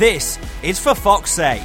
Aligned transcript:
This 0.00 0.38
is 0.62 0.78
For 0.78 0.94
Fox's 0.94 1.34
Sake. 1.34 1.60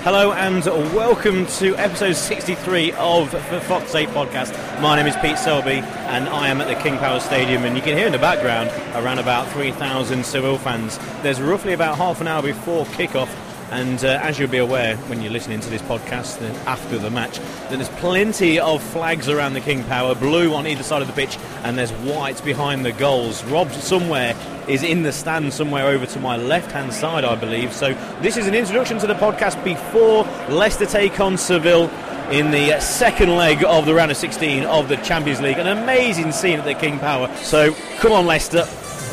Hello 0.00 0.32
and 0.32 0.62
welcome 0.94 1.46
to 1.46 1.74
episode 1.76 2.16
63 2.16 2.92
of 2.92 3.30
the 3.30 3.60
Fox 3.62 3.92
Sake 3.92 4.10
podcast. 4.10 4.52
My 4.82 4.94
name 4.94 5.06
is 5.06 5.16
Pete 5.22 5.38
Selby 5.38 5.76
and 5.76 6.28
I 6.28 6.48
am 6.48 6.60
at 6.60 6.68
the 6.68 6.74
King 6.82 6.98
Power 6.98 7.18
Stadium 7.18 7.64
and 7.64 7.74
you 7.76 7.80
can 7.80 7.96
hear 7.96 8.04
in 8.04 8.12
the 8.12 8.18
background 8.18 8.68
around 8.94 9.20
about 9.20 9.48
3,000 9.52 10.22
Seville 10.22 10.58
fans. 10.58 10.98
There's 11.22 11.40
roughly 11.40 11.72
about 11.72 11.96
half 11.96 12.20
an 12.20 12.28
hour 12.28 12.42
before 12.42 12.84
kickoff 12.84 13.34
and 13.70 14.04
uh, 14.04 14.20
as 14.22 14.38
you'll 14.38 14.50
be 14.50 14.58
aware 14.58 14.98
when 15.08 15.22
you're 15.22 15.32
listening 15.32 15.60
to 15.60 15.70
this 15.70 15.80
podcast 15.80 16.42
uh, 16.42 16.52
after 16.68 16.98
the 16.98 17.10
match, 17.10 17.40
there's 17.70 17.88
plenty 17.88 18.60
of 18.60 18.82
flags 18.82 19.30
around 19.30 19.54
the 19.54 19.62
King 19.62 19.82
Power, 19.84 20.14
blue 20.14 20.52
on 20.52 20.66
either 20.66 20.82
side 20.82 21.00
of 21.00 21.08
the 21.08 21.14
pitch, 21.14 21.38
and 21.64 21.78
there's 21.78 21.90
white 21.92 22.44
behind 22.44 22.84
the 22.84 22.92
goals. 22.92 23.42
Rob 23.44 23.72
somewhere 23.72 24.36
is 24.68 24.82
in 24.82 25.02
the 25.02 25.12
stand 25.12 25.52
somewhere 25.52 25.88
over 25.88 26.06
to 26.06 26.20
my 26.20 26.36
left 26.36 26.72
hand 26.72 26.92
side, 26.92 27.24
I 27.24 27.34
believe. 27.34 27.72
So 27.72 27.94
this 28.20 28.36
is 28.36 28.46
an 28.46 28.54
introduction 28.54 28.98
to 28.98 29.06
the 29.06 29.14
podcast 29.14 29.62
before 29.64 30.24
Leicester 30.48 30.86
take 30.86 31.18
on 31.20 31.36
Seville 31.36 31.90
in 32.30 32.50
the 32.50 32.80
second 32.80 33.36
leg 33.36 33.62
of 33.64 33.84
the 33.84 33.94
round 33.94 34.10
of 34.10 34.16
16 34.16 34.64
of 34.64 34.88
the 34.88 34.96
Champions 34.96 35.40
League. 35.40 35.58
An 35.58 35.66
amazing 35.66 36.32
scene 36.32 36.58
at 36.58 36.64
the 36.64 36.74
King 36.74 36.98
Power. 36.98 37.28
So 37.36 37.74
come 37.98 38.12
on, 38.12 38.26
Leicester. 38.26 38.64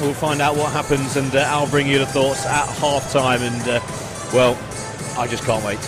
We'll 0.01 0.13
find 0.13 0.39
out 0.41 0.55
what 0.55 0.71
happens, 0.71 1.17
and 1.17 1.35
uh, 1.35 1.39
I'll 1.49 1.69
bring 1.69 1.85
you 1.85 1.99
the 1.99 2.05
thoughts 2.05 2.45
at 2.45 2.65
half 2.77 3.11
time. 3.11 3.41
And 3.41 3.61
uh, 3.67 3.81
well, 4.33 4.57
I 5.17 5.27
just 5.27 5.43
can't 5.43 5.65
wait. 5.65 5.79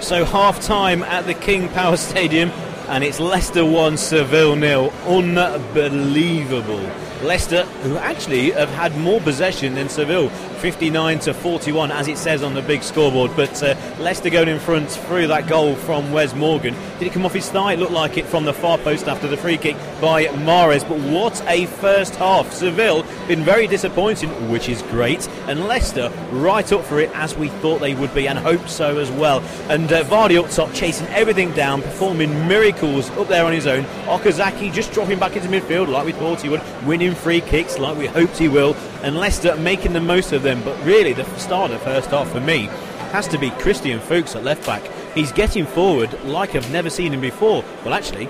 So 0.00 0.24
half 0.24 0.60
time 0.60 1.02
at 1.02 1.26
the 1.26 1.34
King 1.34 1.68
Power 1.70 1.96
Stadium, 2.12 2.50
and 2.88 3.02
it's 3.02 3.18
Leicester 3.18 3.64
1, 3.64 3.96
Seville 3.96 4.54
nil. 4.54 4.92
Unbelievable. 5.08 6.88
Leicester, 7.22 7.64
who 7.82 7.96
actually 7.96 8.50
have 8.50 8.68
had 8.70 8.96
more 8.98 9.20
possession 9.20 9.74
than 9.74 9.88
Seville, 9.88 10.28
59 10.56 11.18
to 11.20 11.34
41, 11.34 11.90
as 11.90 12.08
it 12.08 12.18
says 12.18 12.42
on 12.42 12.54
the 12.54 12.62
big 12.62 12.82
scoreboard. 12.82 13.30
But 13.36 13.62
uh, 13.62 13.74
Leicester 13.98 14.30
going 14.30 14.48
in 14.48 14.58
front 14.58 14.90
through 14.90 15.28
that 15.28 15.46
goal 15.48 15.74
from 15.74 16.12
Wes 16.12 16.34
Morgan. 16.34 16.74
Did 16.98 17.08
it 17.08 17.12
come 17.12 17.24
off 17.24 17.34
his 17.34 17.48
thigh? 17.48 17.74
It 17.74 17.78
looked 17.78 17.92
like 17.92 18.16
it 18.16 18.26
from 18.26 18.44
the 18.44 18.52
far 18.52 18.78
post 18.78 19.08
after 19.08 19.28
the 19.28 19.36
free 19.36 19.58
kick 19.58 19.76
by 20.00 20.26
Mahrez. 20.26 20.86
But 20.88 20.98
what 21.00 21.42
a 21.46 21.66
first 21.66 22.14
half! 22.16 22.52
Seville 22.52 23.04
been 23.28 23.42
very 23.42 23.66
disappointing, 23.66 24.30
which 24.50 24.68
is 24.68 24.82
great, 24.82 25.28
and 25.48 25.66
Leicester 25.66 26.10
right 26.32 26.70
up 26.72 26.84
for 26.84 27.00
it 27.00 27.10
as 27.14 27.36
we 27.36 27.48
thought 27.48 27.80
they 27.80 27.94
would 27.94 28.14
be, 28.14 28.28
and 28.28 28.38
hoped 28.38 28.70
so 28.70 28.98
as 28.98 29.10
well. 29.10 29.40
And 29.68 29.92
uh, 29.92 30.04
Vardy 30.04 30.42
up 30.42 30.50
top, 30.50 30.72
chasing 30.72 31.06
everything 31.08 31.52
down, 31.52 31.82
performing 31.82 32.30
miracles 32.48 33.10
up 33.10 33.28
there 33.28 33.44
on 33.44 33.52
his 33.52 33.66
own. 33.66 33.84
Okazaki 34.06 34.72
just 34.72 34.92
dropping 34.92 35.18
back 35.18 35.36
into 35.36 35.48
midfield 35.48 35.88
like 35.88 36.06
we 36.06 36.12
thought 36.12 36.40
he 36.40 36.48
would, 36.48 36.62
winning 36.86 37.14
free 37.14 37.40
kicks 37.40 37.78
like 37.78 37.96
we 37.96 38.06
hoped 38.06 38.36
he 38.38 38.48
will, 38.48 38.74
and 39.06 39.16
Leicester 39.16 39.54
making 39.56 39.92
the 39.92 40.00
most 40.00 40.32
of 40.32 40.42
them. 40.42 40.60
But 40.64 40.84
really, 40.84 41.12
the 41.12 41.24
start 41.38 41.70
of 41.70 41.80
first 41.80 42.10
half 42.10 42.28
for 42.28 42.40
me 42.40 42.64
has 43.12 43.28
to 43.28 43.38
be 43.38 43.50
Christian 43.50 44.00
Fuchs 44.00 44.34
at 44.34 44.42
left 44.42 44.66
back. 44.66 44.82
He's 45.14 45.30
getting 45.30 45.64
forward 45.64 46.12
like 46.24 46.56
I've 46.56 46.70
never 46.72 46.90
seen 46.90 47.14
him 47.14 47.20
before. 47.20 47.64
Well, 47.84 47.94
actually, 47.94 48.28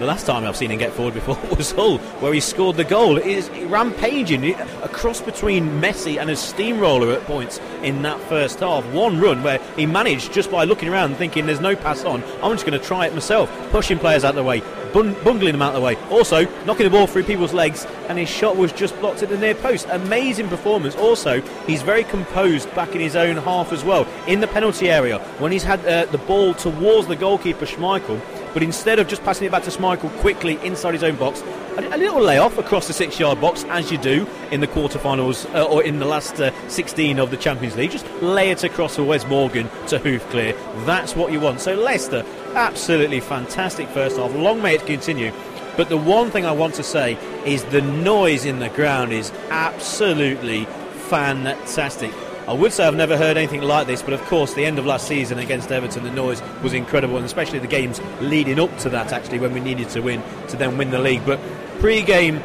the 0.00 0.04
last 0.04 0.26
time 0.26 0.44
I've 0.44 0.56
seen 0.56 0.72
him 0.72 0.78
get 0.78 0.92
forward 0.92 1.14
before 1.14 1.38
was 1.56 1.70
Hull, 1.70 1.98
where 2.18 2.34
he 2.34 2.40
scored 2.40 2.76
the 2.76 2.84
goal. 2.84 3.18
It 3.18 3.26
is 3.26 3.48
rampaging, 3.68 4.44
a 4.54 4.88
cross 4.88 5.20
between 5.20 5.80
Messi 5.80 6.20
and 6.20 6.28
a 6.28 6.36
steamroller 6.36 7.12
at 7.12 7.22
points 7.22 7.60
in 7.84 8.02
that 8.02 8.20
first 8.22 8.58
half. 8.58 8.84
One 8.86 9.20
run 9.20 9.44
where 9.44 9.60
he 9.76 9.86
managed 9.86 10.32
just 10.32 10.50
by 10.50 10.64
looking 10.64 10.88
around 10.88 11.14
thinking 11.16 11.46
there's 11.46 11.60
no 11.60 11.76
pass 11.76 12.04
on, 12.04 12.24
I'm 12.42 12.52
just 12.52 12.66
going 12.66 12.78
to 12.78 12.84
try 12.84 13.06
it 13.06 13.14
myself, 13.14 13.48
pushing 13.70 13.98
players 13.98 14.24
out 14.24 14.30
of 14.30 14.36
the 14.36 14.42
way, 14.42 14.60
bun- 14.96 15.16
bungling 15.22 15.52
them 15.52 15.62
out 15.62 15.74
of 15.74 15.74
the 15.74 15.80
way. 15.80 15.96
Also, 16.10 16.46
knocking 16.64 16.84
the 16.84 16.90
ball 16.90 17.06
through 17.06 17.24
people's 17.24 17.52
legs, 17.52 17.84
and 18.08 18.18
his 18.18 18.28
shot 18.28 18.56
was 18.56 18.72
just 18.72 18.98
blocked 19.00 19.22
at 19.22 19.28
the 19.28 19.36
near 19.36 19.54
post. 19.54 19.86
Amazing 19.90 20.48
performance. 20.48 20.96
Also, 20.96 21.42
he's 21.66 21.82
very 21.82 22.04
composed 22.04 22.74
back 22.74 22.94
in 22.94 23.00
his 23.00 23.14
own 23.14 23.36
half 23.36 23.72
as 23.72 23.84
well, 23.84 24.06
in 24.26 24.40
the 24.40 24.46
penalty 24.46 24.90
area. 24.90 25.18
When 25.38 25.52
he's 25.52 25.64
had 25.64 25.84
uh, 25.84 26.06
the 26.06 26.18
ball 26.18 26.54
towards 26.54 27.08
the 27.08 27.16
goalkeeper, 27.16 27.66
Schmeichel, 27.66 28.20
but 28.54 28.62
instead 28.62 28.98
of 28.98 29.06
just 29.06 29.22
passing 29.22 29.46
it 29.46 29.50
back 29.50 29.64
to 29.64 29.70
Schmeichel 29.70 30.10
quickly 30.20 30.58
inside 30.64 30.94
his 30.94 31.02
own 31.02 31.16
box, 31.16 31.42
a, 31.76 31.98
little 31.98 32.22
layoff 32.22 32.56
across 32.56 32.86
the 32.86 32.94
six-yard 32.94 33.38
box, 33.38 33.64
as 33.64 33.92
you 33.92 33.98
do 33.98 34.26
in 34.50 34.60
the 34.60 34.66
quarterfinals 34.66 35.52
uh, 35.54 35.64
or 35.64 35.82
in 35.82 35.98
the 35.98 36.06
last 36.06 36.40
uh, 36.40 36.50
16 36.68 37.18
of 37.18 37.30
the 37.30 37.36
Champions 37.36 37.76
League. 37.76 37.90
Just 37.90 38.10
lay 38.22 38.50
it 38.50 38.64
across 38.64 38.96
for 38.96 39.04
Wes 39.04 39.26
Morgan 39.26 39.68
to 39.88 39.98
hoof 39.98 40.26
clear. 40.30 40.54
That's 40.86 41.14
what 41.14 41.32
you 41.32 41.40
want. 41.40 41.60
So 41.60 41.74
Leicester, 41.74 42.24
absolutely 42.56 43.20
fantastic 43.20 43.88
first 43.88 44.16
half. 44.16 44.34
Long 44.34 44.60
may 44.60 44.74
it 44.74 44.86
continue. 44.86 45.32
But 45.76 45.90
the 45.90 45.96
one 45.96 46.30
thing 46.30 46.46
I 46.46 46.52
want 46.52 46.74
to 46.76 46.82
say 46.82 47.18
is 47.44 47.62
the 47.64 47.82
noise 47.82 48.46
in 48.46 48.58
the 48.58 48.70
ground 48.70 49.12
is 49.12 49.30
absolutely 49.50 50.64
fantastic. 51.08 52.12
I 52.48 52.52
would 52.52 52.72
say 52.72 52.86
I've 52.86 52.94
never 52.94 53.16
heard 53.16 53.36
anything 53.36 53.60
like 53.60 53.86
this, 53.86 54.02
but 54.02 54.14
of 54.14 54.22
course, 54.22 54.54
the 54.54 54.64
end 54.64 54.78
of 54.78 54.86
last 54.86 55.06
season 55.06 55.38
against 55.38 55.70
Everton, 55.70 56.04
the 56.04 56.12
noise 56.12 56.40
was 56.62 56.72
incredible, 56.72 57.16
and 57.16 57.26
especially 57.26 57.58
the 57.58 57.66
games 57.66 58.00
leading 58.20 58.58
up 58.58 58.76
to 58.78 58.88
that, 58.90 59.12
actually, 59.12 59.40
when 59.40 59.52
we 59.52 59.60
needed 59.60 59.88
to 59.90 60.00
win 60.00 60.22
to 60.48 60.56
then 60.56 60.78
win 60.78 60.90
the 60.90 60.98
league. 60.98 61.26
But 61.26 61.40
pre 61.80 62.02
game, 62.02 62.40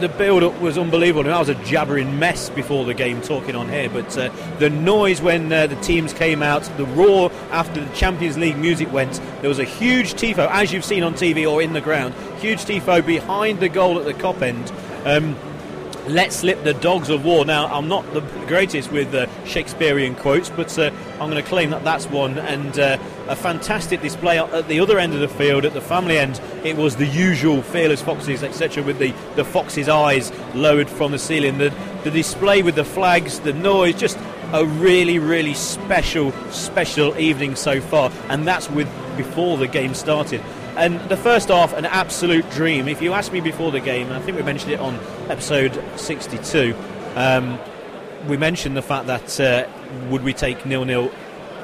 the 0.00 0.08
build 0.08 0.42
up 0.42 0.60
was 0.60 0.76
unbelievable. 0.76 1.32
I 1.32 1.38
was 1.38 1.48
a 1.48 1.54
jabbering 1.64 2.18
mess 2.18 2.50
before 2.50 2.84
the 2.84 2.94
game 2.94 3.20
talking 3.20 3.54
on 3.54 3.68
here, 3.68 3.88
but 3.88 4.16
uh, 4.18 4.30
the 4.58 4.70
noise 4.70 5.22
when 5.22 5.52
uh, 5.52 5.66
the 5.66 5.76
teams 5.76 6.12
came 6.12 6.42
out, 6.42 6.62
the 6.76 6.86
roar 6.86 7.30
after 7.50 7.84
the 7.84 7.94
Champions 7.94 8.36
League 8.36 8.58
music 8.58 8.92
went, 8.92 9.20
there 9.40 9.48
was 9.48 9.58
a 9.58 9.64
huge 9.64 10.14
tifo, 10.14 10.48
as 10.50 10.72
you've 10.72 10.84
seen 10.84 11.02
on 11.02 11.14
TV 11.14 11.50
or 11.50 11.62
in 11.62 11.72
the 11.72 11.80
ground, 11.80 12.14
huge 12.38 12.64
tifo 12.64 13.04
behind 13.04 13.60
the 13.60 13.68
goal 13.68 13.98
at 13.98 14.04
the 14.04 14.14
Kop 14.14 14.42
end. 14.42 14.72
Um, 15.04 15.36
let 16.08 16.32
slip 16.32 16.62
the 16.64 16.74
dogs 16.74 17.08
of 17.08 17.24
war. 17.24 17.44
Now, 17.44 17.66
I'm 17.66 17.88
not 17.88 18.10
the 18.12 18.20
greatest 18.46 18.92
with 18.92 19.14
uh, 19.14 19.26
Shakespearean 19.44 20.14
quotes, 20.16 20.50
but 20.50 20.78
uh, 20.78 20.90
I'm 21.12 21.30
going 21.30 21.42
to 21.42 21.48
claim 21.48 21.70
that 21.70 21.84
that's 21.84 22.06
one. 22.06 22.38
And 22.38 22.78
uh, 22.78 22.98
a 23.28 23.36
fantastic 23.36 24.02
display 24.02 24.38
at 24.38 24.68
the 24.68 24.80
other 24.80 24.98
end 24.98 25.14
of 25.14 25.20
the 25.20 25.28
field, 25.28 25.64
at 25.64 25.72
the 25.72 25.80
family 25.80 26.18
end. 26.18 26.40
It 26.62 26.76
was 26.76 26.96
the 26.96 27.06
usual 27.06 27.62
fearless 27.62 28.02
foxes, 28.02 28.42
etc., 28.42 28.82
with 28.82 28.98
the, 28.98 29.14
the 29.36 29.44
fox's 29.44 29.88
eyes 29.88 30.32
lowered 30.54 30.88
from 30.88 31.12
the 31.12 31.18
ceiling. 31.18 31.58
The, 31.58 31.74
the 32.04 32.10
display 32.10 32.62
with 32.62 32.74
the 32.74 32.84
flags, 32.84 33.40
the 33.40 33.52
noise, 33.52 33.98
just 33.98 34.18
a 34.52 34.64
really, 34.64 35.18
really 35.18 35.54
special, 35.54 36.32
special 36.50 37.16
evening 37.18 37.56
so 37.56 37.80
far. 37.80 38.12
And 38.28 38.46
that's 38.46 38.70
with 38.70 38.88
before 39.16 39.56
the 39.56 39.68
game 39.68 39.94
started. 39.94 40.42
And 40.76 41.00
the 41.08 41.16
first 41.16 41.48
half, 41.48 41.72
an 41.72 41.86
absolute 41.86 42.48
dream. 42.50 42.88
If 42.88 43.00
you 43.00 43.12
asked 43.12 43.32
me 43.32 43.40
before 43.40 43.70
the 43.70 43.80
game, 43.80 44.10
I 44.10 44.20
think 44.20 44.36
we 44.36 44.42
mentioned 44.42 44.72
it 44.72 44.80
on 44.80 44.98
episode 45.28 45.80
62, 45.96 46.74
um, 47.14 47.58
we 48.26 48.36
mentioned 48.36 48.76
the 48.76 48.82
fact 48.82 49.06
that 49.06 49.40
uh, 49.40 49.68
would 50.08 50.24
we 50.24 50.32
take 50.32 50.66
nil 50.66 50.84
nil 50.84 51.12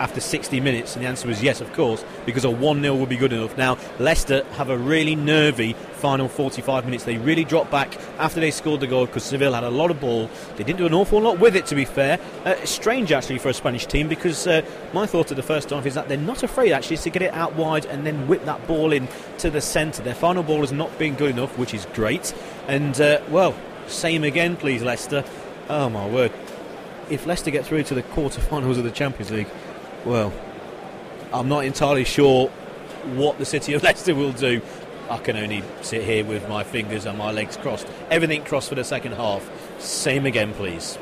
after 0.00 0.20
60 0.20 0.58
minutes? 0.60 0.96
And 0.96 1.04
the 1.04 1.08
answer 1.08 1.28
was 1.28 1.42
yes, 1.42 1.60
of 1.60 1.72
course, 1.74 2.04
because 2.26 2.44
a 2.44 2.50
1 2.50 2.82
0 2.82 2.96
would 2.96 3.08
be 3.08 3.16
good 3.16 3.32
enough. 3.32 3.56
Now, 3.56 3.78
Leicester 4.00 4.44
have 4.54 4.70
a 4.70 4.76
really 4.76 5.14
nervy 5.14 5.74
final 6.00 6.28
45 6.28 6.86
minutes. 6.86 7.04
They 7.04 7.18
really 7.18 7.44
dropped 7.44 7.70
back 7.70 7.96
after 8.18 8.40
they 8.40 8.50
scored 8.50 8.80
the 8.80 8.86
goal 8.86 9.06
because 9.06 9.22
Seville 9.22 9.52
had 9.52 9.62
a 9.62 9.70
lot 9.70 9.90
of 9.90 10.00
ball. 10.00 10.28
They 10.56 10.64
didn't 10.64 10.78
do 10.78 10.86
an 10.86 10.94
awful 10.94 11.20
lot 11.20 11.38
with 11.38 11.54
it, 11.54 11.66
to 11.66 11.74
be 11.74 11.84
fair. 11.84 12.18
Uh, 12.44 12.56
strange, 12.64 13.12
actually, 13.12 13.38
for 13.38 13.50
a 13.50 13.54
Spanish 13.54 13.86
team 13.86 14.08
because 14.08 14.46
uh, 14.46 14.62
my 14.92 15.06
thought 15.06 15.30
of 15.30 15.36
the 15.36 15.42
first 15.42 15.70
half 15.70 15.86
is 15.86 15.94
that 15.94 16.08
they're 16.08 16.16
not 16.16 16.42
afraid, 16.42 16.72
actually, 16.72 16.96
to 16.96 17.10
get 17.10 17.22
it 17.22 17.32
out 17.34 17.54
wide 17.54 17.86
and 17.86 18.06
then 18.06 18.26
whip 18.26 18.44
that 18.46 18.66
ball 18.66 18.92
in 18.92 19.06
to 19.38 19.50
the 19.50 19.60
centre. 19.60 20.02
Their 20.02 20.14
final 20.14 20.42
ball 20.42 20.60
has 20.60 20.72
not 20.72 20.98
been 20.98 21.14
good 21.14 21.30
enough, 21.30 21.56
which 21.58 21.74
is 21.74 21.86
great. 21.92 22.34
And, 22.66 22.98
uh, 23.00 23.20
well, 23.28 23.54
same 23.86 24.24
again, 24.24 24.56
please, 24.56 24.82
Leicester. 24.82 25.24
Oh, 25.68 25.88
my 25.88 26.08
word. 26.08 26.32
If 27.10 27.26
Leicester 27.26 27.50
get 27.50 27.66
through 27.66 27.82
to 27.84 27.94
the 27.94 28.02
quarter-finals 28.02 28.78
of 28.78 28.84
the 28.84 28.90
Champions 28.90 29.30
League, 29.30 29.48
well, 30.04 30.32
I'm 31.32 31.48
not 31.48 31.64
entirely 31.64 32.04
sure 32.04 32.48
what 33.14 33.38
the 33.38 33.44
city 33.44 33.74
of 33.74 33.82
Leicester 33.84 34.14
will 34.14 34.32
do. 34.32 34.60
I 35.10 35.18
can 35.18 35.36
only 35.36 35.64
sit 35.82 36.04
here 36.04 36.24
with 36.24 36.48
my 36.48 36.62
fingers 36.62 37.04
and 37.06 37.18
my 37.18 37.32
legs 37.32 37.56
crossed. 37.56 37.86
Everything 38.10 38.44
crossed 38.44 38.68
for 38.68 38.76
the 38.76 38.84
second 38.84 39.12
half. 39.12 39.48
Same 39.80 40.24
again, 40.24 40.54
please. 40.54 40.98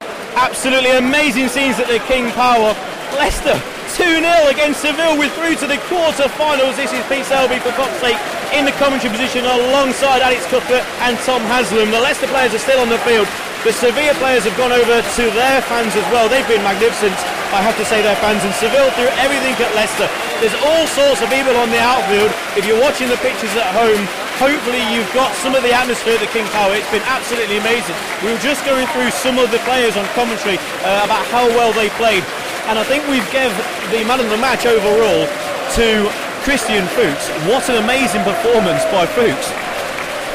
Absolutely 0.00 0.92
amazing 0.92 1.48
scenes 1.48 1.78
at 1.78 1.86
the 1.88 1.98
King 2.08 2.30
Power. 2.32 2.72
Leicester 3.12 3.60
2 3.96 4.04
0 4.04 4.48
against 4.48 4.80
Seville. 4.80 5.18
We're 5.18 5.28
through 5.28 5.56
to 5.56 5.66
the 5.66 5.76
quarter 5.84 6.28
finals. 6.30 6.76
This 6.76 6.92
is 6.92 7.04
Pete 7.08 7.26
Selby 7.26 7.58
for 7.58 7.72
Fox's 7.72 8.00
sake 8.00 8.16
in 8.54 8.64
the 8.64 8.72
commentary 8.72 9.10
position 9.12 9.44
alongside 9.44 10.22
Alex 10.22 10.46
Cuthbert 10.46 10.86
and 11.04 11.18
Tom 11.18 11.42
Haslam. 11.42 11.90
The 11.90 12.00
Leicester 12.00 12.26
players 12.28 12.54
are 12.54 12.58
still 12.58 12.80
on 12.80 12.88
the 12.88 12.98
field. 13.04 13.28
The 13.60 13.76
Sevilla 13.76 14.16
players 14.16 14.48
have 14.48 14.56
gone 14.56 14.72
over 14.72 15.04
to 15.04 15.24
their 15.36 15.60
fans 15.68 15.92
as 15.92 16.06
well. 16.08 16.32
They've 16.32 16.48
been 16.48 16.64
magnificent. 16.64 17.12
I 17.52 17.60
have 17.60 17.76
to 17.76 17.84
say, 17.84 18.00
their 18.00 18.16
fans 18.16 18.40
in 18.40 18.56
Seville 18.56 18.88
through 18.96 19.12
everything 19.20 19.52
at 19.60 19.68
Leicester. 19.76 20.08
There's 20.40 20.56
all 20.64 20.88
sorts 20.88 21.20
of 21.20 21.28
people 21.28 21.52
on 21.60 21.68
the 21.68 21.76
outfield. 21.76 22.32
If 22.56 22.64
you're 22.64 22.80
watching 22.80 23.12
the 23.12 23.20
pictures 23.20 23.52
at 23.60 23.68
home, 23.76 24.00
hopefully 24.40 24.80
you've 24.88 25.12
got 25.12 25.36
some 25.44 25.52
of 25.52 25.60
the 25.60 25.76
atmosphere 25.76 26.16
at 26.16 26.24
the 26.24 26.32
King 26.32 26.48
Power. 26.56 26.72
It's 26.72 26.88
been 26.88 27.04
absolutely 27.04 27.60
amazing. 27.60 27.92
We 28.24 28.32
were 28.32 28.40
just 28.40 28.64
going 28.64 28.88
through 28.96 29.12
some 29.12 29.36
of 29.36 29.52
the 29.52 29.60
players 29.68 29.92
on 30.00 30.08
commentary 30.16 30.56
uh, 30.80 31.04
about 31.04 31.28
how 31.28 31.44
well 31.52 31.76
they 31.76 31.92
played. 32.00 32.24
And 32.64 32.80
I 32.80 32.84
think 32.88 33.04
we've 33.12 33.28
given 33.28 33.52
the 33.92 34.08
man 34.08 34.24
of 34.24 34.32
the 34.32 34.40
match 34.40 34.64
overall 34.64 35.28
to 35.76 36.08
Christian 36.48 36.88
Fuchs. 36.96 37.28
What 37.44 37.68
an 37.68 37.76
amazing 37.84 38.24
performance 38.24 38.88
by 38.88 39.04
Fuchs. 39.04 39.52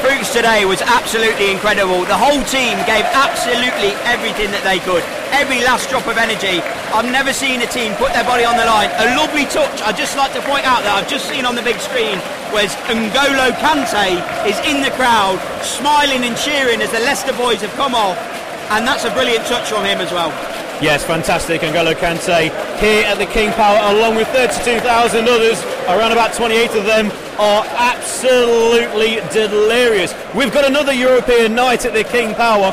Fuchs 0.04 0.32
today 0.32 0.64
was 0.64 0.82
absolutely 0.82 1.50
incredible. 1.50 2.04
The 2.04 2.16
whole 2.16 2.42
team 2.44 2.76
gave 2.84 3.04
absolutely 3.16 3.96
everything 4.04 4.52
that 4.52 4.60
they 4.60 4.76
could. 4.80 5.00
Every 5.32 5.64
last 5.64 5.88
drop 5.88 6.06
of 6.06 6.20
energy. 6.20 6.60
I've 6.92 7.08
never 7.08 7.32
seen 7.32 7.62
a 7.62 7.66
team 7.66 7.96
put 7.96 8.12
their 8.12 8.24
body 8.24 8.44
on 8.44 8.60
the 8.60 8.68
line. 8.68 8.92
A 9.00 9.16
lovely 9.16 9.48
touch. 9.48 9.80
I'd 9.82 9.96
just 9.96 10.16
like 10.16 10.36
to 10.36 10.42
point 10.44 10.68
out 10.68 10.84
that 10.84 10.92
I've 10.92 11.08
just 11.08 11.28
seen 11.28 11.44
on 11.48 11.56
the 11.56 11.64
big 11.64 11.80
screen 11.80 12.20
whereas 12.52 12.74
N'Golo 12.86 13.50
Kante 13.58 14.20
is 14.46 14.58
in 14.68 14.82
the 14.82 14.90
crowd, 14.94 15.40
smiling 15.64 16.24
and 16.24 16.36
cheering 16.36 16.80
as 16.80 16.90
the 16.92 17.00
Leicester 17.00 17.32
boys 17.34 17.60
have 17.60 17.72
come 17.74 17.94
off. 17.94 18.16
And 18.70 18.86
that's 18.86 19.04
a 19.04 19.10
brilliant 19.10 19.46
touch 19.46 19.68
from 19.68 19.84
him 19.84 19.98
as 19.98 20.12
well. 20.12 20.30
Yes, 20.82 21.04
fantastic. 21.04 21.60
N'Golo 21.62 21.94
Kante 21.94 22.52
here 22.78 23.06
at 23.06 23.18
the 23.18 23.26
King 23.26 23.52
Power, 23.52 23.78
along 23.96 24.16
with 24.16 24.28
32,000 24.28 25.28
others. 25.28 25.62
Around 25.88 26.12
about 26.12 26.34
28 26.34 26.74
of 26.76 26.84
them 26.84 27.10
are 27.38 27.64
absolutely 27.66 29.16
delirious. 29.32 30.14
We've 30.34 30.52
got 30.52 30.64
another 30.64 30.92
European 30.92 31.54
night 31.54 31.84
at 31.84 31.92
the 31.92 32.04
King 32.04 32.34
Power. 32.34 32.72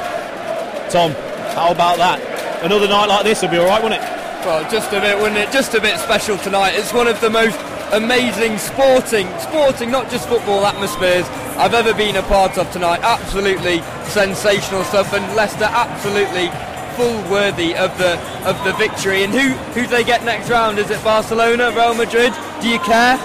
Tom, 0.90 1.12
how 1.56 1.72
about 1.72 1.98
that? 1.98 2.20
Another 2.64 2.88
night 2.88 3.08
like 3.08 3.24
this 3.24 3.42
would 3.42 3.52
be 3.52 3.58
all 3.58 3.68
right, 3.68 3.82
wouldn't 3.82 4.02
it? 4.02 4.08
Well, 4.46 4.70
just 4.70 4.92
a 4.94 5.00
bit, 5.00 5.18
wouldn't 5.18 5.38
it? 5.38 5.52
Just 5.52 5.74
a 5.74 5.82
bit 5.82 5.98
special 6.00 6.38
tonight. 6.38 6.72
It's 6.72 6.94
one 6.94 7.08
of 7.08 7.20
the 7.22 7.30
most 7.30 7.60
amazing 7.94 8.58
sporting, 8.58 9.28
sporting, 9.40 9.92
not 9.92 10.10
just 10.10 10.28
football 10.28 10.66
atmospheres 10.66 11.26
I've 11.56 11.74
ever 11.74 11.94
been 11.94 12.16
a 12.16 12.24
part 12.24 12.58
of 12.58 12.72
tonight. 12.72 13.00
Absolutely 13.04 13.82
sensational 14.10 14.84
stuff, 14.84 15.14
and 15.14 15.24
Leicester 15.36 15.66
absolutely 15.66 16.50
full 16.96 17.32
worthy 17.32 17.76
of 17.76 17.96
the 17.98 18.20
of 18.48 18.62
the 18.64 18.74
victory. 18.74 19.24
And 19.24 19.32
who 19.32 19.50
who 19.74 19.82
do 19.84 19.88
they 19.88 20.04
get 20.04 20.24
next 20.24 20.50
round? 20.50 20.80
Is 20.80 20.90
it 20.90 21.04
Barcelona, 21.04 21.72
Real 21.72 21.94
Madrid? 21.94 22.34
Do 22.62 22.70
you 22.70 22.80
care? 22.80 23.18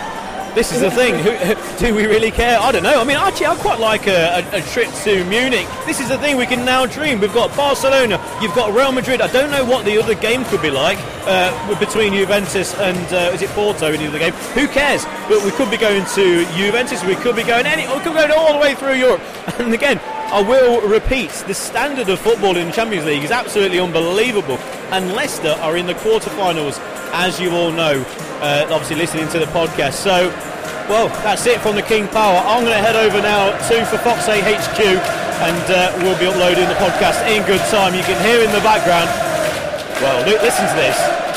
This 0.59 0.73
is 0.73 0.81
the 0.81 0.91
thing. 0.91 1.15
do 1.79 1.95
we 1.95 2.07
really 2.07 2.33
care? 2.33 2.59
I 2.59 2.73
don't 2.73 2.83
know. 2.83 3.01
I 3.01 3.05
mean, 3.05 3.17
actually, 3.17 3.47
I 3.47 3.55
quite 3.55 3.79
like 3.79 4.09
a, 4.09 4.43
a, 4.43 4.59
a, 4.59 4.63
trip 4.63 4.93
to 5.05 5.25
Munich. 5.27 5.69
This 5.87 6.01
is 6.01 6.09
the 6.09 6.19
thing 6.19 6.37
we 6.37 6.47
can 6.47 6.65
now 6.65 6.85
dream. 6.85 7.21
We've 7.21 7.33
got 7.33 7.57
Barcelona. 7.57 8.19
You've 8.43 8.57
got 8.57 8.75
Real 8.75 8.91
Madrid. 8.91 9.21
I 9.21 9.29
don't 9.29 9.53
know 9.53 9.65
what 9.65 9.85
the 9.85 9.97
other 10.03 10.17
game 10.17 10.45
could 10.47 10.61
be 10.61 10.73
like 10.73 10.99
uh, 11.29 11.79
between 11.79 12.13
Juventus 12.13 12.75
and 12.75 12.99
uh, 13.15 13.31
is 13.33 13.43
it 13.43 13.51
Porto 13.51 13.93
in 13.93 14.01
the 14.01 14.09
other 14.09 14.19
game? 14.19 14.33
Who 14.59 14.67
cares? 14.67 15.05
But 15.29 15.45
we 15.45 15.53
could 15.53 15.71
be 15.71 15.77
going 15.77 16.05
to 16.05 16.45
Juventus. 16.57 17.05
We 17.05 17.15
could 17.15 17.37
be 17.37 17.45
going 17.45 17.65
any. 17.65 17.87
We 17.87 18.03
could 18.03 18.15
be 18.15 18.19
going 18.19 18.33
all 18.33 18.53
the 18.53 18.59
way 18.59 18.75
through 18.75 18.95
Europe. 18.95 19.23
And 19.59 19.73
again, 19.73 20.01
I 20.29 20.43
will 20.43 20.87
repeat, 20.87 21.31
the 21.49 21.55
standard 21.55 22.11
of 22.11 22.21
football 22.21 22.59
in 22.59 22.67
the 22.67 22.73
Champions 22.73 23.07
League 23.07 23.25
is 23.25 23.31
absolutely 23.31 23.81
unbelievable. 23.81 24.59
And 24.93 25.15
Leicester 25.15 25.57
are 25.65 25.79
in 25.79 25.87
the 25.87 25.95
quarterfinals, 25.95 26.79
as 27.17 27.41
you 27.41 27.51
all 27.53 27.73
know, 27.73 28.05
uh, 28.45 28.69
obviously 28.69 28.97
listening 28.97 29.29
to 29.31 29.39
the 29.39 29.47
podcast. 29.47 29.95
So, 29.95 30.29
well, 30.85 31.09
that's 31.25 31.47
it 31.47 31.63
from 31.63 31.77
the 31.77 31.83
King 31.83 32.09
Power. 32.09 32.37
I'm 32.45 32.63
going 32.63 32.77
to 32.77 32.85
head 32.85 32.95
over 32.95 33.23
now 33.23 33.57
to 33.57 33.87
for 33.87 33.97
Fox 34.05 34.27
Sake 34.27 34.45
HQ, 34.45 35.01
and 35.49 35.65
uh, 35.73 35.97
we'll 36.05 36.19
be 36.21 36.27
uploading 36.27 36.69
the 36.69 36.77
podcast 36.77 37.25
in 37.25 37.41
good 37.47 37.65
time. 37.73 37.95
You 37.95 38.03
can 38.05 38.21
hear 38.21 38.45
in 38.45 38.53
the 38.53 38.61
background. 38.61 39.09
Well, 40.05 40.29
listen 40.45 40.69
to 40.69 40.77
this. 40.77 41.28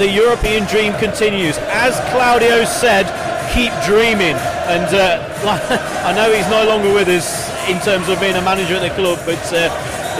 The 0.00 0.10
European 0.10 0.64
dream 0.64 0.94
continues. 0.94 1.58
As 1.58 1.92
Claudio 2.10 2.64
said, 2.64 3.04
keep 3.52 3.70
dreaming. 3.84 4.34
And 4.64 4.88
uh, 4.94 5.20
I 6.06 6.14
know 6.14 6.32
he's 6.32 6.48
no 6.48 6.64
longer 6.64 6.90
with 6.94 7.08
us 7.08 7.50
in 7.68 7.78
terms 7.80 8.08
of 8.08 8.18
being 8.18 8.34
a 8.34 8.40
manager 8.40 8.76
at 8.76 8.80
the 8.80 8.94
club, 8.94 9.18
but 9.26 9.44
uh, 9.52 9.68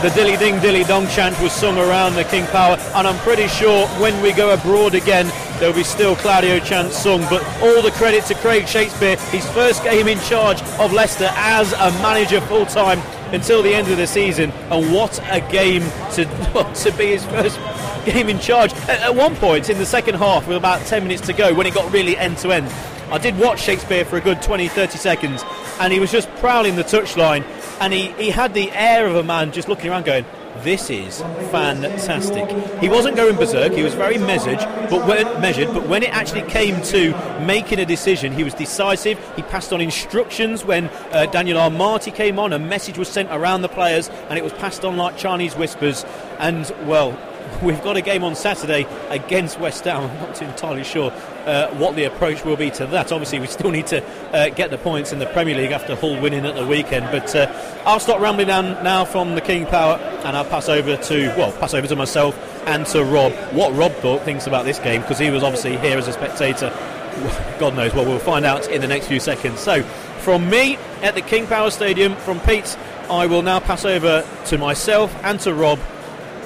the 0.02 0.10
dilly 0.10 0.36
ding 0.36 0.60
dilly 0.60 0.84
dong 0.84 1.08
chant 1.08 1.40
was 1.40 1.52
sung 1.52 1.78
around 1.78 2.14
the 2.14 2.24
King 2.24 2.44
Power, 2.48 2.76
and 2.94 3.08
I'm 3.08 3.18
pretty 3.20 3.48
sure 3.48 3.86
when 4.02 4.22
we 4.22 4.34
go 4.34 4.52
abroad 4.52 4.94
again, 4.94 5.32
there'll 5.58 5.74
be 5.74 5.82
still 5.82 6.14
Claudio 6.14 6.58
chant 6.58 6.92
sung. 6.92 7.22
But 7.30 7.42
all 7.62 7.80
the 7.80 7.92
credit 7.92 8.26
to 8.26 8.34
Craig 8.34 8.68
Shakespeare, 8.68 9.16
his 9.30 9.48
first 9.52 9.82
game 9.82 10.08
in 10.08 10.20
charge 10.20 10.60
of 10.78 10.92
Leicester 10.92 11.30
as 11.36 11.72
a 11.72 11.90
manager 12.02 12.42
full 12.42 12.66
time 12.66 13.00
until 13.32 13.62
the 13.62 13.74
end 13.74 13.88
of 13.88 13.96
the 13.96 14.06
season, 14.06 14.50
and 14.70 14.92
what 14.92 15.18
a 15.30 15.40
game 15.50 15.82
to 16.12 16.26
to 16.74 16.92
be 16.98 17.06
his 17.06 17.24
first 17.24 17.58
game 18.04 18.28
in 18.28 18.38
charge. 18.38 18.72
At, 18.72 19.00
at 19.00 19.14
one 19.14 19.36
point 19.36 19.70
in 19.70 19.78
the 19.78 19.86
second 19.86 20.16
half, 20.16 20.46
with 20.46 20.56
about 20.56 20.84
10 20.86 21.02
minutes 21.02 21.26
to 21.26 21.32
go, 21.32 21.54
when 21.54 21.66
it 21.66 21.74
got 21.74 21.90
really 21.92 22.16
end 22.16 22.38
to 22.38 22.52
end, 22.52 22.66
I 23.10 23.18
did 23.18 23.38
watch 23.38 23.60
Shakespeare 23.60 24.04
for 24.04 24.16
a 24.16 24.20
good 24.20 24.40
20, 24.40 24.68
30 24.68 24.98
seconds, 24.98 25.44
and 25.80 25.92
he 25.92 25.98
was 25.98 26.12
just 26.12 26.28
prowling 26.36 26.76
the 26.76 26.84
touchline, 26.84 27.44
and 27.80 27.92
he, 27.92 28.12
he 28.12 28.30
had 28.30 28.54
the 28.54 28.70
air 28.72 29.06
of 29.06 29.16
a 29.16 29.22
man 29.22 29.52
just 29.52 29.68
looking 29.68 29.90
around 29.90 30.04
going, 30.04 30.24
this 30.62 30.90
is 30.90 31.20
fantastic. 31.50 32.48
He 32.80 32.88
wasn't 32.88 33.16
going 33.16 33.36
berserk. 33.36 33.72
He 33.72 33.82
was 33.82 33.94
very 33.94 34.18
measured, 34.18 34.58
but 34.90 35.06
when 35.06 35.40
measured. 35.40 35.68
But 35.68 35.88
when 35.88 36.02
it 36.02 36.10
actually 36.10 36.42
came 36.42 36.82
to 36.82 37.12
making 37.46 37.78
a 37.78 37.86
decision, 37.86 38.32
he 38.32 38.44
was 38.44 38.52
decisive. 38.54 39.18
He 39.36 39.42
passed 39.42 39.72
on 39.72 39.80
instructions 39.80 40.64
when 40.64 40.86
uh, 41.12 41.26
Daniel 41.26 41.58
Amartey 41.58 42.14
came 42.14 42.38
on. 42.38 42.52
A 42.52 42.58
message 42.58 42.98
was 42.98 43.08
sent 43.08 43.30
around 43.30 43.62
the 43.62 43.68
players, 43.68 44.08
and 44.28 44.38
it 44.38 44.44
was 44.44 44.52
passed 44.54 44.84
on 44.84 44.96
like 44.96 45.16
Chinese 45.16 45.56
whispers. 45.56 46.04
And 46.38 46.70
well, 46.84 47.18
we've 47.62 47.82
got 47.82 47.96
a 47.96 48.00
game 48.00 48.24
on 48.24 48.34
Saturday 48.34 48.86
against 49.08 49.58
West 49.60 49.84
Ham. 49.84 50.10
I'm 50.10 50.16
not 50.20 50.40
entirely 50.42 50.84
sure 50.84 51.12
uh, 51.46 51.68
what 51.74 51.96
the 51.96 52.04
approach 52.04 52.44
will 52.44 52.56
be 52.56 52.70
to 52.70 52.86
that. 52.86 53.12
Obviously, 53.12 53.40
we 53.40 53.46
still 53.46 53.70
need 53.70 53.86
to 53.88 54.04
uh, 54.32 54.48
get 54.50 54.70
the 54.70 54.78
points 54.78 55.12
in 55.12 55.18
the 55.18 55.26
Premier 55.26 55.56
League 55.56 55.72
after 55.72 55.94
Hull 55.94 56.20
winning 56.20 56.46
at 56.46 56.54
the 56.54 56.66
weekend. 56.66 57.06
But 57.10 57.34
uh, 57.34 57.82
I'll 57.84 58.00
stop 58.00 58.20
rambling 58.20 58.48
down 58.48 58.82
now 58.84 59.04
from 59.04 59.34
the 59.34 59.40
King 59.40 59.66
Power, 59.66 59.96
and 60.24 60.36
I'll 60.36 60.44
pass 60.44 60.68
over 60.68 60.96
to 60.96 61.28
well, 61.36 61.52
pass 61.52 61.74
over 61.74 61.86
to 61.86 61.96
myself 61.96 62.38
and 62.66 62.86
to 62.86 63.04
Rob. 63.04 63.32
What 63.52 63.74
Rob 63.74 63.92
thought 63.94 64.22
thinks 64.22 64.46
about 64.46 64.64
this 64.64 64.78
game 64.78 65.02
because 65.02 65.18
he 65.18 65.30
was 65.30 65.42
obviously 65.42 65.76
here 65.78 65.98
as 65.98 66.08
a 66.08 66.12
spectator. 66.12 66.70
God 67.58 67.74
knows. 67.74 67.94
Well, 67.94 68.06
we'll 68.06 68.18
find 68.18 68.44
out 68.44 68.68
in 68.70 68.80
the 68.80 68.88
next 68.88 69.06
few 69.06 69.20
seconds. 69.20 69.60
So, 69.60 69.82
from 70.20 70.48
me 70.48 70.76
at 71.02 71.14
the 71.14 71.22
King 71.22 71.46
Power 71.46 71.70
Stadium, 71.70 72.14
from 72.16 72.40
Pete, 72.40 72.76
I 73.10 73.26
will 73.26 73.42
now 73.42 73.60
pass 73.60 73.84
over 73.84 74.26
to 74.46 74.58
myself 74.58 75.14
and 75.24 75.40
to 75.40 75.52
Rob 75.52 75.78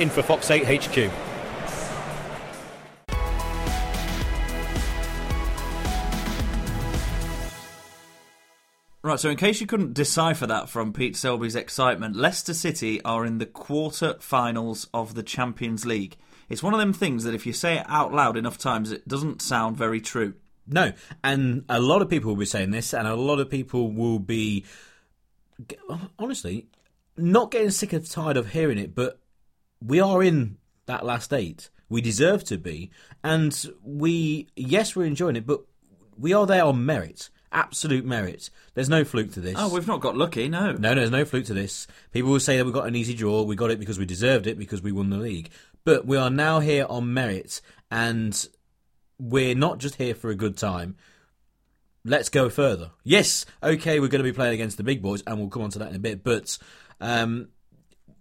in 0.01 0.11
for 0.11 0.23
Fox 0.23 0.47
Sake 0.47 0.65
HQ. 0.65 1.11
Right, 9.05 9.21
so 9.21 9.29
in 9.29 9.37
case 9.37 9.61
you 9.61 9.67
couldn't 9.67 9.93
decipher 9.93 10.47
that 10.47 10.71
from 10.71 10.95
Pete 10.95 11.15
Selby's 11.15 11.55
excitement, 11.55 12.17
Leicester 12.17 12.55
City 12.55 13.03
are 13.03 13.27
in 13.27 13.37
the 13.37 13.45
quarter 13.45 14.17
finals 14.19 14.89
of 14.95 15.15
the 15.15 15.23
Champions 15.23 15.85
League. 15.85 16.17
It's 16.49 16.63
one 16.63 16.73
of 16.73 16.81
them 16.81 16.95
things 16.95 17.25
that 17.25 17.35
if 17.35 17.45
you 17.45 17.53
say 17.53 17.77
it 17.79 17.87
out 17.87 18.15
loud 18.15 18.39
enough 18.39 18.57
times, 18.57 18.91
it 18.91 19.07
doesn't 19.07 19.43
sound 19.43 19.77
very 19.77 20.01
true. 20.01 20.33
No, 20.67 20.93
and 21.23 21.65
a 21.69 21.81
lot 21.81 22.01
of 22.01 22.09
people 22.09 22.31
will 22.31 22.39
be 22.39 22.47
saying 22.47 22.71
this, 22.71 22.95
and 22.95 23.07
a 23.07 23.15
lot 23.15 23.41
of 23.41 23.51
people 23.51 23.93
will 23.93 24.19
be, 24.19 24.65
honestly, 26.19 26.69
not 27.19 27.51
getting 27.51 27.71
sick 27.71 27.93
and 27.93 28.11
tired 28.11 28.39
of 28.39 28.53
hearing 28.53 28.79
it, 28.79 28.95
but 28.95 29.21
we 29.85 30.01
are 30.01 30.23
in 30.23 30.57
that 30.87 31.05
last 31.05 31.33
eight. 31.33 31.71
We 31.89 32.01
deserve 32.01 32.45
to 32.45 32.59
be, 32.59 32.91
and 33.23 33.55
we 33.83 34.49
yes, 34.57 34.97
we're 34.97 35.05
enjoying 35.05 35.37
it, 35.37 35.47
but 35.47 35.61
we 36.19 36.33
are 36.33 36.47
there 36.47 36.65
on 36.65 36.85
merit, 36.85 37.31
absolute 37.53 38.05
merit. 38.05 38.51
There's 38.75 38.89
no 38.89 39.05
fluke 39.05 39.33
to 39.33 39.41
this. 39.41 39.55
Oh, 39.59 39.73
we've 39.73 39.87
not 39.87 40.01
got 40.01 40.17
lucky, 40.17 40.49
no. 40.49 40.73
No, 40.73 40.91
no, 40.91 40.95
there's 40.95 41.11
no 41.11 41.25
fluke 41.25 41.45
to 41.47 41.55
this. 41.55 41.87
People 42.13 42.31
will 42.31 42.41
say 42.41 42.57
that 42.57 42.65
we 42.65 42.73
got 42.73 42.87
an 42.87 42.97
easy 42.97 43.15
draw. 43.15 43.43
We 43.43 43.57
got 43.57 43.71
it 43.71 43.79
because 43.79 43.99
we 43.99 44.07
deserved 44.07 44.47
it 44.47 44.59
because 44.59 44.83
we 44.83 44.93
won 44.93 45.11
the 45.11 45.19
league. 45.19 45.51
But 45.85 46.07
we 46.07 46.17
are 46.17 46.31
now 46.31 46.61
here 46.61 46.87
on 46.89 47.13
merit, 47.13 47.61
and 47.91 48.49
we're 49.19 49.55
not 49.55 49.79
just 49.79 49.97
here 49.97 50.15
for 50.15 50.31
a 50.31 50.35
good 50.35 50.57
time. 50.57 50.97
Let's 52.07 52.29
go 52.29 52.51
further. 52.51 52.91
Yes, 53.03 53.47
okay, 53.63 54.01
we're 54.01 54.09
going 54.09 54.23
to 54.23 54.31
be 54.31 54.35
playing 54.35 54.55
against 54.55 54.77
the 54.79 54.83
big 54.83 55.03
boys, 55.03 55.23
and 55.27 55.39
we'll 55.39 55.49
come 55.49 55.63
on 55.63 55.71
to 55.71 55.79
that 55.81 55.91
in 55.91 55.97
a 55.97 56.01
bit. 56.01 56.25
But 56.25 56.59
um, 57.01 57.49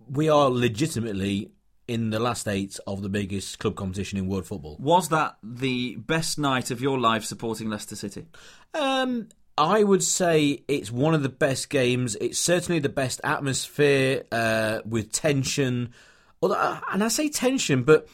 we 0.10 0.30
are 0.30 0.50
legitimately 0.50 1.52
in 1.88 2.10
the 2.12 2.20
last 2.20 2.48
eight 2.48 2.80
of 2.88 3.02
the 3.02 3.10
biggest 3.10 3.60
club 3.60 3.76
competition 3.76 4.18
in 4.18 4.28
world 4.28 4.46
football. 4.46 4.78
Was 4.80 5.10
that 5.10 5.38
the 5.44 5.96
best 5.98 6.40
night 6.40 6.72
of 6.72 6.82
your 6.82 7.00
life 7.00 7.26
supporting 7.26 7.70
Leicester 7.70 7.96
City? 7.96 8.26
Um, 8.74 9.28
I 9.58 9.84
would 9.84 10.04
say 10.04 10.64
it's 10.68 10.92
one 10.92 11.14
of 11.14 11.24
the 11.24 11.30
best 11.30 11.70
games. 11.70 12.16
It's 12.20 12.40
certainly 12.40 12.80
the 12.80 12.90
best 12.90 13.22
atmosphere 13.24 14.24
uh, 14.32 14.80
with 14.86 15.12
tension. 15.12 15.94
Uh, 16.42 16.80
and 16.92 17.04
I 17.04 17.08
say 17.10 17.30
tension, 17.30 17.84
but 17.84 18.08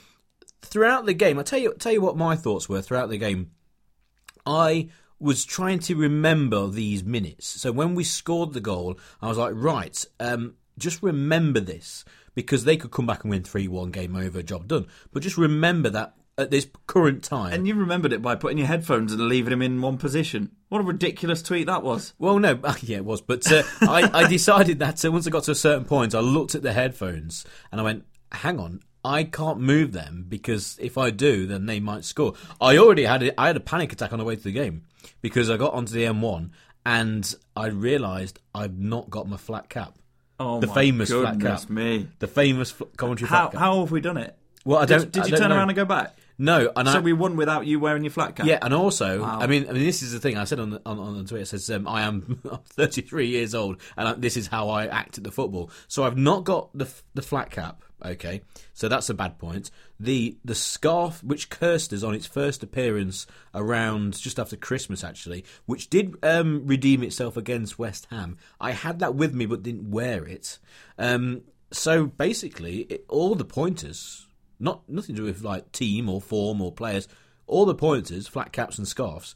throughout 0.62 1.06
the 1.06 1.14
game, 1.14 1.40
I 1.40 1.44
tell 1.44 1.60
you, 1.60 1.74
tell 1.80 1.94
you 1.94 2.02
what 2.02 2.18
my 2.18 2.36
thoughts 2.36 2.68
were 2.68 2.82
throughout 2.82 3.10
the 3.10 3.18
game. 3.18 3.52
I 4.46 4.90
was 5.20 5.46
trying 5.46 5.80
to 5.80 5.96
remember 5.96 6.68
these 6.68 7.04
minutes. 7.04 7.48
So 7.48 7.72
when 7.72 7.94
we 7.94 8.04
scored 8.04 8.54
the 8.54 8.62
goal, 8.62 8.98
I 9.22 9.28
was 9.28 9.38
like, 9.38 9.54
right, 9.56 10.06
um, 10.20 10.56
just 10.80 11.04
remember 11.04 11.60
this 11.60 12.06
because 12.36 12.64
they 12.64 12.78
could 12.78 12.92
come 12.92 13.06
back 13.06 13.24
and 13.24 13.32
win 13.32 13.44
three 13.44 13.68
one, 13.68 13.92
game 13.92 14.16
over, 14.16 14.42
job 14.42 14.68
done. 14.68 14.88
But 15.12 15.24
just 15.24 15.38
remember 15.38 15.90
that 15.90 16.14
at 16.40 16.52
this 16.52 16.68
current 16.88 17.22
time. 17.24 17.54
And 17.54 17.68
you 17.68 17.76
remembered 17.76 18.14
it 18.14 18.22
by 18.22 18.36
putting 18.36 18.58
your 18.58 18.68
headphones 18.68 19.12
and 19.12 19.28
leaving 19.28 19.52
him 19.52 19.62
in 19.62 19.82
one 19.82 19.98
position. 19.98 20.52
What 20.70 20.80
a 20.80 20.86
ridiculous 20.86 21.42
tweet 21.42 21.68
that 21.68 21.84
was. 21.84 22.14
Well, 22.18 22.40
no, 22.40 22.60
yeah, 22.82 22.98
it 22.98 23.06
was. 23.06 23.22
But 23.22 23.52
uh, 23.52 23.64
I, 23.82 24.10
I 24.14 24.28
decided 24.28 24.80
that 24.80 25.04
uh, 25.04 25.12
once 25.12 25.28
I 25.28 25.32
got 25.32 25.44
to 25.44 25.52
a 25.52 25.56
certain 25.56 25.86
point, 25.86 26.16
I 26.16 26.20
looked 26.20 26.56
at 26.56 26.64
the 26.64 26.74
headphones 26.74 27.46
and 27.72 27.82
I 27.82 27.84
went, 27.84 28.06
hang 28.32 28.60
on, 28.60 28.82
I 29.04 29.26
can't 29.26 29.60
move 29.60 29.92
them 29.92 30.26
because 30.28 30.78
if 30.82 30.98
I 30.98 31.10
do, 31.10 31.46
then 31.46 31.66
they 31.66 31.80
might 31.80 32.06
score. 32.06 32.34
I 32.62 32.78
already 32.78 33.04
had 33.04 33.22
a, 33.24 33.40
I 33.40 33.48
had 33.48 33.58
a 33.58 33.62
panic 33.62 33.92
attack 33.92 34.14
on 34.14 34.20
the 34.20 34.26
way 34.26 34.38
to 34.38 34.44
the 34.44 34.52
game 34.52 34.84
because 35.22 35.50
I 35.50 35.58
got 35.58 35.74
onto 35.74 35.94
the 35.94 36.04
M1 36.04 36.52
and 36.86 37.36
I 37.56 37.68
realised 37.68 38.40
I've 38.56 38.78
not 38.80 39.10
got 39.10 39.28
my 39.28 39.38
flat 39.38 39.70
cap. 39.70 39.99
Oh, 40.40 40.60
the 40.62 40.68
famous 40.68 41.10
flat 41.12 41.40
cap. 41.40 41.70
me. 41.70 42.08
The 42.20 42.28
famous 42.28 42.72
fl- 42.72 42.86
commentary 42.98 43.28
How, 43.30 43.42
flat 43.50 43.52
cap. 43.54 43.60
how 43.60 43.80
have 43.82 43.92
we 43.92 44.02
done 44.02 44.18
it? 44.18 44.36
well, 44.66 44.80
I 44.80 44.86
don't. 44.86 45.12
did 45.12 45.24
I 45.24 45.26
you 45.26 45.32
don't 45.32 45.40
turn 45.42 45.50
know. 45.50 45.56
around 45.58 45.70
and 45.70 45.76
go 45.76 45.86
back? 45.86 46.16
No, 46.42 46.72
and 46.78 46.88
So 46.88 47.00
I, 47.00 47.02
we 47.02 47.12
won 47.12 47.36
without 47.36 47.66
you 47.66 47.82
wearing 47.82 48.06
your 48.06 48.12
flat 48.12 48.38
cap? 48.38 48.46
Yeah, 48.46 48.60
and 48.62 48.74
also, 48.74 49.22
Wow. 49.24 49.40
I 49.42 49.48
mean, 49.48 49.68
I 49.68 49.74
mean, 49.74 49.84
this 49.84 50.02
is 50.02 50.14
the 50.14 50.20
thing 50.20 50.38
I 50.38 50.46
said 50.46 50.62
on 50.62 50.70
the, 50.70 50.82
on, 50.86 50.98
on 50.98 51.26
Twitter. 51.26 51.44
It 51.44 51.48
says 51.48 51.70
um, 51.70 51.86
I 51.86 52.04
am 52.04 52.40
33 52.68 53.28
years 53.28 53.54
old, 53.54 53.82
and 53.98 54.08
I, 54.08 54.14
this 54.14 54.38
is 54.38 54.48
how 54.48 54.70
I 54.70 54.88
act 54.88 55.18
at 55.18 55.26
the 55.26 55.32
football. 55.32 55.70
So 55.90 56.06
I've 56.06 56.18
not 56.18 56.46
got 56.46 56.70
the 56.78 56.88
the 57.14 57.22
flat 57.22 57.52
cap. 57.52 57.84
Okay, 58.04 58.42
so 58.74 58.88
that's 58.88 59.10
a 59.10 59.14
bad 59.14 59.38
point. 59.40 59.72
The 60.00 60.38
the 60.46 60.56
scarf 60.56 61.24
which 61.24 61.50
cursed 61.50 61.92
us 61.92 62.04
on 62.04 62.14
its 62.14 62.26
first 62.26 62.64
appearance 62.64 63.28
around 63.54 64.18
just 64.18 64.40
after 64.40 64.56
Christmas, 64.56 65.04
actually, 65.04 65.44
which 65.66 65.90
did 65.90 66.16
um, 66.24 66.66
redeem 66.66 67.04
itself 67.04 67.36
against 67.36 67.78
West 67.78 68.08
Ham. 68.10 68.38
I 68.60 68.72
had 68.72 69.00
that 69.00 69.16
with 69.16 69.34
me, 69.34 69.46
but 69.46 69.64
didn't 69.64 69.92
wear 69.92 70.26
it. 70.26 70.60
Um, 70.98 71.42
so 71.72 72.06
basically, 72.06 72.82
it, 72.84 73.06
all 73.10 73.36
the 73.36 73.46
pointers 73.46 74.28
not 74.60 74.88
nothing 74.90 75.16
to 75.16 75.22
do 75.22 75.26
with 75.26 75.42
like 75.42 75.72
team 75.72 76.10
or 76.10 76.22
form 76.22 76.62
or 76.62 76.72
players. 76.72 77.08
All 77.48 77.66
the 77.66 77.76
pointers, 77.76 78.28
flat 78.28 78.52
caps 78.52 78.78
and 78.78 78.88
scarves, 78.88 79.36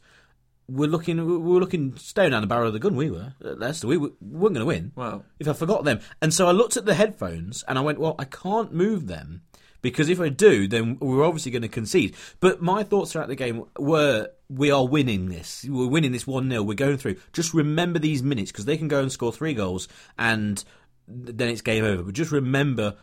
were 0.68 0.86
looking. 0.86 1.24
We 1.24 1.52
were 1.52 1.60
looking 1.60 1.96
staring 1.96 2.30
down 2.30 2.40
the 2.40 2.46
barrel 2.46 2.68
of 2.68 2.72
the 2.72 2.78
gun. 2.78 2.96
We 2.96 3.10
were 3.10 3.34
at 3.44 3.58
Leicester. 3.58 3.86
We, 3.86 3.96
were, 3.96 4.10
we 4.20 4.38
weren't 4.38 4.54
going 4.54 4.60
to 4.60 4.64
win. 4.64 4.92
Well- 4.94 5.24
if 5.38 5.48
I 5.48 5.52
forgot 5.52 5.84
them, 5.84 6.00
and 6.22 6.32
so 6.32 6.46
I 6.46 6.52
looked 6.52 6.76
at 6.76 6.86
the 6.86 6.94
headphones 6.94 7.64
and 7.68 7.78
I 7.78 7.82
went, 7.82 7.98
"Well, 7.98 8.14
I 8.18 8.24
can't 8.24 8.72
move 8.72 9.06
them 9.06 9.42
because 9.82 10.08
if 10.08 10.20
I 10.20 10.28
do, 10.30 10.66
then 10.66 10.98
we're 11.00 11.24
obviously 11.24 11.52
going 11.52 11.62
to 11.62 11.68
concede." 11.68 12.16
But 12.40 12.62
my 12.62 12.82
thoughts 12.82 13.12
throughout 13.12 13.28
the 13.28 13.36
game 13.36 13.64
were, 13.78 14.28
"We 14.48 14.70
are 14.70 14.86
winning 14.86 15.28
this. 15.28 15.64
We're 15.68 15.88
winning 15.88 16.12
this 16.12 16.26
one 16.26 16.48
0 16.48 16.62
We're 16.62 16.74
going 16.74 16.96
through. 16.96 17.16
Just 17.32 17.54
remember 17.54 17.98
these 17.98 18.22
minutes 18.22 18.52
because 18.52 18.64
they 18.64 18.76
can 18.76 18.88
go 18.88 19.00
and 19.00 19.12
score 19.12 19.32
three 19.32 19.54
goals 19.54 19.88
and." 20.18 20.62
Then 21.06 21.50
it's 21.50 21.60
game 21.60 21.84
over. 21.84 22.02
But 22.02 22.14
just 22.14 22.32
remember 22.32 22.96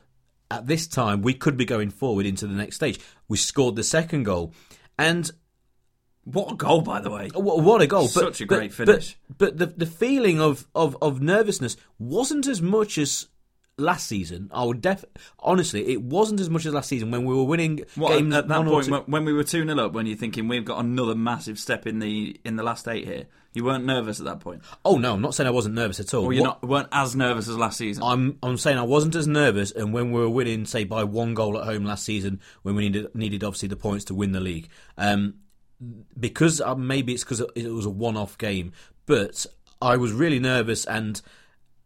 at 0.50 0.65
this 0.65 0.88
time 0.88 1.22
we 1.22 1.36
could 1.36 1.56
be 1.56 1.65
going 1.65 1.91
forward 1.91 2.25
into 2.25 2.48
the 2.48 2.56
next 2.56 2.75
stage. 2.75 3.00
We 3.27 3.38
scored 3.38 3.75
the 3.75 3.84
second 3.84 4.24
goal, 4.24 4.53
and 4.98 5.30
What 6.25 6.51
a 6.51 6.56
goal, 6.56 6.82
by 6.82 7.01
the 7.01 7.10
way. 7.10 7.30
what, 7.34 7.62
what 7.63 7.82
a 7.82 7.88
goal! 7.88 8.08
Such 8.08 8.42
a 8.42 8.46
but, 8.46 8.56
great 8.56 8.70
but- 8.78 8.88
finish. 8.88 9.18
But, 9.38 9.58
the 9.58 9.66
the 9.68 9.86
feeling 9.88 10.40
of, 10.40 10.68
of, 10.75 10.96
of 11.01 11.22
nervousness 11.22 11.78
wasn't 11.98 12.48
as 12.48 12.62
much 12.62 12.98
as 12.98 13.28
last 13.78 14.06
season. 14.08 14.50
I 14.54 14.63
would 14.63 14.82
def 14.82 15.04
honestly, 15.40 15.92
it 15.92 16.01
wasn't 16.04 16.40
as 16.40 16.50
much 16.50 16.66
as 16.68 16.74
last 16.74 16.90
season 16.90 17.10
when 17.10 17.25
we 17.25 17.34
were 17.34 17.44
winning 17.46 17.84
What, 17.96 18.10
games 18.18 18.36
at 18.36 18.48
that 18.50 18.66
point, 18.66 18.86
two- 18.86 19.04
when, 19.08 19.25
we 19.25 19.34
were 19.34 19.44
2 19.44 19.66
0 19.66 19.80
up, 19.80 19.94
when 19.94 20.06
you're 20.06 20.18
thinking 20.18 20.48
we've 20.48 20.66
got 20.66 20.80
another 20.84 21.16
massive 21.16 21.58
step 21.58 21.88
in 21.88 21.98
the 22.00 22.40
in 22.46 22.56
the 22.56 22.63
last 22.63 22.88
eight 22.88 23.06
here, 23.08 23.25
you 23.54 23.63
weren't 23.63 23.86
nervous 23.86 24.20
at 24.20 24.25
that 24.28 24.40
point? 24.42 24.62
Oh 24.86 24.98
no, 24.98 25.13
I'm 25.13 25.22
not 25.22 25.34
saying 25.34 25.48
I 25.48 25.51
wasn't 25.51 25.74
nervous 25.74 26.00
at 26.00 26.13
all. 26.13 26.25
Or 26.25 26.34
you 26.34 26.42
What- 26.42 26.62
not 26.62 26.70
weren't 26.70 26.90
as 26.92 27.16
nervous 27.16 27.48
as 27.48 27.58
last 27.58 27.80
season? 27.80 28.04
I'm 28.04 28.38
I'm 28.44 28.58
saying 28.58 28.78
I 28.78 28.84
wasn't 28.84 29.16
as 29.16 29.25
nervous, 29.28 29.72
and 29.72 29.92
when 29.92 30.12
we 30.12 30.20
were 30.20 30.30
winning, 30.30 30.66
say 30.66 30.84
by 30.84 31.04
one 31.04 31.34
goal 31.34 31.58
at 31.58 31.66
home 31.66 31.84
last 31.86 32.04
season, 32.06 32.40
when 32.62 32.75
we 32.75 32.84
needed 32.84 33.16
needed 33.16 33.44
obviously 33.44 33.70
the 33.70 33.75
points 33.78 34.06
to 34.06 34.13
win 34.13 34.34
the 34.34 34.40
league, 34.42 34.70
um, 35.00 35.36
because 36.20 36.62
uh, 36.62 36.76
maybe 36.76 37.14
it's 37.14 37.24
because 37.24 37.42
it 37.56 37.72
was 37.72 37.86
a 37.86 37.90
one-off 37.90 38.38
game, 38.38 38.74
but 39.06 39.46
I 39.82 39.98
was 39.98 40.12
really 40.12 40.40
nervous, 40.40 40.86
and 40.86 41.22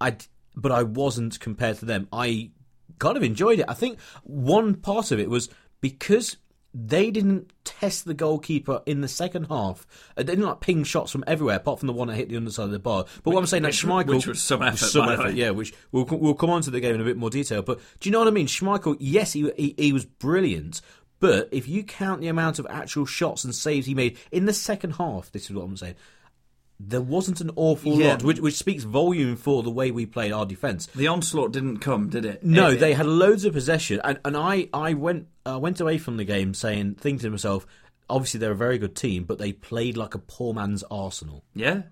I 0.01 0.17
but 0.55 0.71
I 0.71 0.83
wasn't 0.83 1.39
compared 1.39 1.77
to 1.79 1.85
them. 1.85 2.07
I 2.11 2.51
kind 2.99 3.17
of 3.17 3.23
enjoyed 3.23 3.59
it. 3.59 3.65
I 3.67 3.73
think 3.73 3.99
one 4.23 4.75
part 4.75 5.11
of 5.11 5.19
it 5.19 5.29
was 5.29 5.49
because 5.81 6.37
they 6.77 7.09
didn't 7.09 7.53
test 7.63 8.03
the 8.03 8.13
goalkeeper 8.13 8.81
in 8.85 8.99
the 8.99 9.07
second 9.07 9.45
half. 9.45 9.87
They 10.17 10.23
didn't 10.23 10.43
like 10.43 10.59
ping 10.59 10.83
shots 10.83 11.09
from 11.09 11.23
everywhere, 11.25 11.55
apart 11.55 11.79
from 11.79 11.87
the 11.87 11.93
one 11.93 12.09
that 12.09 12.15
hit 12.15 12.27
the 12.27 12.35
underside 12.35 12.65
of 12.65 12.71
the 12.71 12.79
bar. 12.79 13.05
But 13.23 13.33
what 13.33 13.39
I'm 13.39 13.47
saying, 13.47 13.63
that 13.63 13.71
Schmeichel, 13.71 14.07
which 14.07 14.27
was 14.27 14.41
some 14.41 14.61
effort, 14.61 14.77
some 14.77 15.07
effort, 15.07 15.35
yeah. 15.35 15.51
Which 15.51 15.73
we'll 15.93 16.05
we'll 16.05 16.33
come 16.33 16.49
on 16.49 16.61
to 16.63 16.71
the 16.71 16.81
game 16.81 16.95
in 16.95 17.01
a 17.01 17.05
bit 17.05 17.15
more 17.15 17.29
detail. 17.29 17.61
But 17.61 17.79
do 18.01 18.09
you 18.09 18.11
know 18.11 18.19
what 18.19 18.27
I 18.27 18.31
mean? 18.31 18.47
Schmeichel, 18.47 18.97
yes, 18.99 19.31
he 19.31 19.49
he, 19.55 19.73
he 19.77 19.93
was 19.93 20.03
brilliant. 20.03 20.81
But 21.27 21.49
if 21.51 21.67
you 21.67 21.83
count 21.83 22.21
the 22.21 22.27
amount 22.27 22.59
of 22.59 22.67
actual 22.69 23.05
shots 23.05 23.43
and 23.43 23.53
saves 23.55 23.87
he 23.87 23.93
made 23.95 24.17
in 24.31 24.45
the 24.45 24.53
second 24.53 24.91
half, 24.91 25.31
this 25.31 25.45
is 25.45 25.53
what 25.55 25.63
I'm 25.63 25.77
saying. 25.77 25.95
There 26.79 27.01
wasn't 27.01 27.39
an 27.39 27.51
awful 27.55 27.93
Yeah. 27.97 28.09
lot, 28.13 28.23
which, 28.23 28.39
which 28.39 28.55
speaks 28.55 28.83
volume 28.83 29.37
for 29.37 29.63
the 29.63 29.71
way 29.71 29.91
we 29.91 30.05
played 30.05 30.33
our 30.33 30.45
defence. 30.45 30.87
the 30.87 31.07
onslaught 31.07 31.53
didn't 31.53 31.77
come, 31.77 32.09
did 32.09 32.25
it? 32.25 32.43
No, 32.43 32.71
It- 32.71 32.79
they 32.81 32.93
had 32.93 33.05
loads 33.05 33.45
of 33.45 33.53
possession, 33.53 34.01
and, 34.03 34.19
and 34.25 34.35
I, 34.35 34.67
I 34.73 34.93
went 34.93 35.27
I 35.45 35.55
went 35.57 35.79
away 35.79 35.97
from 35.99 36.17
the 36.17 36.25
game 36.25 36.53
saying, 36.53 36.95
thinking 36.95 37.19
to 37.19 37.29
myself, 37.29 37.65
obviously 38.09 38.39
they're 38.39 38.51
a 38.51 38.55
very 38.55 38.77
good 38.77 38.95
team, 38.95 39.23
but 39.23 39.37
they 39.37 39.53
played 39.53 39.95
like 39.95 40.15
a 40.15 40.19
poor 40.19 40.53
man's 40.53 40.83
Arsenal. 40.91 41.43
Yeah. 41.53 41.83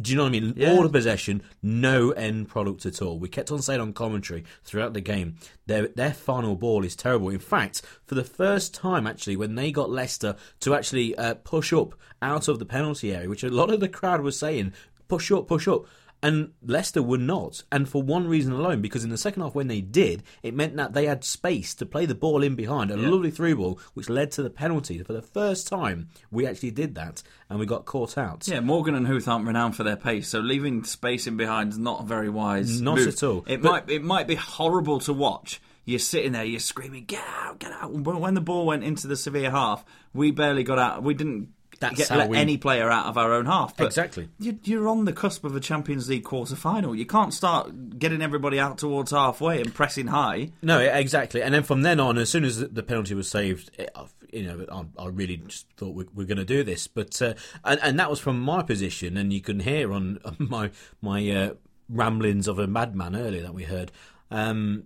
Do 0.00 0.10
you 0.10 0.16
know 0.16 0.24
what 0.24 0.28
I 0.28 0.32
mean? 0.32 0.54
Yeah. 0.56 0.72
All 0.72 0.82
the 0.82 0.88
possession, 0.88 1.42
no 1.62 2.10
end 2.12 2.48
product 2.48 2.86
at 2.86 3.02
all. 3.02 3.18
We 3.18 3.28
kept 3.28 3.50
on 3.50 3.62
saying 3.62 3.80
on 3.80 3.92
commentary 3.92 4.44
throughout 4.64 4.94
the 4.94 5.00
game, 5.00 5.36
their 5.66 5.88
their 5.88 6.12
final 6.12 6.56
ball 6.56 6.84
is 6.84 6.96
terrible. 6.96 7.28
In 7.28 7.38
fact, 7.38 7.82
for 8.04 8.14
the 8.14 8.24
first 8.24 8.74
time, 8.74 9.06
actually, 9.06 9.36
when 9.36 9.54
they 9.54 9.70
got 9.72 9.90
Leicester 9.90 10.36
to 10.60 10.74
actually 10.74 11.16
uh, 11.16 11.34
push 11.34 11.72
up 11.72 11.94
out 12.20 12.48
of 12.48 12.58
the 12.58 12.66
penalty 12.66 13.14
area, 13.14 13.28
which 13.28 13.44
a 13.44 13.50
lot 13.50 13.70
of 13.70 13.80
the 13.80 13.88
crowd 13.88 14.20
was 14.20 14.38
saying, 14.38 14.72
push 15.08 15.30
up, 15.30 15.46
push 15.48 15.68
up. 15.68 15.86
And 16.22 16.52
Leicester 16.64 17.02
were 17.02 17.18
not. 17.18 17.64
And 17.72 17.88
for 17.88 18.00
one 18.00 18.28
reason 18.28 18.52
alone, 18.52 18.80
because 18.80 19.02
in 19.02 19.10
the 19.10 19.18
second 19.18 19.42
half, 19.42 19.56
when 19.56 19.66
they 19.66 19.80
did, 19.80 20.22
it 20.42 20.54
meant 20.54 20.76
that 20.76 20.92
they 20.92 21.06
had 21.06 21.24
space 21.24 21.74
to 21.74 21.84
play 21.86 22.06
the 22.06 22.14
ball 22.14 22.42
in 22.44 22.54
behind. 22.54 22.92
A 22.92 22.96
lovely 22.96 23.32
through 23.32 23.56
ball, 23.56 23.80
which 23.94 24.08
led 24.08 24.30
to 24.32 24.42
the 24.42 24.50
penalty. 24.50 25.02
For 25.02 25.12
the 25.12 25.20
first 25.20 25.66
time, 25.66 26.08
we 26.30 26.46
actually 26.46 26.70
did 26.70 26.94
that, 26.94 27.22
and 27.50 27.58
we 27.58 27.66
got 27.66 27.86
caught 27.86 28.16
out. 28.16 28.46
Yeah, 28.46 28.60
Morgan 28.60 28.94
and 28.94 29.06
Huth 29.08 29.26
aren't 29.26 29.46
renowned 29.46 29.74
for 29.74 29.82
their 29.82 29.96
pace, 29.96 30.28
so 30.28 30.38
leaving 30.38 30.84
space 30.84 31.26
in 31.26 31.36
behind 31.36 31.72
is 31.72 31.78
not 31.78 32.02
a 32.02 32.06
very 32.06 32.28
wise. 32.30 32.80
Not 32.80 32.98
move. 32.98 33.08
at 33.08 33.22
all. 33.24 33.44
It 33.48 33.60
But- 33.60 33.70
might 33.88 33.90
it 33.90 34.02
might 34.04 34.28
be 34.28 34.36
horrible 34.36 35.00
to 35.00 35.12
watch. 35.12 35.60
You're 35.84 35.98
sitting 35.98 36.30
there, 36.30 36.44
you're 36.44 36.60
screaming, 36.60 37.06
"Get 37.06 37.24
out, 37.42 37.58
get 37.58 37.72
out!" 37.72 38.00
But 38.04 38.20
when 38.20 38.34
the 38.34 38.40
ball 38.40 38.66
went 38.66 38.84
into 38.84 39.08
the 39.08 39.16
Seville 39.16 39.50
half, 39.50 39.84
we 40.14 40.30
barely 40.30 40.62
got 40.62 40.78
out. 40.78 41.02
We 41.02 41.14
didn't 41.14 41.48
That's 41.82 41.96
get 41.98 42.08
how 42.08 42.18
let 42.18 42.30
we- 42.30 42.38
any 42.38 42.56
player 42.56 42.90
out 42.90 43.06
of 43.06 43.18
our 43.18 43.32
own 43.34 43.46
half. 43.46 43.76
But 43.76 43.86
Exactly. 43.86 44.28
you- 44.38 44.58
You're 44.64 44.88
on 44.88 45.04
the 45.04 45.12
cusp 45.12 45.44
of 45.44 45.54
a 45.54 45.60
Champions 45.60 46.08
League 46.08 46.24
quarter 46.24 46.56
final. 46.56 46.94
You 46.94 47.04
can't 47.06 47.34
start 47.34 47.98
getting 47.98 48.22
everybody 48.22 48.58
out 48.58 48.78
towards 48.78 49.10
halfway 49.10 49.60
and 49.60 49.74
pressing 49.74 50.06
high. 50.06 50.52
No, 50.62 50.78
exactly. 50.78 51.42
And 51.42 51.52
then 51.54 51.62
from 51.62 51.82
then 51.82 52.00
on, 52.00 52.16
as 52.18 52.30
soon 52.30 52.44
as 52.44 52.58
the 52.60 52.82
penalty 52.82 53.14
was 53.14 53.28
saved, 53.28 53.70
it, 53.78 53.94
you 54.32 54.44
know, 54.44 54.64
I, 54.98 55.02
I 55.02 55.06
really 55.08 55.36
just 55.36 55.66
thought 55.76 55.94
we, 55.94 56.04
we're 56.14 56.26
going 56.26 56.38
to 56.38 56.44
do 56.44 56.64
this. 56.64 56.86
But 56.86 57.20
uh, 57.20 57.34
and, 57.64 57.78
and 57.82 58.00
that 58.00 58.08
was 58.08 58.18
from 58.18 58.40
my 58.40 58.62
position, 58.62 59.16
and 59.18 59.32
you 59.32 59.40
can 59.42 59.60
hear 59.60 59.92
on 59.92 60.18
my 60.38 60.70
my 61.02 61.28
uh, 61.30 61.52
ramblings 61.90 62.48
of 62.48 62.58
a 62.58 62.66
madman 62.66 63.14
earlier 63.14 63.42
that 63.42 63.52
we 63.54 63.64
heard. 63.64 63.92
Um, 64.30 64.84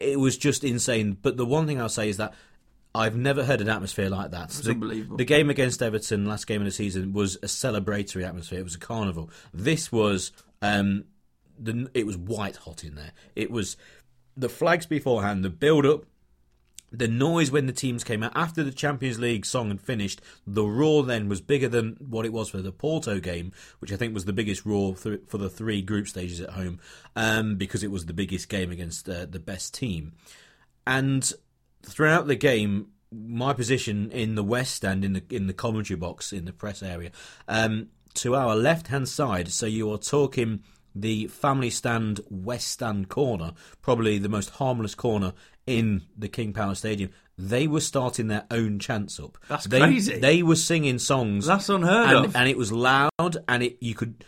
it 0.00 0.20
was 0.20 0.36
just 0.36 0.64
insane. 0.64 1.16
But 1.20 1.36
the 1.38 1.46
one 1.46 1.66
thing 1.66 1.80
I'll 1.80 1.88
say 1.88 2.08
is 2.08 2.18
that. 2.18 2.34
I've 2.94 3.16
never 3.16 3.44
heard 3.44 3.60
an 3.60 3.68
atmosphere 3.68 4.08
like 4.10 4.32
that. 4.32 4.50
the, 4.50 4.72
unbelievable. 4.72 5.16
The 5.16 5.24
game 5.24 5.48
against 5.50 5.82
Everton, 5.82 6.26
last 6.26 6.46
game 6.46 6.60
of 6.60 6.66
the 6.66 6.72
season, 6.72 7.12
was 7.12 7.36
a 7.36 7.46
celebratory 7.46 8.26
atmosphere. 8.26 8.60
It 8.60 8.64
was 8.64 8.74
a 8.74 8.80
carnival. 8.80 9.30
This 9.54 9.90
was 9.90 10.32
um, 10.60 11.04
the 11.58 11.90
it 11.94 12.06
was 12.06 12.16
white 12.16 12.56
hot 12.56 12.84
in 12.84 12.94
there. 12.94 13.12
It 13.34 13.50
was 13.50 13.76
the 14.36 14.48
flags 14.48 14.86
beforehand, 14.86 15.44
the 15.44 15.50
build 15.50 15.86
up, 15.86 16.04
the 16.90 17.08
noise 17.08 17.50
when 17.50 17.66
the 17.66 17.72
teams 17.72 18.04
came 18.04 18.22
out 18.22 18.32
after 18.34 18.62
the 18.62 18.70
Champions 18.70 19.18
League 19.18 19.46
song 19.46 19.68
had 19.68 19.80
finished. 19.80 20.20
The 20.46 20.64
roar 20.64 21.02
then 21.02 21.28
was 21.28 21.40
bigger 21.40 21.68
than 21.68 21.96
what 21.98 22.26
it 22.26 22.32
was 22.32 22.50
for 22.50 22.60
the 22.60 22.72
Porto 22.72 23.18
game, 23.18 23.52
which 23.78 23.92
I 23.92 23.96
think 23.96 24.12
was 24.12 24.26
the 24.26 24.32
biggest 24.32 24.66
roar 24.66 24.94
for 24.94 25.38
the 25.38 25.50
three 25.50 25.80
group 25.80 26.08
stages 26.08 26.40
at 26.40 26.50
home, 26.50 26.80
um, 27.16 27.56
because 27.56 27.82
it 27.82 27.90
was 27.90 28.06
the 28.06 28.12
biggest 28.12 28.48
game 28.50 28.70
against 28.70 29.08
uh, 29.08 29.24
the 29.24 29.40
best 29.40 29.72
team. 29.72 30.12
And 30.86 31.32
throughout 31.82 32.26
the 32.26 32.36
game, 32.36 32.88
my 33.10 33.52
position 33.52 34.10
in 34.10 34.34
the 34.34 34.44
west 34.44 34.74
stand 34.74 35.04
in 35.04 35.12
the 35.12 35.22
in 35.30 35.46
the 35.46 35.52
commentary 35.52 35.98
box 35.98 36.32
in 36.32 36.44
the 36.44 36.52
press 36.52 36.82
area, 36.82 37.10
um, 37.48 37.88
to 38.14 38.34
our 38.34 38.56
left 38.56 38.88
hand 38.88 39.08
side. 39.08 39.48
So 39.48 39.66
you 39.66 39.92
are 39.92 39.98
talking 39.98 40.62
the 40.94 41.26
family 41.28 41.70
stand 41.70 42.20
west 42.30 42.68
stand 42.68 43.08
corner, 43.08 43.52
probably 43.80 44.18
the 44.18 44.28
most 44.28 44.50
harmless 44.50 44.94
corner 44.94 45.32
in 45.66 46.02
the 46.16 46.28
King 46.28 46.52
Power 46.52 46.74
Stadium. 46.74 47.10
they 47.38 47.66
were 47.66 47.80
starting 47.80 48.28
their 48.28 48.44
own 48.50 48.78
chants 48.78 49.18
up. 49.18 49.38
That's 49.48 49.66
they, 49.66 49.80
crazy. 49.80 50.18
They 50.18 50.42
were 50.42 50.56
singing 50.56 50.98
songs. 50.98 51.46
That's 51.46 51.68
unheard 51.68 52.16
and, 52.16 52.26
of. 52.26 52.36
and 52.36 52.48
it 52.48 52.56
was 52.56 52.72
loud, 52.72 53.10
and 53.48 53.62
it 53.62 53.78
you 53.80 53.94
could 53.94 54.24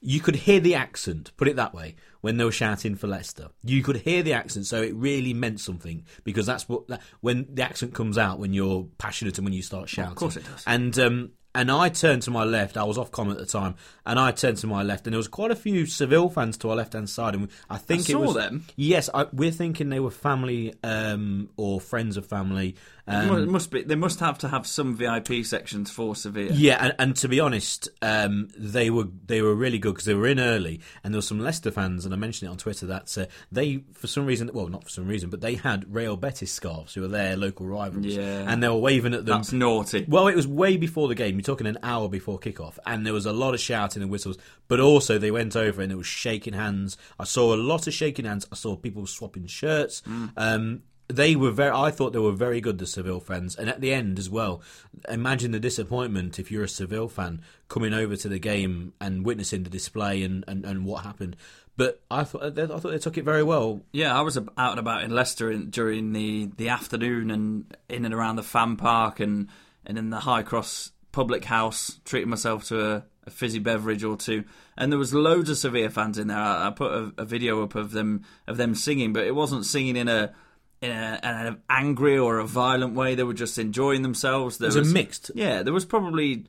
you 0.00 0.20
could 0.20 0.36
hear 0.36 0.60
the 0.60 0.74
accent. 0.74 1.32
Put 1.36 1.48
it 1.48 1.56
that 1.56 1.74
way. 1.74 1.96
When 2.22 2.38
they 2.38 2.44
were 2.44 2.52
shouting 2.52 2.94
for 2.94 3.08
Leicester, 3.08 3.48
you 3.62 3.82
could 3.82 3.96
hear 3.96 4.22
the 4.22 4.32
accent, 4.32 4.66
so 4.66 4.80
it 4.80 4.94
really 4.94 5.34
meant 5.34 5.60
something 5.60 6.04
because 6.24 6.46
that's 6.46 6.68
what 6.68 6.88
that, 6.88 7.02
when 7.20 7.46
the 7.52 7.62
accent 7.62 7.94
comes 7.94 8.16
out 8.16 8.38
when 8.38 8.52
you're 8.54 8.86
passionate 8.96 9.38
and 9.38 9.44
when 9.44 9.52
you 9.52 9.62
start 9.62 9.88
shouting. 9.88 10.12
Of 10.12 10.16
course 10.16 10.36
it 10.36 10.44
does. 10.44 10.62
And 10.66 10.98
um, 10.98 11.32
and 11.54 11.70
I 11.70 11.88
turned 11.90 12.22
to 12.22 12.30
my 12.30 12.44
left. 12.44 12.76
I 12.76 12.84
was 12.84 12.96
off 12.96 13.10
comment 13.10 13.38
at 13.38 13.46
the 13.46 13.52
time, 13.52 13.74
and 14.06 14.18
I 14.18 14.32
turned 14.32 14.58
to 14.58 14.66
my 14.66 14.82
left, 14.82 15.06
and 15.06 15.12
there 15.12 15.18
was 15.18 15.28
quite 15.28 15.50
a 15.50 15.56
few 15.56 15.86
Seville 15.86 16.28
fans 16.28 16.56
to 16.58 16.70
our 16.70 16.76
left 16.76 16.94
hand 16.94 17.10
side, 17.10 17.34
and 17.34 17.48
I 17.68 17.76
think 17.76 18.00
I 18.00 18.02
it 18.02 18.06
saw 18.06 18.20
was 18.20 18.34
them. 18.34 18.64
Yes, 18.76 19.10
I, 19.12 19.26
we're 19.32 19.50
thinking 19.50 19.88
they 19.88 20.00
were 20.00 20.10
family 20.10 20.74
um, 20.82 21.50
or 21.56 21.80
friends 21.80 22.16
of 22.16 22.26
family. 22.26 22.76
Um, 23.04 23.36
it 23.42 23.48
must 23.48 23.72
be. 23.72 23.82
They 23.82 23.96
must 23.96 24.20
have 24.20 24.38
to 24.38 24.48
have 24.48 24.64
some 24.64 24.94
VIP 24.96 25.44
sections 25.44 25.90
for 25.90 26.14
Sevilla. 26.14 26.52
yeah, 26.54 26.76
and, 26.84 26.94
and 27.00 27.16
to 27.16 27.28
be 27.28 27.40
honest, 27.40 27.88
um, 28.00 28.48
they 28.56 28.90
were 28.90 29.08
they 29.26 29.42
were 29.42 29.56
really 29.56 29.80
good 29.80 29.94
because 29.94 30.04
they 30.04 30.14
were 30.14 30.28
in 30.28 30.38
early, 30.38 30.80
and 31.02 31.12
there 31.12 31.18
were 31.18 31.22
some 31.22 31.40
Leicester 31.40 31.72
fans, 31.72 32.04
and 32.04 32.14
I 32.14 32.16
mentioned 32.16 32.48
it 32.48 32.52
on 32.52 32.58
Twitter 32.58 32.86
that 32.86 33.18
uh, 33.18 33.26
they, 33.50 33.82
for 33.94 34.06
some 34.06 34.24
reason, 34.24 34.50
well, 34.54 34.68
not 34.68 34.84
for 34.84 34.90
some 34.90 35.08
reason, 35.08 35.30
but 35.30 35.40
they 35.40 35.56
had 35.56 35.92
Real 35.92 36.16
Betis 36.16 36.52
scarves, 36.52 36.94
who 36.94 37.00
were 37.00 37.08
their 37.08 37.36
local 37.36 37.66
rivals, 37.66 38.06
Yeah. 38.06 38.44
and 38.46 38.62
they 38.62 38.68
were 38.68 38.76
waving 38.76 39.14
at 39.14 39.26
them. 39.26 39.38
That's 39.38 39.52
naughty. 39.52 40.04
Well, 40.06 40.28
it 40.28 40.36
was 40.36 40.46
way 40.46 40.76
before 40.76 41.08
the 41.08 41.16
game. 41.16 41.34
You're 41.34 41.42
talking 41.42 41.66
an 41.66 41.78
hour 41.82 42.08
before 42.08 42.38
kickoff, 42.38 42.78
and 42.86 43.04
there 43.04 43.12
was 43.12 43.26
a 43.26 43.32
lot 43.32 43.52
of 43.52 43.58
shouting 43.58 44.02
and 44.02 44.12
whistles. 44.12 44.38
But 44.68 44.78
also, 44.78 45.18
they 45.18 45.32
went 45.32 45.56
over 45.56 45.82
and 45.82 45.90
it 45.90 45.96
was 45.96 46.06
shaking 46.06 46.54
hands. 46.54 46.96
I 47.18 47.24
saw 47.24 47.52
a 47.52 47.56
lot 47.56 47.88
of 47.88 47.92
shaking 47.94 48.24
hands. 48.26 48.46
I 48.52 48.54
saw 48.54 48.76
people 48.76 49.06
swapping 49.06 49.46
shirts. 49.46 50.02
Um, 50.36 50.82
they 51.16 51.36
were 51.36 51.50
very. 51.50 51.70
I 51.70 51.90
thought 51.90 52.12
they 52.12 52.18
were 52.18 52.32
very 52.32 52.60
good, 52.60 52.78
the 52.78 52.86
Seville 52.86 53.20
fans. 53.20 53.56
And 53.56 53.68
at 53.68 53.80
the 53.80 53.92
end 53.92 54.18
as 54.18 54.28
well, 54.28 54.62
imagine 55.08 55.52
the 55.52 55.60
disappointment 55.60 56.38
if 56.38 56.50
you're 56.50 56.64
a 56.64 56.68
Seville 56.68 57.08
fan 57.08 57.40
coming 57.68 57.94
over 57.94 58.16
to 58.16 58.28
the 58.28 58.38
game 58.38 58.92
and 59.00 59.24
witnessing 59.24 59.62
the 59.62 59.70
display 59.70 60.22
and, 60.22 60.44
and, 60.48 60.64
and 60.64 60.84
what 60.84 61.04
happened. 61.04 61.36
But 61.76 62.02
I 62.10 62.24
thought 62.24 62.54
they, 62.54 62.64
I 62.64 62.66
thought 62.66 62.90
they 62.90 62.98
took 62.98 63.16
it 63.16 63.24
very 63.24 63.42
well. 63.42 63.80
Yeah, 63.92 64.16
I 64.16 64.20
was 64.20 64.36
out 64.36 64.48
and 64.56 64.78
about 64.78 65.04
in 65.04 65.10
Leicester 65.10 65.50
in, 65.50 65.70
during 65.70 66.12
the, 66.12 66.50
the 66.56 66.68
afternoon 66.68 67.30
and 67.30 67.76
in 67.88 68.04
and 68.04 68.12
around 68.12 68.36
the 68.36 68.42
fan 68.42 68.76
park 68.76 69.20
and, 69.20 69.48
and 69.86 69.96
in 69.96 70.10
the 70.10 70.20
High 70.20 70.42
Cross 70.42 70.92
public 71.12 71.44
house, 71.44 72.00
treating 72.04 72.28
myself 72.28 72.64
to 72.68 72.84
a, 72.84 73.04
a 73.26 73.30
fizzy 73.30 73.58
beverage 73.58 74.04
or 74.04 74.16
two. 74.16 74.44
And 74.76 74.92
there 74.92 74.98
was 74.98 75.14
loads 75.14 75.48
of 75.48 75.58
Sevilla 75.58 75.90
fans 75.90 76.18
in 76.18 76.28
there. 76.28 76.38
I, 76.38 76.68
I 76.68 76.70
put 76.70 76.92
a, 76.92 77.12
a 77.18 77.24
video 77.24 77.62
up 77.62 77.74
of 77.74 77.92
them 77.92 78.24
of 78.46 78.56
them 78.58 78.74
singing, 78.74 79.12
but 79.12 79.24
it 79.24 79.34
wasn't 79.34 79.64
singing 79.64 79.96
in 79.96 80.08
a 80.08 80.32
in 80.82 80.90
a, 80.90 81.20
an 81.22 81.62
angry 81.70 82.18
or 82.18 82.38
a 82.38 82.46
violent 82.46 82.94
way. 82.94 83.14
They 83.14 83.22
were 83.22 83.32
just 83.32 83.56
enjoying 83.56 84.02
themselves. 84.02 84.58
There 84.58 84.68
It 84.68 84.76
was 84.76 84.90
a 84.90 84.92
mixed. 84.92 85.30
Yeah, 85.34 85.62
there 85.62 85.72
was 85.72 85.84
probably 85.84 86.46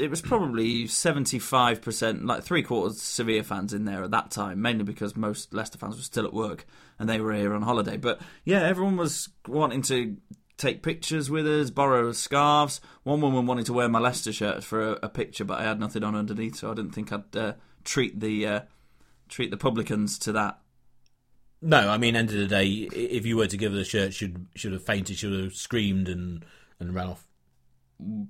it 0.00 0.08
was 0.08 0.22
probably 0.22 0.86
seventy 0.86 1.38
five 1.38 1.82
percent, 1.82 2.24
like 2.24 2.42
three 2.42 2.62
quarters 2.62 3.00
Sevilla 3.00 3.42
fans 3.42 3.74
in 3.74 3.84
there 3.84 4.02
at 4.02 4.10
that 4.10 4.30
time, 4.30 4.62
mainly 4.62 4.84
because 4.84 5.14
most 5.14 5.52
Leicester 5.52 5.78
fans 5.78 5.96
were 5.96 6.02
still 6.02 6.24
at 6.24 6.32
work 6.32 6.66
and 6.98 7.08
they 7.08 7.20
were 7.20 7.34
here 7.34 7.52
on 7.52 7.62
holiday. 7.62 7.98
But 7.98 8.20
yeah, 8.44 8.62
everyone 8.62 8.96
was 8.96 9.28
wanting 9.46 9.82
to 9.82 10.16
take 10.56 10.82
pictures 10.82 11.28
with 11.28 11.46
us, 11.46 11.68
borrow 11.70 12.12
scarves. 12.12 12.80
One 13.02 13.20
woman 13.20 13.46
wanted 13.46 13.66
to 13.66 13.74
wear 13.74 13.88
my 13.88 13.98
Leicester 13.98 14.32
shirt 14.32 14.64
for 14.64 14.92
a, 14.92 14.98
a 15.02 15.08
picture, 15.10 15.44
but 15.44 15.60
I 15.60 15.64
had 15.64 15.78
nothing 15.78 16.02
on 16.02 16.14
underneath, 16.14 16.56
so 16.56 16.70
I 16.70 16.74
didn't 16.74 16.92
think 16.92 17.12
I'd 17.12 17.36
uh, 17.36 17.52
treat 17.84 18.20
the 18.20 18.46
uh, 18.46 18.60
treat 19.28 19.50
the 19.50 19.58
publicans 19.58 20.18
to 20.20 20.32
that. 20.32 20.61
No, 21.62 21.88
I 21.88 21.96
mean, 21.96 22.16
end 22.16 22.30
of 22.30 22.36
the 22.36 22.48
day, 22.48 22.66
if 22.66 23.24
you 23.24 23.36
were 23.36 23.46
to 23.46 23.56
give 23.56 23.70
her 23.70 23.78
the 23.78 23.84
shirt, 23.84 24.12
should 24.12 24.46
should 24.56 24.72
have 24.72 24.84
fainted, 24.84 25.16
should 25.16 25.32
have 25.32 25.54
screamed 25.54 26.08
and 26.08 26.44
and 26.80 26.92
ran 26.92 27.06
off. 27.06 27.24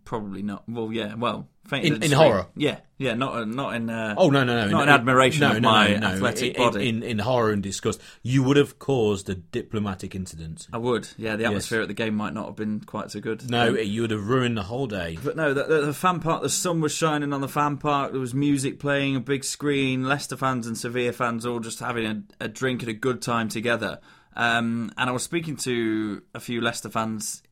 Probably 0.05 0.43
not. 0.43 0.65
Well, 0.69 0.93
yeah. 0.93 1.15
Well, 1.15 1.49
In- 1.71 2.03
in 2.03 2.13
horror? 2.13 2.47
Yeah, 2.57 2.79
yeah. 2.99 3.15
Not 3.15 3.49
not 3.49 3.75
in. 3.75 3.89
Uh, 3.89 4.15
Oh 4.19 4.31
no, 4.31 4.43
no, 4.45 4.57
no! 4.57 4.69
Not 4.69 4.77
no, 4.79 4.83
in 4.83 4.89
admiration 4.89 5.41
no, 5.41 5.53
of 5.53 5.61
no, 5.61 5.71
my 5.71 5.97
no, 5.97 6.07
athletic 6.09 6.55
in, 6.57 6.63
body. 6.63 6.89
In, 6.89 7.03
in 7.03 7.19
horror 7.21 7.53
and 7.53 7.63
disgust, 7.63 8.01
you 8.23 8.43
would 8.43 8.57
have 8.57 8.79
caused 8.79 9.31
a 9.31 9.35
diplomatic 9.37 10.15
incident. 10.15 10.67
I 10.73 10.79
would. 10.79 11.09
Yeah, 11.17 11.37
the 11.37 11.45
atmosphere 11.45 11.81
at 11.83 11.89
the 11.89 11.95
game 11.95 12.15
might 12.15 12.35
not 12.35 12.47
have 12.47 12.57
been 12.57 12.81
quite 12.81 13.11
so 13.11 13.21
good. 13.21 13.49
No, 13.49 13.69
Um, 13.69 13.79
you 13.79 14.03
would 14.03 14.11
have 14.11 14.27
ruined 14.29 14.57
the 14.57 14.63
whole 14.65 14.87
day. 14.87 15.19
But 15.23 15.37
no, 15.37 15.55
the, 15.55 15.65
the, 15.65 15.81
the 15.87 15.95
fan 15.95 16.21
park, 16.21 16.43
the 16.43 16.49
sun 16.49 16.81
was 16.81 16.93
shining 16.93 17.33
on 17.33 17.41
the 17.41 17.49
fan 17.49 17.77
park. 17.79 18.11
There 18.13 18.21
was 18.21 18.35
music 18.35 18.81
playing, 18.81 19.17
a 19.17 19.21
big 19.21 19.45
screen. 19.45 20.05
Leicester 20.05 20.37
fans 20.37 20.67
and 20.67 20.77
Sevilla 20.77 21.13
fans 21.13 21.47
all 21.47 21.61
just 21.61 21.79
having 21.79 22.07
a, 22.41 22.45
a 22.45 22.49
drink 22.49 22.83
and 22.83 22.91
a 22.91 22.95
good 22.95 23.23
time 23.23 23.49
together. 23.49 24.01
Um, 24.35 24.91
and 24.97 25.09
I 25.11 25.13
was 25.13 25.23
speaking 25.23 25.57
to 25.59 26.23
a 26.35 26.41
few 26.41 26.61
Leicester 26.61 26.89
fans 26.89 27.43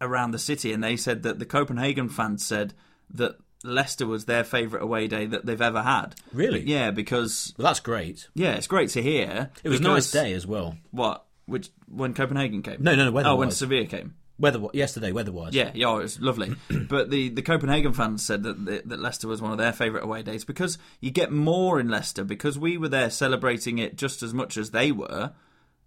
around 0.00 0.30
the 0.32 0.38
city, 0.38 0.72
and 0.72 0.82
they 0.82 0.96
said 0.96 1.22
that 1.22 1.38
the 1.38 1.46
Copenhagen 1.46 2.08
fans 2.08 2.44
said 2.44 2.74
that 3.10 3.36
Leicester 3.64 4.06
was 4.06 4.26
their 4.26 4.44
favourite 4.44 4.82
away 4.82 5.08
day 5.08 5.26
that 5.26 5.46
they've 5.46 5.60
ever 5.60 5.82
had. 5.82 6.14
Really? 6.32 6.60
Yeah, 6.60 6.90
because 6.90 7.54
Well, 7.58 7.66
that's 7.66 7.80
great. 7.80 8.28
yeah, 8.34 8.52
it's 8.54 8.66
great 8.66 8.90
to 8.90 9.02
hear. 9.02 9.50
It 9.64 9.68
was 9.68 9.80
a 9.80 9.82
nice 9.82 10.10
day 10.10 10.32
as 10.34 10.46
well. 10.46 10.76
What? 10.90 11.24
Which 11.46 11.70
when 11.88 12.12
Copenhagen 12.14 12.62
came? 12.62 12.78
No, 12.82 12.94
no, 12.94 13.10
no, 13.10 13.22
Oh, 13.30 13.36
when. 13.36 13.50
Sevilla 13.50 13.86
came. 13.86 14.14
Weather 14.38 14.60
yesterday, 14.74 15.12
weather-wise. 15.12 15.54
Yeah, 15.54 15.70
yeah, 15.72 15.94
it 15.94 16.02
was 16.02 16.20
lovely. 16.20 16.54
but 16.90 17.08
the, 17.08 17.30
the 17.30 17.40
Copenhagen 17.40 17.94
fans 17.94 18.22
said 18.22 18.42
that 18.42 18.82
that 18.86 18.98
Leicester 19.00 19.28
was 19.28 19.40
one 19.40 19.52
of 19.52 19.56
their 19.56 19.72
favourite 19.72 20.04
away 20.04 20.22
days 20.22 20.44
because 20.44 20.76
you 21.00 21.10
get 21.10 21.32
more 21.32 21.80
in 21.80 21.88
Leicester 21.88 22.22
because 22.22 22.58
we 22.58 22.76
were 22.76 22.88
there 22.90 23.08
celebrating 23.08 23.78
it 23.78 23.96
just 23.96 24.22
as 24.22 24.34
much 24.34 24.58
as 24.58 24.72
they 24.72 24.92
were. 24.92 25.32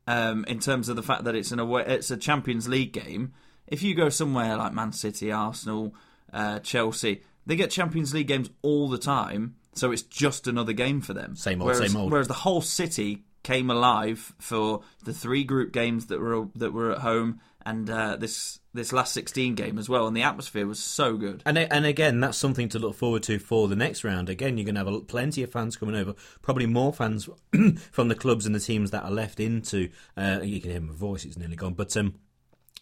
Um, 0.07 0.43
in 0.45 0.57
terms 0.59 0.89
of 0.89 0.95
the 0.95 1.03
fact 1.03 1.25
that 1.25 1.35
it's 1.35 1.51
an 1.51 1.59
away, 1.59 1.83
it's 1.85 2.09
a 2.09 2.17
Champions 2.17 2.67
League 2.67 2.93
game. 2.93 3.33
If 3.69 3.83
you 3.83 3.95
go 3.95 4.09
somewhere 4.09 4.57
like 4.57 4.73
Man 4.73 4.91
City, 4.91 5.31
Arsenal, 5.31 5.93
uh, 6.33 6.59
Chelsea, 6.59 7.23
they 7.45 7.55
get 7.55 7.71
Champions 7.71 8.13
League 8.13 8.27
games 8.27 8.49
all 8.61 8.89
the 8.89 8.97
time, 8.97 9.55
so 9.73 9.91
it's 9.91 10.01
just 10.01 10.47
another 10.47 10.73
game 10.73 11.01
for 11.01 11.13
them. 11.13 11.35
Same 11.35 11.61
old, 11.61 11.71
whereas, 11.71 11.91
same 11.91 11.99
old. 11.99 12.11
Whereas 12.11 12.27
the 12.27 12.33
whole 12.33 12.61
city 12.61 13.23
came 13.43 13.69
alive 13.69 14.33
for 14.37 14.81
the 15.05 15.13
three 15.13 15.43
group 15.43 15.71
games 15.71 16.07
that 16.07 16.19
were 16.19 16.47
that 16.55 16.73
were 16.73 16.91
at 16.91 16.99
home 16.99 17.39
and 17.65 17.89
uh, 17.89 18.15
this 18.15 18.59
this 18.73 18.93
last 18.93 19.13
16 19.13 19.55
game 19.55 19.77
as 19.77 19.89
well 19.89 20.07
and 20.07 20.15
the 20.15 20.21
atmosphere 20.21 20.67
was 20.67 20.79
so 20.79 21.17
good 21.17 21.41
And 21.45 21.57
and 21.57 21.85
again, 21.85 22.19
that's 22.19 22.37
something 22.37 22.69
to 22.69 22.79
look 22.79 22.95
forward 22.95 23.23
to 23.23 23.39
for 23.39 23.67
the 23.67 23.75
next 23.75 24.03
round. 24.03 24.29
Again, 24.29 24.57
you're 24.57 24.65
going 24.65 24.75
to 24.75 24.85
have 24.85 25.07
plenty 25.07 25.43
of 25.43 25.51
fans 25.51 25.75
coming 25.75 25.95
over, 25.95 26.13
probably 26.41 26.65
more 26.65 26.93
fans 26.93 27.29
from 27.91 28.07
the 28.07 28.15
clubs 28.15 28.45
and 28.45 28.53
the 28.53 28.59
teams 28.59 28.91
that 28.91 29.03
are 29.03 29.11
left 29.11 29.39
into. 29.39 29.89
Uh, 30.15 30.39
you 30.43 30.61
can 30.61 30.71
hear 30.71 30.81
my 30.81 30.93
voice; 30.93 31.25
it's 31.25 31.37
nearly 31.37 31.55
gone, 31.55 31.73
but 31.73 31.95
um, 31.97 32.15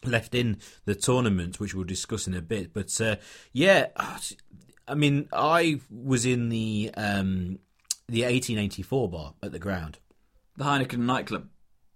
left 0.06 0.36
in 0.36 0.58
the 0.86 0.96
tournament, 0.96 1.60
which 1.60 1.74
we'll 1.74 1.84
discuss 1.84 2.28
in 2.28 2.34
a 2.34 2.42
bit. 2.42 2.74
But 2.74 3.00
uh, 3.02 3.18
yeah, 3.52 3.88
I 4.88 4.96
mean, 4.96 5.28
I 5.34 5.82
was 5.90 6.26
in 6.26 6.50
the 6.50 6.92
um, 6.96 7.60
the 8.08 8.24
1884 8.24 9.10
bar 9.10 9.34
at 9.44 9.52
the 9.52 9.60
ground. 9.60 10.00
the 10.56 10.64
Heineken 10.64 11.00
nightclub 11.00 11.50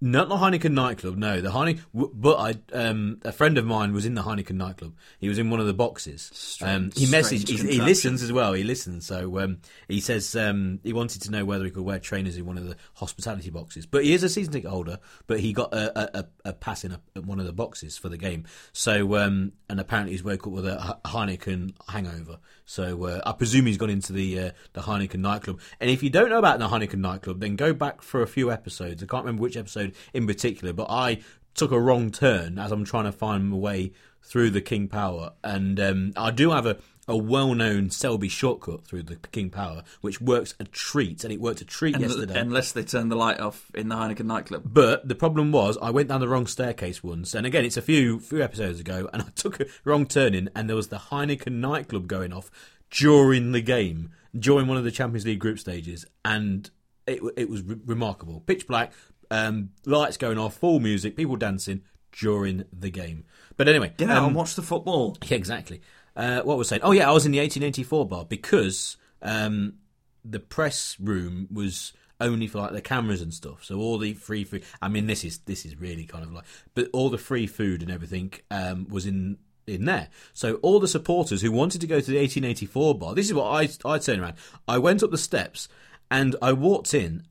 Not 0.03 0.29
the 0.29 0.35
Heineken 0.35 0.71
nightclub, 0.71 1.15
no. 1.15 1.41
The 1.41 1.51
Heineken, 1.51 1.81
but 1.93 2.39
I, 2.39 2.75
um, 2.75 3.19
a 3.23 3.31
friend 3.31 3.59
of 3.59 3.65
mine 3.65 3.93
was 3.93 4.03
in 4.03 4.15
the 4.15 4.23
Heineken 4.23 4.55
nightclub. 4.55 4.95
He 5.19 5.29
was 5.29 5.37
in 5.37 5.51
one 5.51 5.59
of 5.59 5.67
the 5.67 5.75
boxes. 5.75 6.57
Um, 6.59 6.89
he 6.95 7.05
messaged. 7.05 7.47
He, 7.47 7.73
he 7.73 7.79
listens 7.79 8.23
as 8.23 8.31
well. 8.31 8.53
He 8.53 8.63
listens. 8.63 9.05
So 9.05 9.39
um, 9.39 9.59
he 9.87 9.99
says 9.99 10.35
um, 10.35 10.79
he 10.83 10.91
wanted 10.91 11.21
to 11.21 11.31
know 11.31 11.45
whether 11.45 11.63
he 11.65 11.69
could 11.69 11.83
wear 11.83 11.99
trainers 11.99 12.35
in 12.35 12.47
one 12.47 12.57
of 12.57 12.67
the 12.67 12.77
hospitality 12.95 13.51
boxes. 13.51 13.85
But 13.85 14.03
he 14.03 14.15
is 14.15 14.23
a 14.23 14.29
season 14.29 14.53
ticket 14.53 14.71
holder. 14.71 14.97
But 15.27 15.39
he 15.39 15.53
got 15.53 15.71
a, 15.71 16.19
a, 16.19 16.25
a 16.45 16.53
pass 16.53 16.83
in 16.83 16.93
a, 16.93 17.21
one 17.21 17.39
of 17.39 17.45
the 17.45 17.53
boxes 17.53 17.95
for 17.95 18.09
the 18.09 18.17
game. 18.17 18.45
So 18.73 19.17
um, 19.17 19.51
and 19.69 19.79
apparently 19.79 20.13
he's 20.13 20.23
woke 20.23 20.47
up 20.47 20.53
with 20.53 20.65
a 20.65 20.99
Heineken 21.05 21.75
hangover. 21.87 22.39
So 22.65 23.03
uh, 23.05 23.21
I 23.25 23.33
presume 23.33 23.67
he's 23.67 23.77
gone 23.77 23.89
into 23.91 24.13
the 24.13 24.39
uh, 24.39 24.51
the 24.73 24.81
Heineken 24.81 25.19
nightclub. 25.19 25.59
And 25.79 25.91
if 25.91 26.01
you 26.01 26.09
don't 26.09 26.29
know 26.29 26.39
about 26.39 26.57
the 26.57 26.67
Heineken 26.67 26.99
nightclub, 26.99 27.39
then 27.39 27.55
go 27.55 27.71
back 27.71 28.01
for 28.01 28.23
a 28.23 28.27
few 28.27 28.51
episodes. 28.51 29.03
I 29.03 29.05
can't 29.05 29.25
remember 29.25 29.43
which 29.43 29.57
episode 29.57 29.90
in 30.13 30.27
particular, 30.27 30.73
but 30.73 30.87
I 30.89 31.19
took 31.53 31.71
a 31.71 31.79
wrong 31.79 32.11
turn 32.11 32.57
as 32.57 32.71
I'm 32.71 32.85
trying 32.85 33.05
to 33.05 33.11
find 33.11 33.49
my 33.49 33.57
way 33.57 33.91
through 34.23 34.51
the 34.51 34.61
King 34.61 34.87
Power, 34.87 35.33
and 35.43 35.79
um, 35.79 36.13
I 36.15 36.31
do 36.31 36.51
have 36.51 36.65
a. 36.65 36.77
A 37.07 37.17
well-known 37.17 37.89
Selby 37.89 38.29
shortcut 38.29 38.85
through 38.85 39.03
the 39.03 39.15
King 39.31 39.49
Power, 39.49 39.83
which 40.01 40.21
works 40.21 40.53
a 40.59 40.65
treat, 40.65 41.23
and 41.23 41.33
it 41.33 41.41
worked 41.41 41.59
a 41.59 41.65
treat 41.65 41.99
yesterday. 41.99 42.39
unless 42.39 42.71
they 42.71 42.83
turn 42.83 43.09
the 43.09 43.15
light 43.17 43.39
off 43.39 43.69
in 43.73 43.89
the 43.89 43.95
Heineken 43.95 44.25
nightclub 44.25 44.61
But 44.65 45.07
the 45.07 45.15
problem 45.15 45.51
was, 45.51 45.77
I 45.81 45.89
went 45.89 46.07
down 46.09 46.21
the 46.21 46.29
wrong 46.29 46.45
staircase 46.45 47.03
once, 47.03 47.33
and 47.33 47.45
again, 47.45 47.65
it's 47.65 47.75
a 47.75 47.81
few 47.81 48.19
few 48.19 48.41
episodes 48.41 48.79
ago, 48.79 49.09
and 49.13 49.23
I 49.23 49.29
took 49.35 49.59
a 49.59 49.65
wrong 49.83 50.05
turn 50.05 50.35
in, 50.35 50.51
and 50.55 50.69
there 50.69 50.75
was 50.75 50.87
the 50.89 50.97
Heineken 50.97 51.53
nightclub 51.53 52.07
going 52.07 52.31
off 52.31 52.51
during 52.91 53.51
the 53.51 53.61
game, 53.61 54.11
during 54.37 54.67
one 54.67 54.77
of 54.77 54.83
the 54.83 54.91
Champions 54.91 55.25
League 55.25 55.39
group 55.39 55.59
stages, 55.59 56.05
and 56.23 56.69
it 57.07 57.19
it 57.35 57.49
was 57.49 57.63
re- 57.63 57.77
remarkable. 57.85 58.41
Pitch 58.41 58.67
black, 58.67 58.93
um, 59.31 59.69
lights 59.85 60.17
going 60.17 60.37
off, 60.37 60.55
full 60.55 60.79
music, 60.79 61.15
people 61.15 61.37
dancing 61.37 61.81
during 62.11 62.65
the 62.71 62.91
game. 62.91 63.23
But 63.57 63.67
anyway, 63.67 63.93
get 63.97 64.09
out 64.09 64.17
um, 64.17 64.25
and 64.25 64.35
watch 64.35 64.55
the 64.55 64.61
football 64.61 65.17
yeah, 65.25 65.37
exactly. 65.37 65.81
Uh, 66.15 66.41
what 66.41 66.57
was 66.57 66.67
I 66.67 66.75
saying? 66.75 66.81
Oh 66.83 66.91
yeah, 66.91 67.09
I 67.09 67.13
was 67.13 67.25
in 67.25 67.31
the 67.31 67.39
1884 67.39 68.07
bar 68.07 68.25
because 68.25 68.97
um, 69.21 69.75
the 70.23 70.39
press 70.39 70.97
room 70.99 71.47
was 71.51 71.93
only 72.19 72.47
for 72.47 72.59
like 72.59 72.73
the 72.73 72.81
cameras 72.81 73.21
and 73.21 73.33
stuff. 73.33 73.63
So 73.63 73.79
all 73.79 73.97
the 73.97 74.13
free 74.13 74.43
food. 74.43 74.63
I 74.81 74.89
mean, 74.89 75.07
this 75.07 75.23
is 75.23 75.39
this 75.39 75.65
is 75.65 75.79
really 75.79 76.05
kind 76.05 76.23
of 76.23 76.31
like, 76.33 76.45
but 76.75 76.89
all 76.93 77.09
the 77.09 77.17
free 77.17 77.47
food 77.47 77.81
and 77.81 77.89
everything 77.89 78.33
um, 78.51 78.87
was 78.89 79.05
in 79.05 79.37
in 79.65 79.85
there. 79.85 80.09
So 80.33 80.55
all 80.55 80.79
the 80.79 80.87
supporters 80.87 81.41
who 81.41 81.51
wanted 81.51 81.81
to 81.81 81.87
go 81.87 81.99
to 81.99 82.11
the 82.11 82.17
1884 82.17 82.97
bar. 82.97 83.15
This 83.15 83.27
is 83.27 83.33
what 83.33 83.45
I 83.45 83.69
I 83.89 83.97
turned 83.97 84.21
around. 84.21 84.35
I 84.67 84.77
went 84.77 85.03
up 85.03 85.11
the 85.11 85.17
steps 85.17 85.69
and 86.09 86.35
I 86.41 86.51
walked 86.51 86.93
in, 86.93 87.23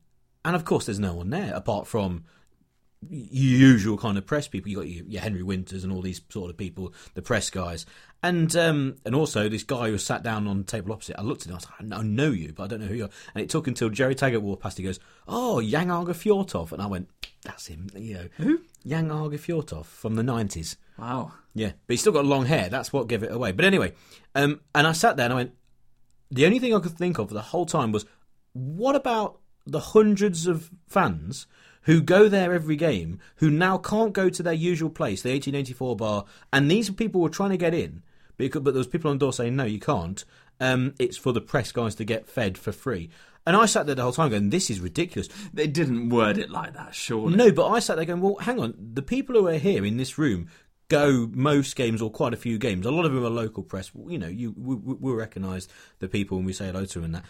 and 0.43 0.55
of 0.55 0.65
course 0.65 0.85
there's 0.85 0.99
no 0.99 1.15
one 1.15 1.29
there 1.29 1.53
apart 1.53 1.87
from 1.87 2.23
your 3.09 3.69
usual 3.71 3.97
kind 3.97 4.17
of 4.17 4.25
press 4.25 4.47
people. 4.47 4.69
You 4.69 4.77
got 4.77 4.87
your, 4.87 5.05
your 5.05 5.21
Henry 5.21 5.41
Winters 5.41 5.83
and 5.83 5.91
all 5.91 6.01
these 6.01 6.21
sort 6.29 6.51
of 6.51 6.57
people, 6.57 6.93
the 7.15 7.21
press 7.21 7.49
guys, 7.49 7.85
and 8.21 8.55
um, 8.55 8.97
and 9.05 9.15
also 9.15 9.49
this 9.49 9.63
guy 9.63 9.89
who 9.89 9.97
sat 9.97 10.23
down 10.23 10.47
on 10.47 10.59
the 10.59 10.63
table 10.63 10.93
opposite. 10.93 11.17
I 11.17 11.23
looked 11.23 11.43
at 11.43 11.47
him. 11.47 11.53
I 11.53 11.57
was 11.57 11.67
like, 11.89 11.99
I 11.99 12.03
know 12.03 12.29
you, 12.29 12.53
but 12.53 12.63
I 12.63 12.67
don't 12.67 12.81
know 12.81 12.87
who 12.87 12.95
you 12.95 13.05
are. 13.05 13.09
And 13.33 13.43
it 13.43 13.49
took 13.49 13.67
until 13.67 13.89
Gerry 13.89 14.13
Taggart 14.13 14.43
walked 14.43 14.61
past. 14.61 14.77
He 14.77 14.83
goes, 14.83 14.99
"Oh, 15.27 15.61
Jan 15.61 15.89
Åge 15.89 16.13
Fjørtoft," 16.13 16.71
and 16.71 16.81
I 16.81 16.85
went, 16.85 17.09
"That's 17.43 17.67
him." 17.67 17.87
You 17.95 18.13
know, 18.13 18.27
who? 18.37 18.61
Jan 18.85 19.09
Åge 19.09 19.39
Fjørtoft 19.39 19.87
from 19.87 20.15
the 20.15 20.23
nineties. 20.23 20.77
Wow. 20.97 21.31
Yeah, 21.53 21.71
but 21.87 21.93
he's 21.93 22.01
still 22.01 22.13
got 22.13 22.25
long 22.25 22.45
hair. 22.45 22.69
That's 22.69 22.93
what 22.93 23.07
gave 23.07 23.23
it 23.23 23.31
away. 23.31 23.51
But 23.51 23.65
anyway, 23.65 23.93
um, 24.35 24.61
and 24.75 24.87
I 24.87 24.91
sat 24.93 25.17
there 25.17 25.25
and 25.25 25.33
I 25.33 25.37
went. 25.37 25.51
The 26.29 26.45
only 26.45 26.59
thing 26.59 26.73
I 26.73 26.79
could 26.79 26.97
think 26.97 27.17
of 27.17 27.29
the 27.29 27.41
whole 27.41 27.65
time 27.65 27.91
was, 27.91 28.05
what 28.53 28.95
about 28.95 29.40
the 29.65 29.79
hundreds 29.79 30.47
of 30.47 30.71
fans 30.87 31.47
who 31.83 32.01
go 32.01 32.29
there 32.29 32.53
every 32.53 32.75
game, 32.75 33.19
who 33.37 33.49
now 33.49 33.77
can't 33.77 34.13
go 34.13 34.29
to 34.29 34.43
their 34.43 34.53
usual 34.53 34.89
place, 34.89 35.21
the 35.21 35.31
1884 35.31 35.95
bar, 35.95 36.25
and 36.53 36.69
these 36.69 36.89
people 36.91 37.21
were 37.21 37.29
trying 37.29 37.49
to 37.49 37.57
get 37.57 37.73
in, 37.73 38.03
because, 38.37 38.61
but 38.61 38.73
there 38.73 38.79
was 38.79 38.87
people 38.87 39.09
on 39.09 39.17
the 39.17 39.25
door 39.25 39.33
saying, 39.33 39.55
no, 39.55 39.65
you 39.65 39.79
can't. 39.79 40.23
Um, 40.59 40.93
it's 40.99 41.17
for 41.17 41.33
the 41.33 41.41
press 41.41 41.71
guys 41.71 41.95
to 41.95 42.03
get 42.03 42.27
fed 42.27 42.57
for 42.57 42.71
free. 42.71 43.09
And 43.47 43.55
I 43.55 43.65
sat 43.65 43.87
there 43.87 43.95
the 43.95 44.03
whole 44.03 44.11
time 44.11 44.29
going, 44.29 44.51
this 44.51 44.69
is 44.69 44.79
ridiculous. 44.79 45.27
They 45.51 45.65
didn't 45.65 46.09
word 46.09 46.37
it 46.37 46.51
like 46.51 46.73
that, 46.73 46.93
surely. 46.93 47.35
No, 47.35 47.51
but 47.51 47.67
I 47.67 47.79
sat 47.79 47.95
there 47.95 48.05
going, 48.05 48.21
well, 48.21 48.35
hang 48.35 48.59
on. 48.59 48.75
The 48.77 49.01
people 49.01 49.35
who 49.35 49.47
are 49.47 49.57
here 49.57 49.83
in 49.83 49.97
this 49.97 50.19
room 50.19 50.49
go 50.89 51.29
most 51.33 51.75
games 51.75 52.01
or 52.01 52.11
quite 52.11 52.33
a 52.33 52.37
few 52.37 52.59
games. 52.59 52.85
A 52.85 52.91
lot 52.91 53.05
of 53.05 53.13
them 53.13 53.25
are 53.25 53.29
local 53.29 53.63
press. 53.63 53.89
You 54.07 54.19
know, 54.19 54.27
you 54.27 54.53
we, 54.55 54.75
we'll 54.75 55.15
recognise 55.15 55.67
the 55.99 56.07
people 56.07 56.37
when 56.37 56.45
we 56.45 56.53
say 56.53 56.67
hello 56.67 56.85
to 56.85 56.93
them 56.99 57.05
and 57.05 57.15
that. 57.15 57.25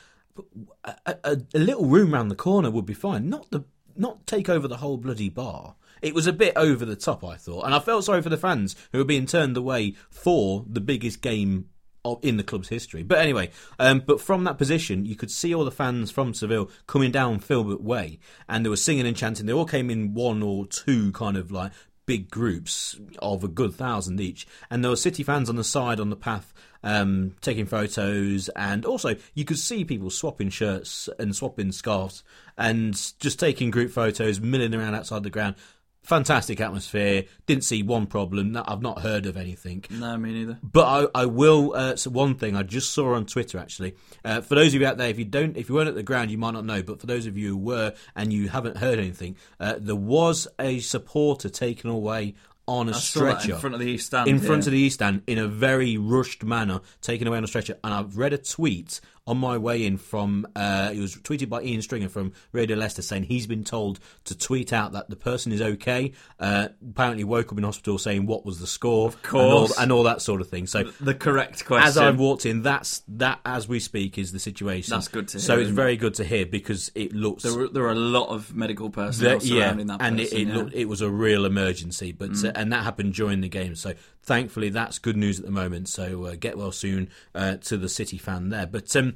A, 0.84 0.96
a, 1.06 1.38
a 1.54 1.60
little 1.60 1.86
room 1.86 2.14
round 2.14 2.32
the 2.32 2.36
corner 2.36 2.72
would 2.72 2.86
be 2.86 2.94
fine. 2.94 3.30
Not 3.30 3.50
the 3.52 3.64
not 3.96 4.26
take 4.26 4.50
over 4.50 4.68
the 4.68 4.78
whole 4.78 4.98
bloody 4.98 5.30
bar. 5.30 5.76
It 6.02 6.16
was 6.16 6.26
a 6.26 6.34
bit 6.34 6.54
over 6.56 6.86
the 6.86 6.96
top, 6.96 7.24
I 7.24 7.36
thought, 7.36 7.66
and 7.66 7.76
I 7.76 7.80
felt 7.80 8.06
sorry 8.06 8.22
for 8.22 8.30
the 8.30 8.38
fans 8.38 8.76
who 8.92 8.98
were 8.98 9.06
being 9.06 9.28
turned 9.28 9.56
away 9.56 9.94
for 10.10 10.66
the 10.68 10.82
biggest 10.82 11.22
game 11.22 11.70
of, 12.04 12.20
in 12.24 12.38
the 12.38 12.44
club's 12.44 12.70
history. 12.70 13.04
But 13.04 13.20
anyway, 13.20 13.52
um, 13.78 14.04
but 14.06 14.20
from 14.20 14.44
that 14.46 14.58
position, 14.58 15.06
you 15.06 15.16
could 15.16 15.30
see 15.30 15.54
all 15.54 15.66
the 15.66 15.72
fans 15.72 16.10
from 16.10 16.34
Seville 16.34 16.72
coming 16.88 17.12
down 17.12 17.40
Filbert 17.40 17.82
Way, 17.82 18.20
and 18.50 18.66
they 18.66 18.70
were 18.70 18.78
singing 18.78 19.06
and 19.06 19.16
chanting. 19.16 19.46
They 19.46 19.54
all 19.54 19.66
came 19.66 19.90
in 19.90 20.14
one 20.14 20.42
or 20.42 20.66
two 20.66 21.12
kind 21.12 21.38
of 21.38 21.52
like 21.52 21.72
big 22.12 22.30
groups 22.30 23.00
of 23.20 23.42
a 23.42 23.48
good 23.48 23.74
thousand 23.74 24.20
each, 24.20 24.46
and 24.70 24.84
there 24.84 24.90
were 24.90 24.98
City 24.98 25.24
fans 25.24 25.48
on 25.48 25.56
the 25.56 25.64
side 25.64 25.98
on 25.98 26.10
the 26.10 26.16
path 26.18 26.54
um, 26.84 27.38
taking 27.40 27.66
photos, 27.66 28.50
and 28.50 28.86
also 28.86 29.16
you 29.34 29.46
could 29.46 29.58
see 29.58 29.86
people 29.86 30.10
swapping 30.10 30.50
shirts 30.50 31.08
and 31.18 31.34
swapping 31.34 31.72
scarves 31.72 32.22
and 32.58 33.14
just 33.22 33.40
taking 33.40 33.72
group 33.72 33.92
photos, 33.92 34.42
milling 34.42 34.76
around 34.76 34.94
outside 34.94 35.24
the 35.24 35.30
ground. 35.30 35.56
Fantastic 36.04 36.60
atmosphere. 36.60 37.26
Didn't 37.46 37.64
see 37.64 37.84
one 37.84 38.08
problem. 38.08 38.58
I've 38.66 38.82
not 38.82 39.02
heard 39.02 39.28
of 39.28 39.38
anything. 39.38 39.86
No, 39.92 40.18
me 40.18 40.34
neither. 40.34 40.58
But 40.64 41.10
I, 41.16 41.22
I 41.22 41.26
will. 41.28 41.74
Uh, 41.76 41.96
so 41.96 42.10
one 42.10 42.36
thing 42.36 42.56
I 42.56 42.64
just 42.64 42.92
saw 42.92 43.14
on 43.14 43.26
Twitter 43.26 43.60
actually. 43.60 43.96
Uh, 44.26 44.42
for 44.42 44.56
those 44.56 44.74
of 44.74 44.82
you 44.82 44.88
out 44.88 44.98
there, 44.98 45.10
if 45.10 45.20
you 45.20 45.26
don't, 45.26 45.56
if 45.56 45.70
you 45.70 45.76
weren't 45.76 45.90
at 45.90 45.96
the 45.96 46.04
ground, 46.04 46.32
you 46.32 46.40
might 46.40 46.52
not 46.52 46.66
know. 46.66 46.82
But 46.82 47.00
for 47.00 47.08
those 47.08 47.28
of 47.28 47.38
you 47.38 47.50
who 47.50 47.58
were 47.58 47.94
and 48.16 48.34
you 48.34 48.50
haven't 48.50 48.78
heard 48.78 48.98
anything, 48.98 49.38
uh, 49.60 49.76
there 49.78 49.96
was 49.96 50.48
a 50.60 50.80
supporter 50.80 51.50
taken 51.50 51.90
away 51.90 52.34
on 52.68 52.90
a 52.90 52.94
I 52.94 53.00
stretcher 53.00 53.54
in 53.54 53.60
front 53.60 53.74
of 53.76 53.80
the 53.80 53.88
East 53.88 54.08
Stand. 54.08 54.28
in 54.28 54.40
front 54.40 54.66
of 54.66 54.72
the 54.72 54.80
East 54.80 54.96
Stand 54.96 55.24
in 55.28 55.38
a 55.38 55.48
very 55.48 55.98
rushed 55.98 56.44
manner, 56.44 56.82
taken 57.02 57.28
away 57.28 57.38
on 57.38 57.44
a 57.44 57.48
stretcher. 57.48 57.78
And 57.84 57.94
I've 57.94 58.18
read 58.18 58.34
a 58.34 58.38
tweet 58.38 59.02
on 59.28 59.38
my 59.38 59.58
way 59.58 59.86
in 59.86 59.98
from 59.98 60.48
uh, 60.56 60.92
it 60.94 61.00
was 61.00 61.16
tweeted 61.16 61.48
by 61.48 61.62
Ian 61.62 61.82
Stringer 61.82 62.10
from 62.10 62.34
Radio 62.52 62.76
Leicester 62.76 63.04
saying 63.04 63.24
he's 63.24 63.46
been 63.46 63.64
told 63.64 64.00
to 64.26 64.36
tweet 64.36 64.74
out 64.74 64.94
that 64.94 65.10
the 65.10 65.16
person 65.16 65.52
is 65.52 65.62
okay. 65.62 66.14
Uh, 66.40 66.70
apparently 66.90 67.24
woke 67.24 67.52
up 67.52 67.58
in 67.58 67.64
hospital 67.64 68.00
saying 68.00 68.26
what 68.26 68.46
was 68.46 68.60
the 68.60 68.66
score, 68.66 69.08
of 69.08 69.22
course. 69.22 69.44
and 69.44 69.52
all, 69.52 69.84
and 69.84 69.92
all 69.92 70.04
that 70.04 70.22
sort 70.22 70.42
of 70.42 70.50
thing. 70.50 70.66
So 70.66 70.86
the 71.00 71.14
correct 71.14 71.66
question. 71.66 71.88
as 71.88 71.98
I've 71.98 72.20
walked 72.20 72.48
in, 72.48 72.64
that's 72.64 73.04
that 73.10 73.40
as 73.46 73.68
we 73.68 73.80
speak 73.80 74.18
is 74.18 74.32
the 74.32 74.40
situation. 74.40 74.92
That's 74.92 75.08
good 75.08 75.28
to 75.30 75.40
So 75.40 75.60
it's 75.60 75.70
very 75.70 75.98
good 75.98 76.16
to 76.16 76.24
hear 76.24 76.46
because 76.48 76.92
it 76.96 77.14
looks 77.14 77.44
there 77.44 77.56
were, 77.56 77.68
there 77.68 77.84
were 77.84 77.92
a 77.92 77.96
lot 77.96 78.30
of 78.30 78.56
medical 78.56 78.90
personnel 78.90 79.40
yeah, 79.44 79.66
surrounding 79.66 79.88
that 79.88 80.02
and 80.02 80.20
it, 80.20 80.34
it 80.34 80.48
yeah. 80.48 80.56
looked 80.56 80.74
it 80.74 80.86
was 80.86 81.02
a 81.02 81.10
real 81.10 81.46
emergency, 81.46 82.12
but 82.12 82.32
uh, 82.44 82.52
and 82.56 82.74
that 82.74 82.84
happened 82.84 83.14
during 83.14 83.42
the 83.42 83.50
game. 83.50 83.76
So 83.76 83.94
thankfully, 84.24 84.70
that's 84.70 85.00
good 85.00 85.18
news 85.18 85.40
at 85.40 85.46
the 85.46 85.52
moment. 85.52 85.90
So 85.90 86.26
uh, 86.26 86.36
get 86.40 86.58
well 86.58 86.72
soon 86.72 87.10
uh, 87.36 87.58
to 87.58 87.78
the 87.78 87.90
City 87.90 88.18
fan 88.18 88.50
there. 88.50 88.66
But 88.66 88.96
um, 88.96 89.11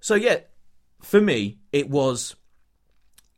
so 0.00 0.14
yeah, 0.14 0.38
for 1.02 1.20
me, 1.20 1.58
it 1.72 1.88
was 1.88 2.36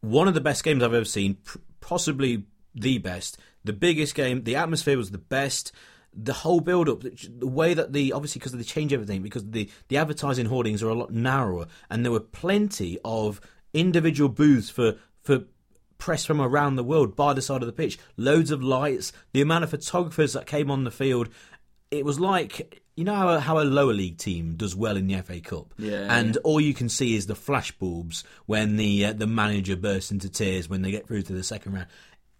one 0.01 0.29
of 0.29 0.35
the 0.35 0.41
best 0.41 0.65
games 0.65 0.83
I've 0.83 0.95
ever 0.95 1.05
seen, 1.05 1.39
possibly 1.81 2.45
the 2.75 2.99
best, 2.99 3.39
the 3.65 3.73
biggest 3.73 4.15
game. 4.15 4.45
The 4.45 4.57
atmosphere 4.57 4.97
was 4.97 5.11
the 5.11 5.19
best. 5.19 5.73
The 6.15 6.33
whole 6.33 6.61
build 6.61 6.89
up, 6.89 7.03
the 7.03 7.47
way 7.47 7.75
that 7.75 7.93
the 7.93 8.13
obviously 8.13 8.39
because 8.39 8.53
they 8.53 8.63
change 8.63 8.93
everything 8.93 9.23
because 9.23 9.49
the 9.51 9.71
the 9.89 9.99
advertising 9.99 10.47
hoardings 10.47 10.83
are 10.83 10.89
a 10.89 10.95
lot 10.95 11.13
narrower, 11.13 11.67
and 11.91 12.05
there 12.05 12.13
were 12.13 12.21
plenty 12.21 12.99
of 13.05 13.41
individual 13.75 14.29
booths 14.29 14.71
for 14.71 14.95
for 15.23 15.45
press 15.99 16.25
from 16.25 16.41
around 16.41 16.77
the 16.77 16.85
world 16.85 17.15
by 17.15 17.35
the 17.35 17.43
side 17.43 17.63
of 17.63 17.67
the 17.67 17.73
pitch. 17.73 17.99
Loads 18.17 18.51
of 18.51 18.63
lights, 18.63 19.13
the 19.33 19.43
amount 19.43 19.65
of 19.65 19.71
photographers 19.71 20.33
that 20.33 20.47
came 20.47 20.71
on 20.71 20.85
the 20.85 20.91
field. 20.91 21.29
It 21.91 22.05
was 22.05 22.19
like 22.19 22.83
you 22.99 23.05
know 23.05 23.15
how 23.15 23.29
a, 23.29 23.39
how 23.39 23.61
a 23.61 23.63
lower 23.63 23.93
league 23.93 24.19
team 24.19 24.57
does 24.57 24.75
well 24.75 24.97
in 24.97 25.07
the 25.07 25.23
FA 25.23 25.41
Cup, 25.41 25.73
Yeah, 25.79 26.09
and 26.11 26.37
all 26.39 26.61
you 26.61 26.75
can 26.75 26.89
see 26.89 27.15
is 27.15 27.27
the 27.27 27.37
flash 27.37 27.71
bulbs 27.71 28.25
when 28.47 28.77
the 28.77 29.05
uh, 29.05 29.13
the 29.13 29.29
manager 29.29 29.77
bursts 29.77 30.11
into 30.11 30.29
tears 30.29 30.69
when 30.69 30.83
they 30.83 30.91
get 30.91 31.07
through 31.07 31.23
to 31.23 31.33
the 31.33 31.45
second 31.45 31.75
round. 31.75 31.87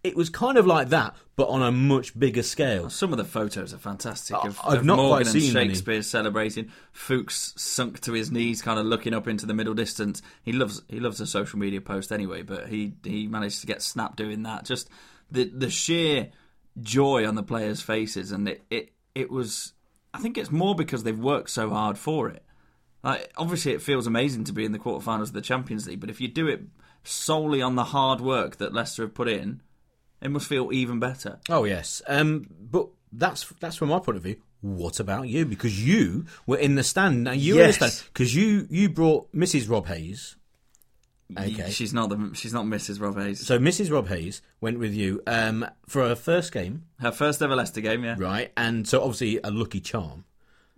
It 0.03 0.17
was 0.17 0.31
kind 0.31 0.59
of 0.59 0.67
like 0.67 0.89
that, 0.89 1.15
but 1.37 1.49
on 1.49 1.63
a 1.63 1.71
much 1.71 2.19
bigger 2.19 2.43
scale. 2.43 2.91
Some 2.91 3.13
of 3.13 3.19
the 3.19 3.25
photos 3.25 3.73
are 3.73 3.79
fantastic. 3.79 4.37
Of, 4.37 4.61
I've 4.65 4.79
of 4.81 4.85
not 4.85 4.97
Morgan 4.97 5.11
quite 5.11 5.33
and 5.33 5.43
seen 5.43 5.57
any. 5.57 5.69
Shakespeare 5.69 6.03
celebrating. 6.03 6.73
Fuchs 6.91 7.55
sunk 7.57 8.01
to 8.01 8.13
his 8.13 8.33
knees, 8.33 8.61
kind 8.61 8.81
of 8.81 8.87
looking 8.87 9.15
up 9.15 9.29
into 9.29 9.47
the 9.47 9.55
middle 9.55 9.75
distance. 9.75 10.23
He 10.43 10.53
loves 10.53 10.83
he 10.89 10.99
loves 10.99 11.21
a 11.21 11.27
social 11.27 11.61
media 11.61 11.81
post 11.81 12.11
anyway, 12.11 12.43
but 12.43 12.69
he 12.69 12.95
he 13.05 13.29
managed 13.29 13.61
to 13.61 13.69
get 13.69 13.81
snapped 13.81 14.17
doing 14.17 14.43
that. 14.43 14.65
Just 14.65 14.91
the 15.31 15.45
the 15.45 15.71
sheer 15.71 16.31
joy 16.81 17.25
on 17.29 17.37
the 17.37 17.45
players' 17.45 17.81
faces, 17.81 18.33
and 18.33 18.49
it 18.49 18.65
it 18.71 18.91
it 19.15 19.31
was. 19.31 19.73
I 20.13 20.19
think 20.19 20.39
it's 20.39 20.51
more 20.51 20.75
because 20.75 21.05
they've 21.05 21.19
worked 21.19 21.51
so 21.51 21.71
hard 21.71 21.99
for 21.99 22.29
it. 22.29 22.43
Like, 23.03 23.33
obviously, 23.37 23.73
it 23.73 23.83
feels 23.83 24.07
amazing 24.07 24.45
to 24.45 24.53
be 24.53 24.65
in 24.65 24.73
the 24.73 24.79
quarterfinals 24.79 25.23
of 25.29 25.33
the 25.33 25.41
Champions 25.41 25.87
League, 25.87 26.01
but 26.01 26.11
if 26.11 26.21
you 26.21 26.29
do 26.29 26.49
it 26.49 26.63
solely 27.05 27.63
on 27.63 27.77
the 27.77 27.85
hard 27.85 28.21
work 28.21 28.57
that 28.57 28.75
Leicester 28.75 29.03
have 29.03 29.15
put 29.15 29.29
in, 29.29 29.63
it 30.21 30.31
must 30.31 30.49
feel 30.49 30.73
even 30.73 30.99
better. 30.99 31.39
Oh 31.49 31.65
yes, 31.65 32.03
um, 32.09 32.49
but 32.61 32.89
that's 33.13 33.45
that's 33.61 33.77
from 33.77 33.89
my 33.91 34.01
point 34.01 34.17
of 34.17 34.25
view. 34.25 34.37
What 34.61 34.99
about 34.99 35.29
you? 35.29 35.47
Because 35.47 35.85
you 35.87 36.27
were 36.47 36.57
in 36.57 36.75
the 36.75 36.83
stand. 36.83 37.25
Now 37.25 37.33
you 37.33 37.55
were 37.55 37.61
in 37.63 37.67
the 37.69 37.73
stand 37.73 38.03
because 38.13 38.35
you 38.35 38.67
you 38.71 38.89
brought 38.89 39.33
Mrs. 39.33 39.71
Rob 39.71 39.87
Hayes. 39.87 40.37
Okay. 41.37 41.71
She's 41.71 41.93
not 41.93 42.09
the 42.09 42.31
she's 42.35 42.55
not 42.55 42.65
Mrs. 42.65 43.01
Rob 43.01 43.17
Hayes. 43.19 43.47
So 43.47 43.59
Mrs. 43.59 43.91
Rob 43.93 44.09
Hayes 44.09 44.41
went 44.63 44.79
with 44.79 44.95
you 44.95 45.23
um, 45.27 45.67
for 45.87 46.03
her 46.03 46.15
first 46.15 46.53
game, 46.53 46.85
Her 47.01 47.13
first 47.13 47.43
ever 47.43 47.55
Leicester 47.55 47.83
game, 47.83 48.03
yeah. 48.05 48.15
right? 48.19 48.51
And 48.57 48.89
so 48.89 49.03
obviously 49.03 49.39
a 49.45 49.51
lucky 49.51 49.81
charm. 49.81 50.25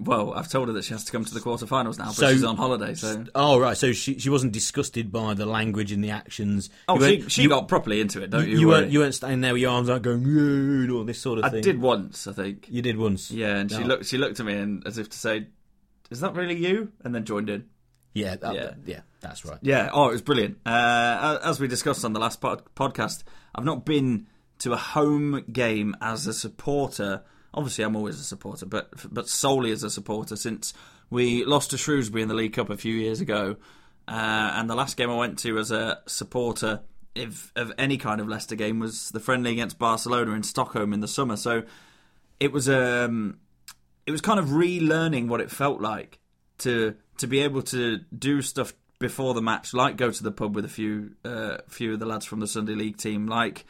Well, 0.02 0.32
I've 0.32 0.48
told 0.48 0.68
her 0.68 0.74
that 0.74 0.84
she 0.84 0.94
has 0.94 1.04
to 1.04 1.12
come 1.12 1.26
to 1.26 1.34
the 1.34 1.40
quarterfinals 1.40 1.98
now, 1.98 2.06
but 2.06 2.14
So- 2.14 2.32
she's 2.32 2.42
on 2.42 2.56
holiday, 2.56 2.94
so. 2.94 3.26
Oh 3.34 3.58
right, 3.60 3.76
so 3.76 3.92
she 3.92 4.18
she 4.18 4.28
wasn't 4.30 4.52
disgusted 4.52 5.12
by 5.12 5.34
the 5.34 5.44
language 5.46 5.92
and 5.92 6.02
the 6.02 6.10
actions. 6.10 6.68
Oh, 6.88 6.98
You 6.98 7.20
she, 7.22 7.28
she 7.28 7.42
you, 7.42 7.48
got 7.50 7.68
properly 7.68 8.00
into 8.00 8.20
it, 8.22 8.30
don't 8.30 8.48
you? 8.48 8.58
you 8.60 8.66
worry. 8.68 8.80
weren't 8.80 8.92
you 8.92 8.98
weren't 9.00 9.14
standing 9.14 9.42
there 9.42 9.52
with 9.52 9.60
your 9.62 9.70
arms 9.72 9.88
out 9.90 10.02
going 10.02 10.24
and 10.24 10.90
all 10.90 11.04
this 11.04 11.20
sort 11.20 11.38
of 11.38 11.44
I 11.44 11.50
thing. 11.50 11.58
I 11.58 11.62
did 11.62 11.80
once, 11.80 12.26
I 12.26 12.32
think. 12.32 12.66
You 12.70 12.80
did 12.82 12.96
once. 12.96 13.30
Yeah, 13.30 13.56
and 13.58 13.70
she 13.70 13.84
looked 13.84 14.06
she 14.06 14.16
looked 14.18 14.40
at 14.40 14.46
me 14.46 14.54
and 14.56 14.84
as 14.86 14.96
if 14.98 15.10
to 15.10 15.18
say, 15.18 15.46
"Is 16.10 16.20
that 16.20 16.34
really 16.34 16.56
you?" 16.56 16.90
And 17.04 17.14
then 17.14 17.24
joined 17.26 17.50
in. 17.50 17.66
Yeah. 18.14 18.36
that- 18.36 18.54
Yeah. 18.54 18.74
yeah. 18.86 19.00
That's 19.20 19.44
right. 19.44 19.58
Yeah. 19.60 19.90
Oh, 19.92 20.08
it 20.08 20.12
was 20.12 20.22
brilliant. 20.22 20.58
Uh, 20.64 21.38
as 21.44 21.60
we 21.60 21.68
discussed 21.68 22.04
on 22.04 22.12
the 22.14 22.20
last 22.20 22.40
pod- 22.40 22.62
podcast, 22.74 23.22
I've 23.54 23.64
not 23.66 23.84
been 23.84 24.26
to 24.60 24.72
a 24.72 24.76
home 24.78 25.44
game 25.52 25.94
as 26.00 26.26
a 26.26 26.32
supporter. 26.32 27.22
Obviously, 27.52 27.84
I'm 27.84 27.96
always 27.96 28.18
a 28.18 28.24
supporter, 28.24 28.64
but 28.66 28.90
but 29.12 29.28
solely 29.28 29.72
as 29.72 29.82
a 29.82 29.90
supporter 29.90 30.36
since 30.36 30.72
we 31.10 31.44
lost 31.44 31.70
to 31.70 31.78
Shrewsbury 31.78 32.22
in 32.22 32.28
the 32.28 32.34
League 32.34 32.52
Cup 32.54 32.70
a 32.70 32.76
few 32.76 32.94
years 32.94 33.20
ago. 33.20 33.56
Uh, 34.08 34.52
and 34.54 34.68
the 34.70 34.74
last 34.74 34.96
game 34.96 35.10
I 35.10 35.16
went 35.16 35.38
to 35.40 35.58
as 35.58 35.70
a 35.70 36.00
supporter 36.06 36.80
if, 37.14 37.52
of 37.56 37.72
any 37.78 37.96
kind 37.98 38.20
of 38.20 38.28
Leicester 38.28 38.54
game 38.56 38.78
was 38.78 39.10
the 39.10 39.20
friendly 39.20 39.52
against 39.52 39.78
Barcelona 39.78 40.32
in 40.32 40.42
Stockholm 40.42 40.92
in 40.92 41.00
the 41.00 41.08
summer. 41.08 41.36
So 41.36 41.64
it 42.38 42.52
was 42.52 42.68
um, 42.68 43.38
it 44.06 44.10
was 44.12 44.20
kind 44.20 44.38
of 44.40 44.46
relearning 44.46 45.28
what 45.28 45.40
it 45.40 45.50
felt 45.50 45.80
like 45.80 46.18
to 46.58 46.94
to 47.20 47.26
be 47.26 47.40
able 47.40 47.62
to 47.62 47.98
do 48.16 48.40
stuff 48.40 48.72
before 48.98 49.34
the 49.34 49.42
match, 49.42 49.74
like 49.74 49.96
go 49.96 50.10
to 50.10 50.22
the 50.22 50.32
pub 50.32 50.54
with 50.54 50.64
a 50.64 50.68
few 50.68 51.12
uh, 51.24 51.58
few 51.68 51.94
of 51.94 52.00
the 52.00 52.06
lads 52.06 52.24
from 52.24 52.40
the 52.40 52.46
Sunday 52.46 52.74
League 52.74 52.96
team, 52.96 53.26
like 53.26 53.64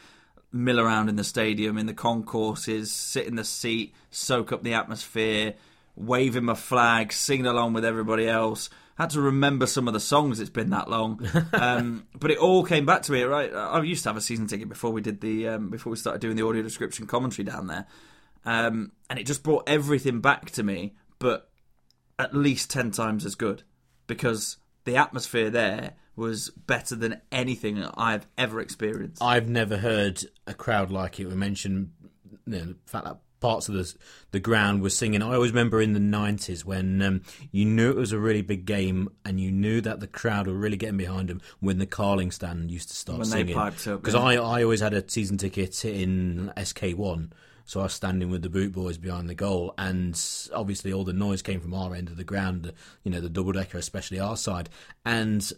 mill 0.52 0.80
around 0.80 1.08
in 1.08 1.16
the 1.16 1.24
stadium, 1.24 1.76
in 1.76 1.86
the 1.86 1.94
concourses, 1.94 2.92
sit 2.92 3.26
in 3.26 3.34
the 3.34 3.44
seat, 3.44 3.94
soak 4.10 4.52
up 4.52 4.62
the 4.62 4.74
atmosphere, 4.74 5.54
wave 5.96 6.36
him 6.36 6.48
a 6.48 6.54
flag, 6.54 7.12
sing 7.12 7.44
along 7.44 7.72
with 7.72 7.84
everybody 7.84 8.28
else. 8.28 8.70
Had 8.96 9.10
to 9.10 9.20
remember 9.20 9.66
some 9.66 9.88
of 9.88 9.94
the 9.94 10.00
songs. 10.00 10.40
It's 10.40 10.50
been 10.50 10.70
that 10.70 10.88
long, 10.88 11.26
um, 11.52 12.06
but 12.18 12.30
it 12.30 12.38
all 12.38 12.64
came 12.64 12.86
back 12.86 13.02
to 13.02 13.12
me. 13.12 13.22
Right, 13.22 13.52
I 13.52 13.82
used 13.82 14.04
to 14.04 14.10
have 14.10 14.16
a 14.16 14.20
season 14.20 14.46
ticket 14.46 14.68
before 14.68 14.92
we 14.92 15.00
did 15.00 15.20
the 15.20 15.48
um, 15.48 15.70
before 15.70 15.90
we 15.90 15.96
started 15.96 16.20
doing 16.20 16.36
the 16.36 16.46
audio 16.46 16.62
description 16.62 17.06
commentary 17.06 17.44
down 17.44 17.66
there, 17.66 17.86
um, 18.44 18.92
and 19.08 19.18
it 19.18 19.24
just 19.24 19.42
brought 19.42 19.68
everything 19.68 20.20
back 20.20 20.50
to 20.52 20.62
me. 20.62 20.94
But 21.18 21.49
at 22.20 22.34
least 22.34 22.70
ten 22.70 22.90
times 22.90 23.24
as 23.24 23.34
good 23.34 23.62
because 24.06 24.56
the 24.84 24.96
atmosphere 24.96 25.50
there 25.50 25.94
was 26.16 26.50
better 26.50 26.94
than 26.94 27.20
anything 27.32 27.82
I've 27.96 28.26
ever 28.36 28.60
experienced. 28.60 29.22
I've 29.22 29.48
never 29.48 29.78
heard 29.78 30.22
a 30.46 30.54
crowd 30.54 30.90
like 30.90 31.18
it. 31.18 31.26
We 31.26 31.34
mentioned 31.34 31.92
you 32.46 32.52
know, 32.52 32.64
the 32.66 32.76
fact 32.86 33.04
that 33.04 33.18
parts 33.40 33.68
of 33.68 33.74
the 33.74 33.94
the 34.32 34.40
ground 34.40 34.82
were 34.82 34.90
singing. 34.90 35.22
I 35.22 35.34
always 35.34 35.50
remember 35.50 35.80
in 35.80 35.94
the 35.94 36.00
nineties 36.00 36.64
when 36.64 37.02
um, 37.02 37.22
you 37.50 37.64
knew 37.64 37.90
it 37.90 37.96
was 37.96 38.12
a 38.12 38.18
really 38.18 38.42
big 38.42 38.66
game 38.66 39.08
and 39.24 39.40
you 39.40 39.50
knew 39.50 39.80
that 39.80 40.00
the 40.00 40.06
crowd 40.06 40.46
were 40.46 40.54
really 40.54 40.76
getting 40.76 40.98
behind 40.98 41.28
them 41.28 41.40
when 41.60 41.78
the 41.78 41.86
Carling 41.86 42.30
stand 42.30 42.70
used 42.70 42.90
to 42.90 42.94
start 42.94 43.18
When 43.18 43.26
singing. 43.26 43.56
because 43.56 44.14
yeah. 44.14 44.20
I 44.20 44.34
I 44.34 44.62
always 44.62 44.80
had 44.80 44.94
a 44.94 45.08
season 45.08 45.38
ticket 45.38 45.84
in 45.84 46.52
SK 46.62 46.90
one. 46.96 47.32
So 47.70 47.78
I 47.78 47.84
was 47.84 47.92
standing 47.92 48.30
with 48.30 48.42
the 48.42 48.50
boot 48.50 48.72
boys 48.72 48.98
behind 48.98 49.28
the 49.28 49.34
goal, 49.36 49.74
and 49.78 50.20
obviously 50.52 50.92
all 50.92 51.04
the 51.04 51.12
noise 51.12 51.40
came 51.40 51.60
from 51.60 51.72
our 51.72 51.94
end 51.94 52.08
of 52.08 52.16
the 52.16 52.24
ground, 52.24 52.72
you 53.04 53.12
know, 53.12 53.20
the 53.20 53.28
double 53.28 53.52
decker, 53.52 53.78
especially 53.78 54.18
our 54.18 54.36
side. 54.36 54.68
And 55.06 55.48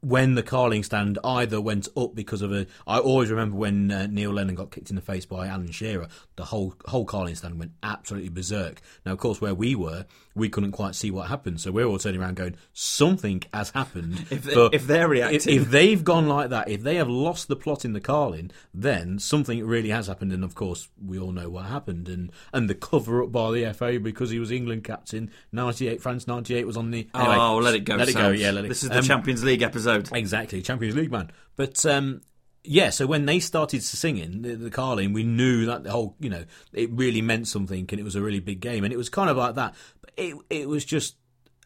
when 0.00 0.34
the 0.34 0.42
Carling 0.42 0.82
stand 0.82 1.18
either 1.22 1.60
went 1.60 1.88
up 1.94 2.14
because 2.14 2.40
of 2.40 2.54
a, 2.54 2.66
I 2.86 3.00
always 3.00 3.30
remember 3.30 3.54
when 3.58 3.90
uh, 3.90 4.06
Neil 4.06 4.32
Lennon 4.32 4.54
got 4.54 4.70
kicked 4.70 4.88
in 4.88 4.96
the 4.96 5.02
face 5.02 5.26
by 5.26 5.46
Alan 5.46 5.72
Shearer, 5.72 6.08
the 6.36 6.46
whole 6.46 6.74
whole 6.86 7.04
Carling 7.04 7.34
stand 7.34 7.58
went 7.58 7.72
absolutely 7.82 8.30
berserk. 8.30 8.80
Now, 9.04 9.12
of 9.12 9.18
course, 9.18 9.38
where 9.38 9.54
we 9.54 9.74
were, 9.74 10.06
we 10.36 10.48
couldn't 10.48 10.72
quite 10.72 10.94
see 10.94 11.10
what 11.10 11.26
happened, 11.28 11.60
so 11.60 11.72
we're 11.72 11.86
all 11.86 11.98
turning 11.98 12.20
around 12.20 12.36
going, 12.36 12.54
something 12.72 13.42
has 13.52 13.70
happened. 13.70 14.24
If 14.30 14.42
they- 14.44 14.54
But 14.54 14.74
if 14.74 14.86
they're 14.86 15.08
reacting- 15.08 15.36
if, 15.56 15.62
if 15.62 15.70
they've 15.70 16.04
gone 16.04 16.28
like 16.28 16.50
that, 16.50 16.68
if 16.68 16.82
they 16.82 16.96
have 16.96 17.08
lost 17.08 17.48
the 17.48 17.56
plot 17.56 17.84
in 17.84 17.92
the 17.94 18.00
Carling, 18.00 18.50
then 18.74 19.18
something 19.18 19.66
really 19.66 19.88
has 19.88 20.06
happened. 20.06 20.32
And 20.32 20.44
of 20.44 20.54
course, 20.54 20.88
we 21.04 21.18
all 21.18 21.32
know 21.32 21.48
what 21.48 21.64
happened, 21.66 22.08
and 22.08 22.30
and 22.52 22.68
the 22.70 22.74
cover 22.74 23.22
up 23.22 23.32
by 23.32 23.50
the 23.50 23.64
FA 23.74 23.98
because 23.98 24.30
he 24.30 24.38
was 24.38 24.52
England 24.52 24.84
captain. 24.84 25.30
Ninety 25.52 25.88
eight, 25.88 26.00
France 26.02 26.26
ninety 26.26 26.54
eight 26.54 26.66
was 26.66 26.76
on 26.76 26.90
the. 26.90 27.08
Anyway, 27.14 27.36
oh, 27.38 27.56
let 27.56 27.74
it 27.74 27.80
go. 27.84 27.96
Let 27.96 28.08
it 28.08 28.14
go. 28.14 28.30
Yeah, 28.30 28.50
let 28.50 28.64
it. 28.66 28.68
This 28.68 28.82
is 28.82 28.90
the 28.90 28.98
um, 28.98 29.04
Champions 29.04 29.42
League 29.42 29.62
episode. 29.62 30.10
Exactly, 30.12 30.60
Champions 30.62 30.94
League 30.96 31.10
man. 31.10 31.30
But 31.56 31.84
um, 31.86 32.20
yeah, 32.68 32.90
so 32.90 33.06
when 33.06 33.26
they 33.26 33.38
started 33.38 33.80
singing 33.82 34.42
the, 34.42 34.56
the 34.56 34.70
Carling, 34.70 35.12
we 35.12 35.22
knew 35.22 35.66
that 35.66 35.84
the 35.84 35.92
whole, 35.92 36.16
you 36.18 36.28
know, 36.28 36.44
it 36.72 36.90
really 36.90 37.22
meant 37.22 37.46
something, 37.46 37.86
and 37.88 38.00
it 38.00 38.02
was 38.02 38.16
a 38.16 38.20
really 38.20 38.40
big 38.40 38.58
game, 38.60 38.82
and 38.82 38.92
it 38.92 38.96
was 38.96 39.08
kind 39.08 39.30
of 39.30 39.36
like 39.36 39.54
that. 39.54 39.74
It 40.16 40.36
it 40.50 40.68
was 40.68 40.84
just 40.84 41.16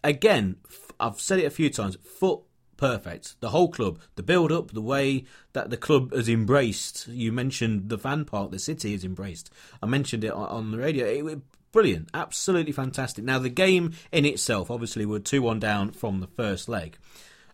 again, 0.02 0.56
I've 0.98 1.20
said 1.20 1.38
it 1.38 1.46
a 1.46 1.50
few 1.50 1.70
times, 1.70 1.96
foot 1.96 2.40
perfect. 2.76 3.38
The 3.40 3.50
whole 3.50 3.68
club, 3.68 4.00
the 4.16 4.22
build 4.22 4.50
up, 4.50 4.72
the 4.72 4.80
way 4.80 5.24
that 5.52 5.70
the 5.70 5.76
club 5.76 6.14
has 6.14 6.28
embraced. 6.28 7.08
You 7.08 7.30
mentioned 7.30 7.90
the 7.90 7.98
fan 7.98 8.24
park, 8.24 8.50
the 8.50 8.58
city 8.58 8.92
has 8.92 9.04
embraced. 9.04 9.50
I 9.82 9.86
mentioned 9.86 10.24
it 10.24 10.32
on, 10.32 10.48
on 10.48 10.70
the 10.70 10.78
radio. 10.78 11.06
It, 11.06 11.24
was 11.24 11.36
Brilliant, 11.72 12.08
absolutely 12.12 12.72
fantastic. 12.72 13.24
Now 13.24 13.38
the 13.38 13.48
game 13.48 13.92
in 14.10 14.24
itself, 14.24 14.72
obviously, 14.72 15.06
we're 15.06 15.20
two 15.20 15.42
one 15.42 15.60
down 15.60 15.92
from 15.92 16.18
the 16.18 16.26
first 16.26 16.68
leg, 16.68 16.98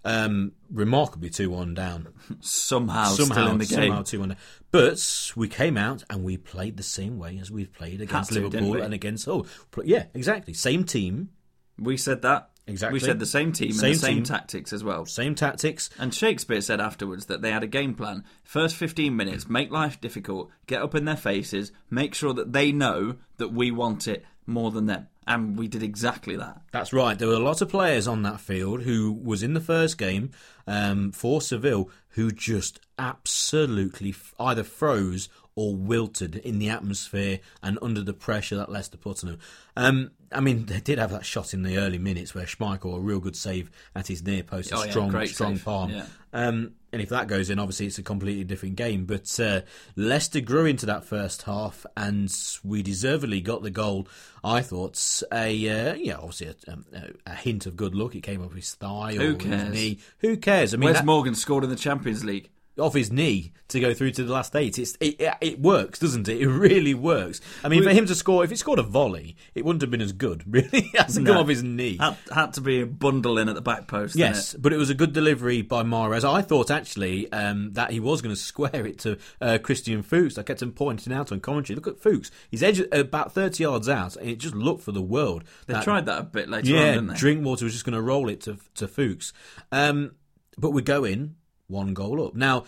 um, 0.06 0.52
remarkably 0.70 1.30
two 1.30 1.50
one 1.50 1.74
down. 1.74 2.08
Somehow, 2.40 3.04
somehow, 3.10 3.34
still 3.34 3.50
in 3.50 3.58
the 3.58 3.66
game. 3.66 3.88
somehow 3.88 4.02
two 4.02 4.20
one 4.20 4.28
down. 4.30 4.38
But 4.70 5.32
we 5.36 5.48
came 5.48 5.76
out 5.76 6.04
and 6.08 6.22
we 6.24 6.36
played 6.36 6.76
the 6.76 6.82
same 6.82 7.18
way 7.18 7.38
as 7.40 7.50
we've 7.50 7.72
played 7.72 8.00
against 8.00 8.32
to, 8.32 8.40
Liverpool 8.40 8.82
and 8.82 8.94
against 8.94 9.26
oh 9.28 9.46
pl- 9.70 9.84
yeah, 9.86 10.04
exactly, 10.14 10.54
same 10.54 10.84
team, 10.84 11.30
We 11.78 11.96
said 11.96 12.22
that. 12.22 12.50
Exactly. 12.68 12.94
We 12.94 13.00
said 13.00 13.20
the 13.20 13.26
same 13.26 13.52
team 13.52 13.70
Same 13.70 13.84
and 13.86 13.94
the 13.94 13.98
same 13.98 14.14
team. 14.16 14.24
tactics 14.24 14.72
as 14.72 14.82
well. 14.82 15.06
same 15.06 15.36
tactics. 15.36 15.88
And 16.00 16.12
Shakespeare 16.12 16.60
said 16.60 16.80
afterwards 16.80 17.26
that 17.26 17.40
they 17.40 17.52
had 17.52 17.62
a 17.62 17.68
game 17.68 17.94
plan. 17.94 18.24
First 18.42 18.74
15 18.74 19.14
minutes, 19.14 19.48
make 19.48 19.70
life 19.70 20.00
difficult, 20.00 20.50
get 20.66 20.82
up 20.82 20.96
in 20.96 21.04
their 21.04 21.16
faces, 21.16 21.70
make 21.90 22.12
sure 22.12 22.34
that 22.34 22.52
they 22.52 22.72
know 22.72 23.18
that 23.36 23.52
we 23.52 23.70
want 23.70 24.08
it 24.08 24.24
more 24.46 24.72
than 24.72 24.86
them. 24.86 25.06
And 25.26 25.58
we 25.58 25.66
did 25.66 25.82
exactly 25.82 26.36
that. 26.36 26.60
That's 26.70 26.92
right. 26.92 27.18
There 27.18 27.26
were 27.28 27.34
a 27.34 27.38
lot 27.40 27.60
of 27.60 27.68
players 27.68 28.06
on 28.06 28.22
that 28.22 28.40
field 28.40 28.82
who 28.82 29.12
was 29.12 29.42
in 29.42 29.54
the 29.54 29.60
first 29.60 29.98
game 29.98 30.30
um, 30.68 31.10
for 31.12 31.40
Seville 31.40 31.90
who 32.10 32.30
just 32.30 32.78
absolutely 32.98 34.10
f- 34.10 34.34
either 34.38 34.62
froze 34.64 35.28
or 35.54 35.74
wilted 35.74 36.36
in 36.36 36.58
the 36.58 36.68
atmosphere 36.68 37.40
and 37.62 37.78
under 37.82 38.02
the 38.02 38.12
pressure 38.12 38.56
that 38.56 38.70
Leicester 38.70 38.96
put 38.98 39.24
on 39.24 39.30
them. 39.30 39.38
Um, 39.76 40.10
I 40.30 40.40
mean, 40.40 40.66
they 40.66 40.80
did 40.80 40.98
have 40.98 41.10
that 41.10 41.24
shot 41.24 41.54
in 41.54 41.62
the 41.62 41.78
early 41.78 41.98
minutes 41.98 42.34
where 42.34 42.44
Schmeichel, 42.44 42.96
a 42.96 43.00
real 43.00 43.20
good 43.20 43.36
save 43.36 43.70
at 43.94 44.06
his 44.06 44.22
near 44.22 44.42
post, 44.42 44.70
a 44.70 44.76
Oh, 44.76 44.84
yeah, 44.84 44.90
strong, 44.90 45.08
great 45.08 45.30
strong 45.30 45.56
save. 45.56 45.64
palm. 45.64 45.90
Yeah. 45.90 46.06
Um, 46.32 46.72
and 46.96 47.02
if 47.02 47.10
that 47.10 47.28
goes 47.28 47.50
in, 47.50 47.58
obviously 47.58 47.84
it's 47.86 47.98
a 47.98 48.02
completely 48.02 48.42
different 48.44 48.76
game. 48.76 49.04
But 49.04 49.38
uh, 49.38 49.60
Leicester 49.96 50.40
grew 50.40 50.64
into 50.64 50.86
that 50.86 51.04
first 51.04 51.42
half, 51.42 51.84
and 51.94 52.34
we 52.64 52.82
deservedly 52.82 53.42
got 53.42 53.62
the 53.62 53.70
goal. 53.70 54.08
I 54.42 54.62
thought 54.62 55.22
a 55.30 55.46
uh, 55.68 55.94
yeah, 55.94 56.16
obviously 56.16 56.48
a, 56.68 56.72
um, 56.72 56.86
a, 56.94 57.10
a 57.30 57.34
hint 57.34 57.66
of 57.66 57.76
good 57.76 57.94
luck. 57.94 58.14
It 58.14 58.22
came 58.22 58.42
off 58.42 58.54
his 58.54 58.72
thigh 58.74 59.12
Who 59.14 59.34
or 59.34 59.38
his 59.38 59.42
cares? 59.42 59.74
knee. 59.74 59.98
Who 60.20 60.36
cares? 60.38 60.72
I 60.72 60.78
mean, 60.78 60.86
Where's 60.86 60.98
that- 60.98 61.04
Morgan 61.06 61.34
scored 61.34 61.64
in 61.64 61.70
the 61.70 61.76
Champions 61.76 62.24
League? 62.24 62.48
Off 62.78 62.92
his 62.94 63.10
knee 63.10 63.52
to 63.68 63.80
go 63.80 63.94
through 63.94 64.10
to 64.10 64.22
the 64.24 64.32
last 64.32 64.54
eight. 64.54 64.78
It's 64.78 64.98
it, 65.00 65.16
it, 65.40 65.58
works, 65.60 65.98
doesn't 65.98 66.28
it? 66.28 66.40
It 66.42 66.48
really 66.48 66.92
works. 66.92 67.40
I 67.64 67.68
mean, 67.68 67.82
for 67.82 67.88
him 67.90 68.04
to 68.06 68.14
score, 68.14 68.44
if 68.44 68.50
he 68.50 68.56
scored 68.56 68.78
a 68.78 68.82
volley, 68.82 69.34
it 69.54 69.64
wouldn't 69.64 69.80
have 69.80 69.90
been 69.90 70.02
as 70.02 70.12
good. 70.12 70.44
Really, 70.56 70.68
it 70.92 70.96
has 71.00 71.14
to 71.14 71.20
No. 71.22 71.32
come 71.32 71.42
off 71.42 71.48
his 71.48 71.62
knee. 71.62 71.96
Had, 71.98 72.16
had 72.32 72.52
to 72.54 72.60
be 72.60 72.82
a 72.82 72.86
bundle 72.86 73.38
in 73.38 73.48
at 73.48 73.54
the 73.54 73.62
back 73.62 73.86
post. 73.88 74.14
Yes, 74.16 74.54
it? 74.54 74.60
but 74.62 74.72
it 74.72 74.76
was 74.76 74.90
a 74.90 74.94
good 74.94 75.12
delivery 75.14 75.62
by 75.62 75.82
Mahrez. 75.82 76.22
I 76.22 76.42
thought 76.42 76.70
actually 76.70 77.32
um, 77.32 77.72
that 77.72 77.90
he 77.90 77.98
was 78.00 78.20
going 78.22 78.34
to 78.34 78.40
square 78.40 78.86
it 78.86 78.98
to 79.00 79.18
uh, 79.40 79.58
Christian 79.62 80.02
Fuchs. 80.02 80.36
I 80.38 80.42
kept 80.42 80.60
him 80.62 80.72
pointing 80.72 81.12
out 81.12 81.32
on 81.32 81.40
commentary. 81.40 81.74
Look 81.76 81.86
at 81.88 81.98
Fuchs; 81.98 82.30
he's 82.50 82.62
edge 82.62 82.80
about 82.92 83.32
thirty 83.32 83.62
yards 83.64 83.88
out, 83.88 84.16
and 84.16 84.28
it 84.28 84.36
just 84.38 84.54
looked 84.54 84.82
for 84.82 84.92
the 84.92 85.02
world. 85.02 85.44
They 85.66 85.74
that- 85.74 85.84
tried 85.84 86.06
that 86.06 86.18
a 86.20 86.24
bit 86.24 86.48
later 86.48 86.74
on, 86.74 86.80
yeah, 86.80 86.92
didn't 86.92 87.06
they? 87.08 87.14
Drinkwater 87.16 87.64
was 87.64 87.72
just 87.72 87.84
going 87.86 87.94
to 87.96 88.02
roll 88.02 88.28
it 88.28 88.42
to 88.42 88.58
to 88.74 88.86
Fuchs. 88.86 89.32
Um, 89.72 90.12
but 90.58 90.70
we 90.70 90.82
go 90.82 91.04
in 91.04 91.36
one 91.68 91.94
goal 91.94 92.26
up. 92.26 92.34
Now, 92.34 92.64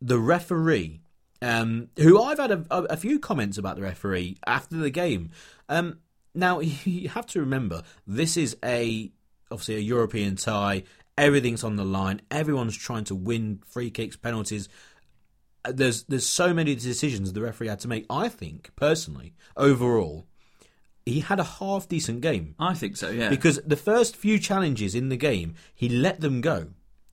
the 0.00 0.18
referee, 0.18 1.00
um, 1.42 1.88
who 1.96 2.22
I've 2.22 2.38
had 2.38 2.50
a, 2.50 2.64
a, 2.70 2.96
few 2.96 3.18
comments 3.18 3.58
about 3.58 3.76
the 3.76 3.82
referee 3.82 4.36
after 4.46 4.76
the 4.76 4.90
game. 4.90 5.30
Um, 5.68 5.98
now, 6.34 6.60
you 6.60 7.08
have 7.10 7.26
to 7.28 7.40
remember 7.40 7.82
this 8.06 8.36
is 8.36 8.56
a 8.64 9.10
obviously 9.50 9.76
a 9.76 9.80
European 9.80 10.36
tie. 10.36 10.84
Everything's 11.16 11.64
on 11.64 11.76
the 11.76 11.84
line. 11.84 12.20
Everyone's 12.30 12.76
trying 12.76 13.04
to 13.04 13.14
win 13.14 13.60
free 13.66 13.90
kicks, 13.90 14.16
penalties. 14.16 14.68
Uh, 15.64 15.72
There's 15.72 16.04
there's 16.04 16.26
so 16.26 16.54
many 16.54 16.74
decisions 16.74 17.32
the 17.32 17.42
referee 17.42 17.68
had 17.68 17.80
to 17.80 17.88
make. 17.88 18.06
I 18.08 18.28
think 18.28 18.70
personally, 18.76 19.34
overall, 19.56 20.26
he 21.04 21.20
had 21.20 21.40
a 21.40 21.44
half 21.44 21.88
decent 21.88 22.20
game 22.20 22.54
I 22.58 22.74
think 22.74 22.96
so, 22.96 23.10
yeah. 23.10 23.30
because 23.30 23.60
the 23.66 23.76
first 23.76 24.16
few 24.16 24.38
challenges 24.38 24.94
in 24.94 25.08
the 25.08 25.16
game, 25.16 25.54
he 25.74 25.88
let 25.88 26.20
them 26.20 26.40
go, 26.40 26.68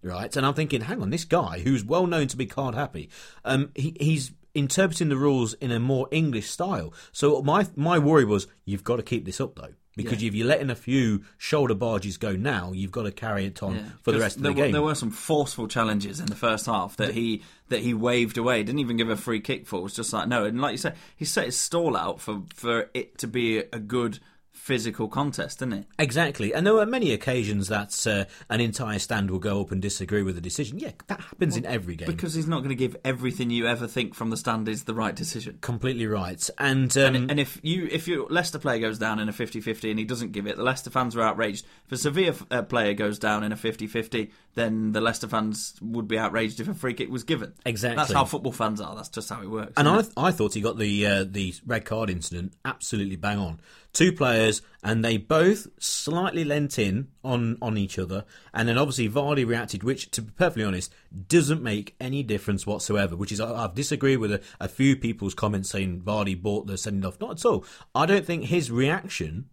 right? 0.06 0.36
And 0.36 0.46
I'm 0.46 0.54
thinking, 0.54 0.82
hang 0.82 1.02
on, 1.02 1.10
this 1.10 1.26
guy 1.26 1.60
who's 1.60 1.84
well 1.84 2.08
known 2.08 2.28
to 2.28 2.38
be 2.38 2.46
card 2.46 2.76
happy, 2.76 3.10
um, 3.44 3.72
he, 3.76 3.96
he's 4.00 4.32
interpreting 4.54 5.10
the 5.10 5.18
rules 5.18 5.54
in 5.56 5.72
a 5.72 5.80
more 5.80 6.08
English 6.12 6.50
style. 6.50 6.94
So 7.12 7.42
my 7.42 7.68
my 7.76 8.00
worry 8.00 8.26
was, 8.26 8.48
you've 8.64 8.84
got 8.84 8.98
to 8.98 9.04
keep 9.04 9.26
this 9.26 9.42
up 9.42 9.56
though, 9.56 9.74
because 9.98 10.24
if 10.24 10.34
you're 10.34 10.48
letting 10.48 10.70
a 10.70 10.76
few 10.76 11.24
shoulder 11.38 11.76
barges 11.76 12.18
go 12.18 12.34
now, 12.34 12.72
you've 12.72 12.92
got 12.92 13.04
to 13.04 13.12
carry 13.12 13.46
it 13.46 13.62
on 13.62 13.76
Yeah, 13.76 13.84
for 14.02 14.12
the 14.12 14.20
rest 14.20 14.38
of 14.38 14.44
the 14.44 14.54
game. 14.54 14.72
There 14.72 14.82
were 14.82 14.96
some 14.96 15.12
forceful 15.12 15.68
challenges 15.68 16.20
in 16.20 16.28
the 16.28 16.36
first 16.36 16.66
half 16.66 16.98
that 16.98 17.14
he 17.14 17.44
that 17.70 17.82
he 17.82 17.94
waved 17.94 18.38
away. 18.38 18.64
Didn't 18.64 18.80
even 18.80 18.98
give 18.98 19.10
a 19.10 19.18
free 19.18 19.42
kick 19.42 19.66
for. 19.68 19.80
It 19.80 19.84
was 19.84 19.96
just 19.96 20.14
like 20.14 20.28
no. 20.28 20.46
And 20.46 20.62
like 20.62 20.72
you 20.72 20.78
said, 20.78 20.96
he 21.16 21.26
set 21.26 21.46
his 21.46 21.60
stall 21.60 21.98
out 21.98 22.22
for 22.22 22.44
for 22.54 22.90
it 22.94 23.18
to 23.20 23.28
be 23.28 23.58
a 23.58 23.80
good 23.80 24.20
physical 24.56 25.08
contest, 25.08 25.60
didn't 25.60 25.74
it? 25.74 25.86
Exactly, 26.00 26.54
and 26.54 26.66
there 26.66 26.74
were 26.74 26.86
many 26.86 27.12
occasions 27.12 27.68
that 27.68 28.08
uh, 28.08 28.26
an 28.50 28.62
entire 28.62 29.00
stand 29.00 29.30
will 29.30 29.40
go 29.40 29.62
up 29.62 29.72
and 29.72 29.82
disagree 29.82 30.24
with 30.24 30.38
a 30.38 30.42
decision. 30.42 30.80
Yeah, 30.80 30.92
that 31.08 31.20
happens 31.20 31.58
in 31.58 31.66
every 31.66 31.96
game. 31.96 32.08
Because 32.08 32.34
he's 32.34 32.48
not 32.48 32.60
going 32.60 32.70
to 32.70 32.76
give 32.76 32.96
everything 33.04 33.50
you 33.50 33.68
ever 33.68 33.88
think 33.88 34.16
from 34.16 34.30
the 34.30 34.38
stand 34.38 34.68
is 34.68 34.86
the 34.86 34.94
right 34.94 35.16
decision. 35.16 35.60
Completely 35.62 36.08
right, 36.08 36.50
and 36.58 36.96
um, 36.98 37.16
And, 37.16 37.32
and 37.32 37.40
if 37.40 37.60
you 37.62 37.88
if 37.92 38.08
your 38.08 38.28
Leicester 38.30 38.60
player 38.60 38.80
goes 38.80 38.98
down 38.98 39.20
in 39.20 39.30
a 39.30 39.34
50-50 39.34 39.90
and 39.90 40.00
he 40.00 40.06
doesn't 40.06 40.32
give 40.32 40.48
it, 40.48 40.58
the 40.58 40.64
Leicester 40.64 40.90
fans 40.90 41.16
are 41.16 41.22
outraged. 41.22 41.66
If 41.86 41.92
a 41.92 41.98
Sevilla 41.98 42.36
uh, 42.50 42.62
player 42.64 42.94
goes 42.94 43.20
down 43.20 43.44
in 43.44 43.52
a 43.52 43.56
50-50, 43.56 44.32
then 44.56 44.92
the 44.94 45.02
Leicester 45.02 45.28
fans 45.28 45.76
would 45.82 46.08
be 46.08 46.18
outraged 46.18 46.60
if 46.60 46.68
a 46.68 46.74
free 46.74 46.94
kick 46.94 47.10
was 47.10 47.24
given. 47.24 47.54
Exactly. 47.66 47.98
That's 47.98 48.14
how 48.14 48.26
football 48.26 48.52
fans 48.52 48.82
are. 48.82 48.96
That's 48.96 49.10
just 49.10 49.30
how 49.30 49.42
it 49.42 49.50
works. 49.50 49.74
And 49.78 49.88
I, 49.88 50.00
it? 50.00 50.10
I 50.18 50.32
thought 50.32 50.54
he 50.54 50.62
got 50.62 50.78
the 50.78 51.06
uh, 51.06 51.26
the 51.28 51.54
red 51.66 51.86
card 51.86 52.10
incident 52.10 52.54
absolutely 52.64 53.16
bang 53.16 53.38
on. 53.38 53.60
Two 53.96 54.12
players, 54.12 54.62
and 54.84 55.04
they 55.04 55.18
both 55.18 55.68
slightly 55.80 56.44
leant 56.44 56.78
in 56.78 57.08
on 57.24 57.58
on 57.62 57.78
each 57.78 57.98
other, 57.98 58.26
and 58.54 58.70
then 58.70 58.78
obviously 58.78 59.10
Vardy 59.10 59.48
reacted, 59.48 59.84
which, 59.84 60.12
to 60.12 60.22
be 60.22 60.32
perfectly 60.38 60.64
honest, 60.64 60.94
doesn't 61.28 61.64
make 61.64 61.96
any 62.00 62.22
difference 62.22 62.68
whatsoever. 62.68 63.16
Which 63.16 63.32
is 63.32 63.42
I've 63.42 63.74
disagreed 63.74 64.20
with 64.20 64.34
a, 64.34 64.42
a 64.60 64.68
few 64.68 64.96
people's 64.96 65.34
comments 65.34 65.70
saying 65.70 66.02
Vardy 66.02 66.40
bought 66.40 66.68
the 66.68 66.78
sending 66.78 67.06
off. 67.06 67.20
Not 67.20 67.40
at 67.40 67.46
all. 67.46 67.66
I 67.96 68.06
don't 68.06 68.26
think 68.26 68.46
his 68.46 68.70
reaction 68.70 69.50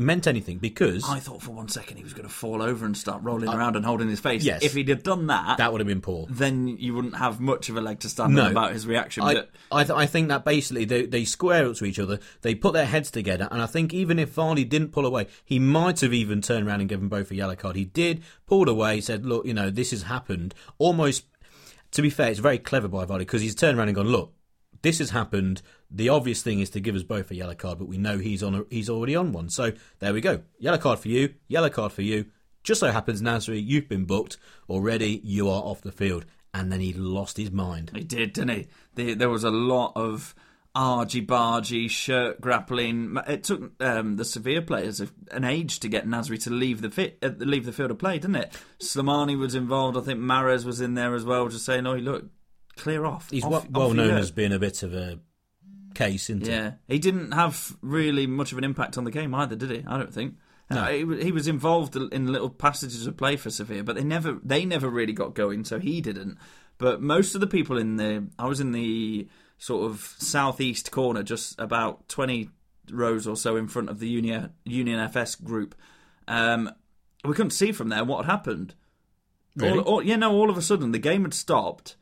meant 0.00 0.26
anything 0.26 0.58
because 0.58 1.04
I 1.08 1.20
thought 1.20 1.42
for 1.42 1.52
one 1.52 1.68
second 1.68 1.98
he 1.98 2.02
was 2.02 2.12
going 2.14 2.26
to 2.26 2.32
fall 2.34 2.62
over 2.62 2.84
and 2.86 2.96
start 2.96 3.22
rolling 3.22 3.48
uh, 3.48 3.56
around 3.56 3.76
and 3.76 3.84
holding 3.84 4.08
his 4.08 4.18
face. 4.18 4.42
Yes. 4.42 4.62
If 4.64 4.74
he'd 4.74 4.88
have 4.88 5.02
done 5.02 5.28
that, 5.28 5.58
that 5.58 5.70
would 5.72 5.80
have 5.80 5.86
been 5.86 6.00
poor. 6.00 6.26
then 6.30 6.66
you 6.68 6.94
wouldn't 6.94 7.16
have 7.16 7.38
much 7.40 7.68
of 7.68 7.76
a 7.76 7.80
leg 7.80 8.00
to 8.00 8.08
stand 8.08 8.34
No. 8.34 8.46
on 8.46 8.50
about 8.50 8.72
his 8.72 8.86
reaction. 8.86 9.22
I, 9.22 9.44
I, 9.70 9.84
th- 9.84 9.90
I 9.96 10.06
think 10.06 10.28
that 10.28 10.44
basically 10.44 10.84
they, 10.86 11.06
they 11.06 11.24
square 11.24 11.66
up 11.66 11.76
to 11.76 11.84
each 11.84 11.98
other, 11.98 12.18
they 12.42 12.54
put 12.54 12.72
their 12.72 12.86
heads 12.86 13.10
together, 13.10 13.46
and 13.50 13.60
I 13.62 13.66
think 13.66 13.92
even 13.94 14.18
if 14.18 14.34
Vardy 14.34 14.68
didn't 14.68 14.88
pull 14.92 15.06
away, 15.06 15.26
he 15.44 15.58
might 15.58 16.00
have 16.00 16.14
even 16.14 16.40
turned 16.42 16.66
around 16.66 16.80
and 16.80 16.88
given 16.88 17.08
both 17.08 17.30
a 17.30 17.34
yellow 17.36 17.54
card. 17.56 17.76
He 17.76 17.84
did, 17.84 18.22
pulled 18.46 18.68
away, 18.68 19.00
said, 19.00 19.26
Look, 19.26 19.44
you 19.46 19.54
know, 19.54 19.70
this 19.70 19.90
has 19.90 20.04
happened. 20.04 20.54
Almost, 20.78 21.26
to 21.92 22.02
be 22.02 22.10
fair, 22.10 22.30
it's 22.30 22.40
very 22.40 22.58
clever 22.58 22.88
by 22.88 23.04
Vardy 23.04 23.18
because 23.20 23.42
he's 23.42 23.54
turned 23.54 23.78
around 23.78 23.88
and 23.88 23.94
gone, 23.96 24.08
Look, 24.08 24.32
this 24.82 24.98
has 24.98 25.10
happened. 25.10 25.62
The 25.90 26.08
obvious 26.08 26.42
thing 26.42 26.60
is 26.60 26.70
to 26.70 26.80
give 26.80 26.94
us 26.94 27.02
both 27.02 27.30
a 27.30 27.34
yellow 27.34 27.54
card, 27.54 27.78
but 27.78 27.88
we 27.88 27.98
know 27.98 28.18
he's 28.18 28.42
on 28.42 28.54
a, 28.54 28.64
he's 28.70 28.90
already 28.90 29.16
on 29.16 29.32
one. 29.32 29.50
So 29.50 29.72
there 29.98 30.12
we 30.12 30.20
go. 30.20 30.42
Yellow 30.58 30.78
card 30.78 30.98
for 30.98 31.08
you, 31.08 31.34
yellow 31.48 31.70
card 31.70 31.92
for 31.92 32.02
you. 32.02 32.26
Just 32.62 32.80
so 32.80 32.90
happens, 32.90 33.22
Nasri, 33.22 33.64
you've 33.64 33.88
been 33.88 34.04
booked 34.04 34.36
already. 34.68 35.20
You 35.24 35.48
are 35.48 35.62
off 35.62 35.80
the 35.80 35.92
field. 35.92 36.26
And 36.52 36.70
then 36.70 36.80
he 36.80 36.92
lost 36.92 37.36
his 37.36 37.50
mind. 37.50 37.92
he 37.94 38.02
did, 38.02 38.32
didn't 38.32 38.56
he? 38.56 38.66
The, 38.96 39.14
there 39.14 39.30
was 39.30 39.44
a 39.44 39.50
lot 39.50 39.92
of 39.94 40.34
argy 40.74 41.24
bargy, 41.24 41.88
shirt 41.88 42.40
grappling. 42.40 43.16
It 43.26 43.44
took 43.44 43.72
um, 43.80 44.16
the 44.16 44.24
Sevilla 44.24 44.62
players 44.62 45.00
an 45.30 45.44
age 45.44 45.80
to 45.80 45.88
get 45.88 46.06
Nasri 46.06 46.42
to 46.44 46.50
leave 46.50 46.80
the 46.80 46.90
fit, 46.90 47.18
uh, 47.22 47.30
leave 47.38 47.66
the 47.66 47.72
field 47.72 47.90
of 47.90 47.98
play, 47.98 48.18
didn't 48.18 48.36
it? 48.36 48.56
Slimani 48.80 49.38
was 49.38 49.54
involved. 49.54 49.96
I 49.96 50.00
think 50.00 50.20
Mahrez 50.20 50.64
was 50.64 50.80
in 50.80 50.94
there 50.94 51.14
as 51.14 51.24
well, 51.24 51.48
just 51.48 51.64
saying, 51.64 51.86
"Oh, 51.86 51.96
look, 51.96 52.26
clear 52.76 53.04
off." 53.04 53.30
He's 53.30 53.44
Off- 53.44 53.50
well, 53.50 53.60
off 53.60 53.68
well 53.70 53.94
known 53.94 54.16
as 54.16 54.30
being 54.30 54.52
a 54.52 54.58
bit 54.58 54.82
of 54.82 54.94
a 54.94 55.18
case, 55.94 56.30
isn't 56.30 56.46
he? 56.46 56.52
Yeah, 56.52 56.72
he 56.88 56.98
didn't 56.98 57.32
have 57.32 57.76
really 57.82 58.26
much 58.26 58.52
of 58.52 58.58
an 58.58 58.64
impact 58.64 58.96
on 58.98 59.04
the 59.04 59.10
game 59.10 59.34
either, 59.34 59.56
did 59.56 59.70
he? 59.70 59.84
I 59.86 59.98
don't 59.98 60.12
think. 60.12 60.36
Uh, 60.70 60.86
he, 60.86 60.98
he 61.24 61.32
was 61.32 61.48
involved 61.48 61.96
in 61.96 62.30
little 62.30 62.48
passages 62.48 63.04
of 63.04 63.16
play 63.16 63.34
for 63.34 63.50
Sevilla, 63.50 63.82
but 63.82 63.96
they 63.96 64.04
never 64.04 64.38
they 64.42 64.64
never 64.64 64.88
really 64.88 65.12
got 65.12 65.34
going, 65.34 65.64
so 65.64 65.80
he 65.80 66.00
didn't. 66.00 66.38
But 66.78 67.02
most 67.02 67.34
of 67.34 67.40
the 67.40 67.48
people 67.48 67.76
in 67.76 67.96
the 67.96 68.28
I 68.38 68.46
was 68.46 68.60
in 68.60 68.70
the 68.70 69.28
sort 69.58 69.90
of 69.90 70.14
southeast 70.18 70.92
corner, 70.92 71.24
just 71.24 71.58
about 71.60 72.08
twenty 72.08 72.50
rows 72.90 73.26
or 73.26 73.36
so 73.36 73.56
in 73.56 73.66
front 73.66 73.88
of 73.90 73.98
the 73.98 74.08
Union 74.08 74.52
Union 74.64 75.00
FS 75.00 75.34
group. 75.34 75.74
Um, 76.28 76.70
we 77.24 77.34
couldn't 77.34 77.50
see 77.50 77.72
from 77.72 77.88
there 77.88 78.04
what 78.04 78.24
had 78.24 78.30
happened. 78.30 78.74
Really? 79.56 79.78
All, 79.80 79.84
all, 79.84 80.02
yeah, 80.02 80.16
no. 80.16 80.32
All 80.32 80.50
of 80.50 80.56
a 80.56 80.62
sudden, 80.62 80.92
the 80.92 80.98
game 80.98 81.22
had 81.22 81.34
stopped, 81.34 81.96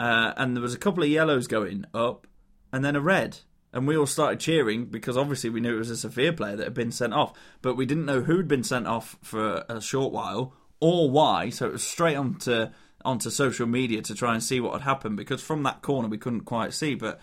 uh, 0.00 0.32
and 0.38 0.56
there 0.56 0.62
was 0.62 0.72
a 0.72 0.78
couple 0.78 1.02
of 1.02 1.10
yellows 1.10 1.46
going 1.46 1.84
up, 1.92 2.26
and 2.72 2.82
then 2.82 2.96
a 2.96 3.00
red, 3.02 3.40
and 3.70 3.86
we 3.86 3.94
all 3.94 4.06
started 4.06 4.40
cheering 4.40 4.86
because 4.86 5.14
obviously 5.14 5.50
we 5.50 5.60
knew 5.60 5.74
it 5.74 5.78
was 5.78 5.90
a 5.90 5.96
Sevilla 5.96 6.32
player 6.32 6.56
that 6.56 6.64
had 6.64 6.74
been 6.74 6.90
sent 6.90 7.12
off, 7.12 7.38
but 7.60 7.76
we 7.76 7.84
didn't 7.84 8.06
know 8.06 8.22
who'd 8.22 8.48
been 8.48 8.64
sent 8.64 8.86
off 8.86 9.18
for 9.22 9.62
a 9.68 9.78
short 9.78 10.10
while 10.10 10.54
or 10.80 11.10
why. 11.10 11.50
So 11.50 11.66
it 11.66 11.72
was 11.72 11.82
straight 11.82 12.16
onto 12.16 12.68
onto 13.04 13.28
social 13.28 13.66
media 13.66 14.00
to 14.00 14.14
try 14.14 14.32
and 14.32 14.42
see 14.42 14.58
what 14.58 14.72
had 14.72 14.82
happened 14.82 15.18
because 15.18 15.42
from 15.42 15.64
that 15.64 15.82
corner 15.82 16.08
we 16.08 16.16
couldn't 16.16 16.46
quite 16.46 16.72
see, 16.72 16.94
but 16.94 17.20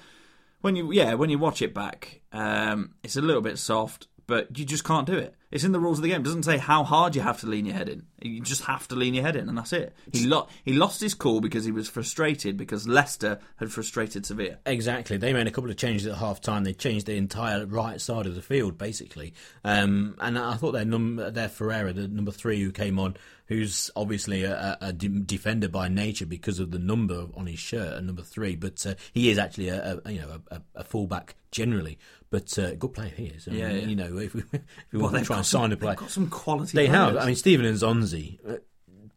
when 0.61 0.75
you 0.75 0.91
yeah 0.91 1.15
when 1.15 1.31
you 1.31 1.39
watch 1.39 1.63
it 1.63 1.73
back, 1.73 2.21
um, 2.31 2.91
it's 3.01 3.15
a 3.15 3.21
little 3.21 3.41
bit 3.41 3.57
soft, 3.57 4.07
but 4.27 4.57
you 4.57 4.65
just 4.65 4.83
can't 4.83 5.07
do 5.07 5.17
it. 5.17 5.33
It's 5.49 5.63
in 5.63 5.71
the 5.71 5.79
rules 5.79 5.99
of 5.99 6.03
the 6.03 6.09
game. 6.09 6.19
It 6.19 6.25
doesn't 6.25 6.43
say 6.43 6.57
how 6.57 6.83
hard 6.83 7.15
you 7.15 7.21
have 7.21 7.39
to 7.39 7.47
lean 7.47 7.65
your 7.65 7.75
head 7.75 7.87
in. 7.87 8.03
You 8.21 8.41
just 8.41 8.65
have 8.65 8.85
to 8.89 8.95
lean 8.95 9.13
your 9.13 9.23
head 9.23 9.37
in, 9.37 9.47
and 9.47 9.57
that's 9.57 9.71
it. 9.71 9.95
He 10.11 10.25
lo- 10.25 10.47
he 10.65 10.73
lost 10.73 10.99
his 10.99 11.13
cool 11.13 11.39
because 11.39 11.63
he 11.63 11.71
was 11.71 11.87
frustrated 11.87 12.57
because 12.57 12.85
Leicester 12.85 13.39
had 13.55 13.71
frustrated 13.71 14.25
Sevilla. 14.25 14.57
Exactly. 14.65 15.15
They 15.15 15.31
made 15.31 15.47
a 15.47 15.51
couple 15.51 15.69
of 15.69 15.77
changes 15.77 16.05
at 16.05 16.17
half 16.17 16.41
time. 16.41 16.65
They 16.65 16.73
changed 16.73 17.05
the 17.05 17.15
entire 17.15 17.65
right 17.65 18.01
side 18.01 18.25
of 18.25 18.35
the 18.35 18.41
field, 18.41 18.77
basically. 18.77 19.33
Um, 19.63 20.15
and 20.19 20.37
I 20.37 20.55
thought 20.55 20.73
their 20.73 20.83
number, 20.83 21.31
their 21.31 21.47
Ferreira, 21.49 21.93
the 21.93 22.09
number 22.09 22.31
three 22.31 22.61
who 22.61 22.71
came 22.71 22.99
on, 22.99 23.15
who's 23.45 23.89
obviously 23.95 24.43
a, 24.43 24.77
a 24.81 24.91
defender 24.91 25.69
by 25.69 25.87
nature 25.87 26.25
because 26.25 26.59
of 26.59 26.71
the 26.71 26.79
number 26.79 27.27
on 27.35 27.47
his 27.47 27.59
shirt, 27.59 27.93
a 27.93 28.01
number 28.01 28.21
three. 28.21 28.57
But 28.57 28.85
uh, 28.85 28.95
he 29.13 29.29
is 29.29 29.37
actually 29.37 29.69
a, 29.69 30.01
a 30.03 30.11
you 30.11 30.19
know 30.19 30.41
a, 30.51 30.61
a 30.75 30.83
fullback 30.83 31.35
generally. 31.51 31.97
But 32.29 32.57
uh, 32.59 32.75
good 32.75 32.93
player 32.93 33.11
he 33.15 33.25
is. 33.27 33.47
I 33.47 33.51
Yeah, 33.51 33.67
mean, 33.69 33.77
yeah. 33.77 33.87
You 33.87 33.95
know, 33.95 34.17
if 34.17 34.33
we, 34.33 34.41
if 34.51 34.51
we 34.51 34.59
Well, 34.99 35.11
want 35.11 35.17
to 35.17 35.23
try 35.25 35.37
and 35.37 35.45
sign 35.45 35.65
a 35.65 35.69
they've 35.69 35.79
player, 35.79 35.95
got 35.95 36.09
some 36.11 36.29
quality. 36.29 36.75
they 36.77 36.87
have. 36.87 37.15
I 37.17 37.25
mean, 37.25 37.35
Steven 37.35 37.65
Nzonzi. 37.65 38.39
uh, 38.47 38.57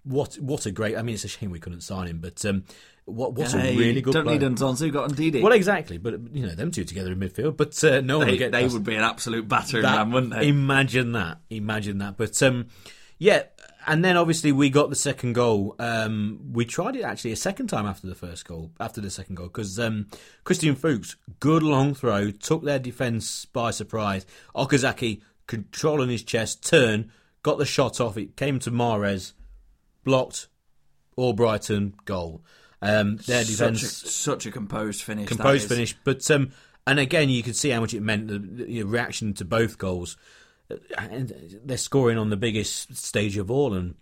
What 0.04 0.34
what 0.36 0.66
a 0.66 0.70
great! 0.70 0.96
I 0.96 1.02
mean, 1.02 1.14
it's 1.14 1.24
a 1.24 1.28
shame 1.28 1.50
we 1.50 1.58
couldn't 1.60 1.82
sign 1.82 2.06
him, 2.06 2.18
but 2.20 2.44
um, 2.46 2.64
what 3.04 3.34
what's 3.34 3.52
Hey, 3.52 3.74
a 3.74 3.78
really 3.78 4.00
good 4.00 4.12
Don't 4.14 4.24
player. 4.24 4.38
need 4.38 4.48
Nzonzi, 4.56 4.92
got 4.92 5.10
Ndidi. 5.10 5.42
Well, 5.42 5.52
exactly, 5.52 5.98
but 5.98 6.14
you 6.32 6.46
know 6.46 6.54
them 6.54 6.70
two 6.70 6.84
together 6.84 7.12
in 7.12 7.18
midfield. 7.20 7.56
But 7.56 7.82
uh, 7.84 8.00
no 8.00 8.18
one 8.18 8.26
they, 8.28 8.32
will 8.34 8.38
get 8.38 8.52
they 8.52 8.62
past 8.62 8.74
would 8.74 8.84
be 8.84 8.94
an 8.94 9.02
absolute 9.02 9.46
battering 9.48 9.82
that. 9.82 9.96
ram, 9.96 10.12
wouldn't 10.12 10.32
they? 10.32 10.48
Imagine 10.48 11.12
that. 11.12 11.40
Imagine 11.50 11.98
that. 11.98 12.16
But 12.16 12.40
um, 12.42 12.68
yeah, 13.18 13.42
and 13.86 14.04
then 14.04 14.16
obviously 14.16 14.52
we 14.52 14.70
got 14.70 14.90
the 14.90 14.96
second 14.96 15.34
goal. 15.34 15.74
Um, 15.78 16.50
we 16.52 16.64
tried 16.64 16.96
it 16.96 17.02
actually 17.02 17.32
a 17.32 17.36
second 17.36 17.68
time 17.68 17.86
after 17.86 18.06
the 18.06 18.14
first 18.14 18.46
goal, 18.46 18.70
after 18.80 19.00
the 19.00 19.10
second 19.10 19.36
goal, 19.36 19.46
because 19.46 19.78
um, 19.78 20.08
Christian 20.44 20.74
Fuchs, 20.74 21.16
good 21.40 21.62
long 21.62 21.94
throw, 21.94 22.30
took 22.30 22.64
their 22.64 22.78
defence 22.78 23.44
by 23.46 23.70
surprise. 23.70 24.26
Okazaki 24.54 25.22
controlling 25.46 26.10
his 26.10 26.22
chest, 26.22 26.66
turn, 26.66 27.10
got 27.42 27.58
the 27.58 27.66
shot 27.66 28.00
off. 28.00 28.16
It 28.16 28.36
came 28.36 28.58
to 28.60 28.70
Mahrez, 28.70 29.32
blocked. 30.04 30.48
Albrighton 31.20 31.92
goal. 32.04 32.42
Um, 32.82 33.16
their 33.26 33.44
defence 33.44 34.10
such 34.10 34.46
a 34.46 34.50
composed 34.50 35.02
finish. 35.02 35.28
composed 35.28 35.68
finish. 35.68 35.94
But 36.02 36.28
um, 36.30 36.52
and 36.86 36.98
again, 36.98 37.28
you 37.28 37.42
can 37.42 37.52
see 37.52 37.70
how 37.70 37.80
much 37.80 37.92
it 37.92 38.00
meant 38.00 38.28
the, 38.28 38.38
the 38.38 38.82
reaction 38.84 39.34
to 39.34 39.44
both 39.44 39.76
goals. 39.76 40.16
And 40.98 41.60
they're 41.64 41.76
scoring 41.76 42.18
on 42.18 42.30
the 42.30 42.36
biggest 42.36 42.96
stage 42.96 43.36
of 43.36 43.50
all, 43.50 43.74
and 43.74 43.94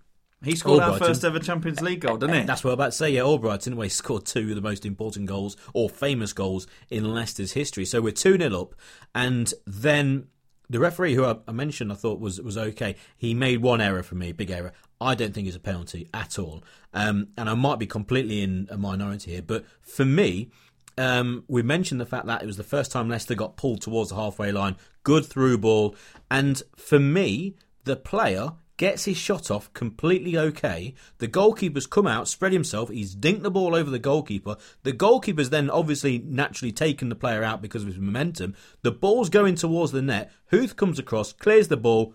He 0.42 0.54
scored 0.56 0.82
our 0.82 0.98
first 0.98 1.24
ever 1.24 1.38
Champions 1.38 1.80
League 1.80 2.00
goal, 2.00 2.16
didn't 2.16 2.36
he? 2.40 2.42
that's 2.42 2.62
what 2.62 2.70
I'm 2.70 2.74
about 2.74 2.92
to 2.92 2.92
say. 2.92 3.10
Yeah, 3.10 3.22
Albrighton, 3.22 3.74
well, 3.74 3.84
he 3.84 3.88
scored 3.88 4.24
two 4.26 4.50
of 4.50 4.54
the 4.54 4.60
most 4.60 4.86
important 4.86 5.26
goals 5.26 5.56
or 5.74 5.88
famous 5.88 6.32
goals 6.32 6.66
in 6.90 7.12
Leicester's 7.12 7.52
history. 7.52 7.84
So 7.84 8.00
we're 8.00 8.12
2 8.12 8.38
0 8.38 8.60
up, 8.60 8.74
and 9.14 9.52
then 9.66 10.28
the 10.70 10.78
referee, 10.78 11.14
who 11.14 11.24
I, 11.24 11.36
I 11.48 11.52
mentioned, 11.52 11.90
I 11.90 11.96
thought 11.96 12.20
was 12.20 12.40
was 12.40 12.58
okay. 12.58 12.96
He 13.16 13.34
made 13.34 13.62
one 13.62 13.80
error 13.80 14.02
for 14.02 14.14
me, 14.14 14.32
big 14.32 14.50
error. 14.50 14.72
I 15.00 15.14
don't 15.14 15.32
think 15.32 15.46
it's 15.46 15.56
a 15.56 15.60
penalty 15.60 16.08
at 16.12 16.38
all, 16.38 16.62
um, 16.92 17.28
and 17.36 17.48
I 17.48 17.54
might 17.54 17.78
be 17.78 17.86
completely 17.86 18.42
in 18.42 18.68
a 18.70 18.76
minority 18.76 19.32
here, 19.32 19.42
but 19.42 19.64
for 19.80 20.04
me. 20.04 20.50
Um, 20.98 21.44
we 21.46 21.62
mentioned 21.62 22.00
the 22.00 22.06
fact 22.06 22.26
that 22.26 22.42
it 22.42 22.46
was 22.46 22.56
the 22.56 22.64
first 22.64 22.90
time 22.90 23.08
Leicester 23.08 23.36
got 23.36 23.56
pulled 23.56 23.80
towards 23.80 24.10
the 24.10 24.16
halfway 24.16 24.50
line. 24.50 24.76
Good 25.04 25.24
through 25.24 25.58
ball. 25.58 25.94
And 26.30 26.60
for 26.76 26.98
me, 26.98 27.54
the 27.84 27.96
player 27.96 28.52
gets 28.78 29.04
his 29.04 29.16
shot 29.16 29.50
off 29.50 29.72
completely 29.74 30.36
okay. 30.36 30.94
The 31.18 31.26
goalkeeper's 31.26 31.86
come 31.86 32.06
out, 32.06 32.28
spread 32.28 32.52
himself. 32.52 32.88
He's 32.88 33.14
dinked 33.14 33.42
the 33.42 33.50
ball 33.50 33.74
over 33.74 33.90
the 33.90 33.98
goalkeeper. 33.98 34.56
The 34.82 34.92
goalkeeper's 34.92 35.50
then 35.50 35.70
obviously 35.70 36.18
naturally 36.18 36.72
taken 36.72 37.08
the 37.08 37.14
player 37.14 37.44
out 37.44 37.62
because 37.62 37.82
of 37.82 37.88
his 37.88 37.98
momentum. 37.98 38.56
The 38.82 38.92
ball's 38.92 39.30
going 39.30 39.54
towards 39.54 39.92
the 39.92 40.02
net. 40.02 40.32
Huth 40.50 40.76
comes 40.76 40.98
across, 40.98 41.32
clears 41.32 41.68
the 41.68 41.76
ball, 41.76 42.14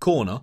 corner. 0.00 0.42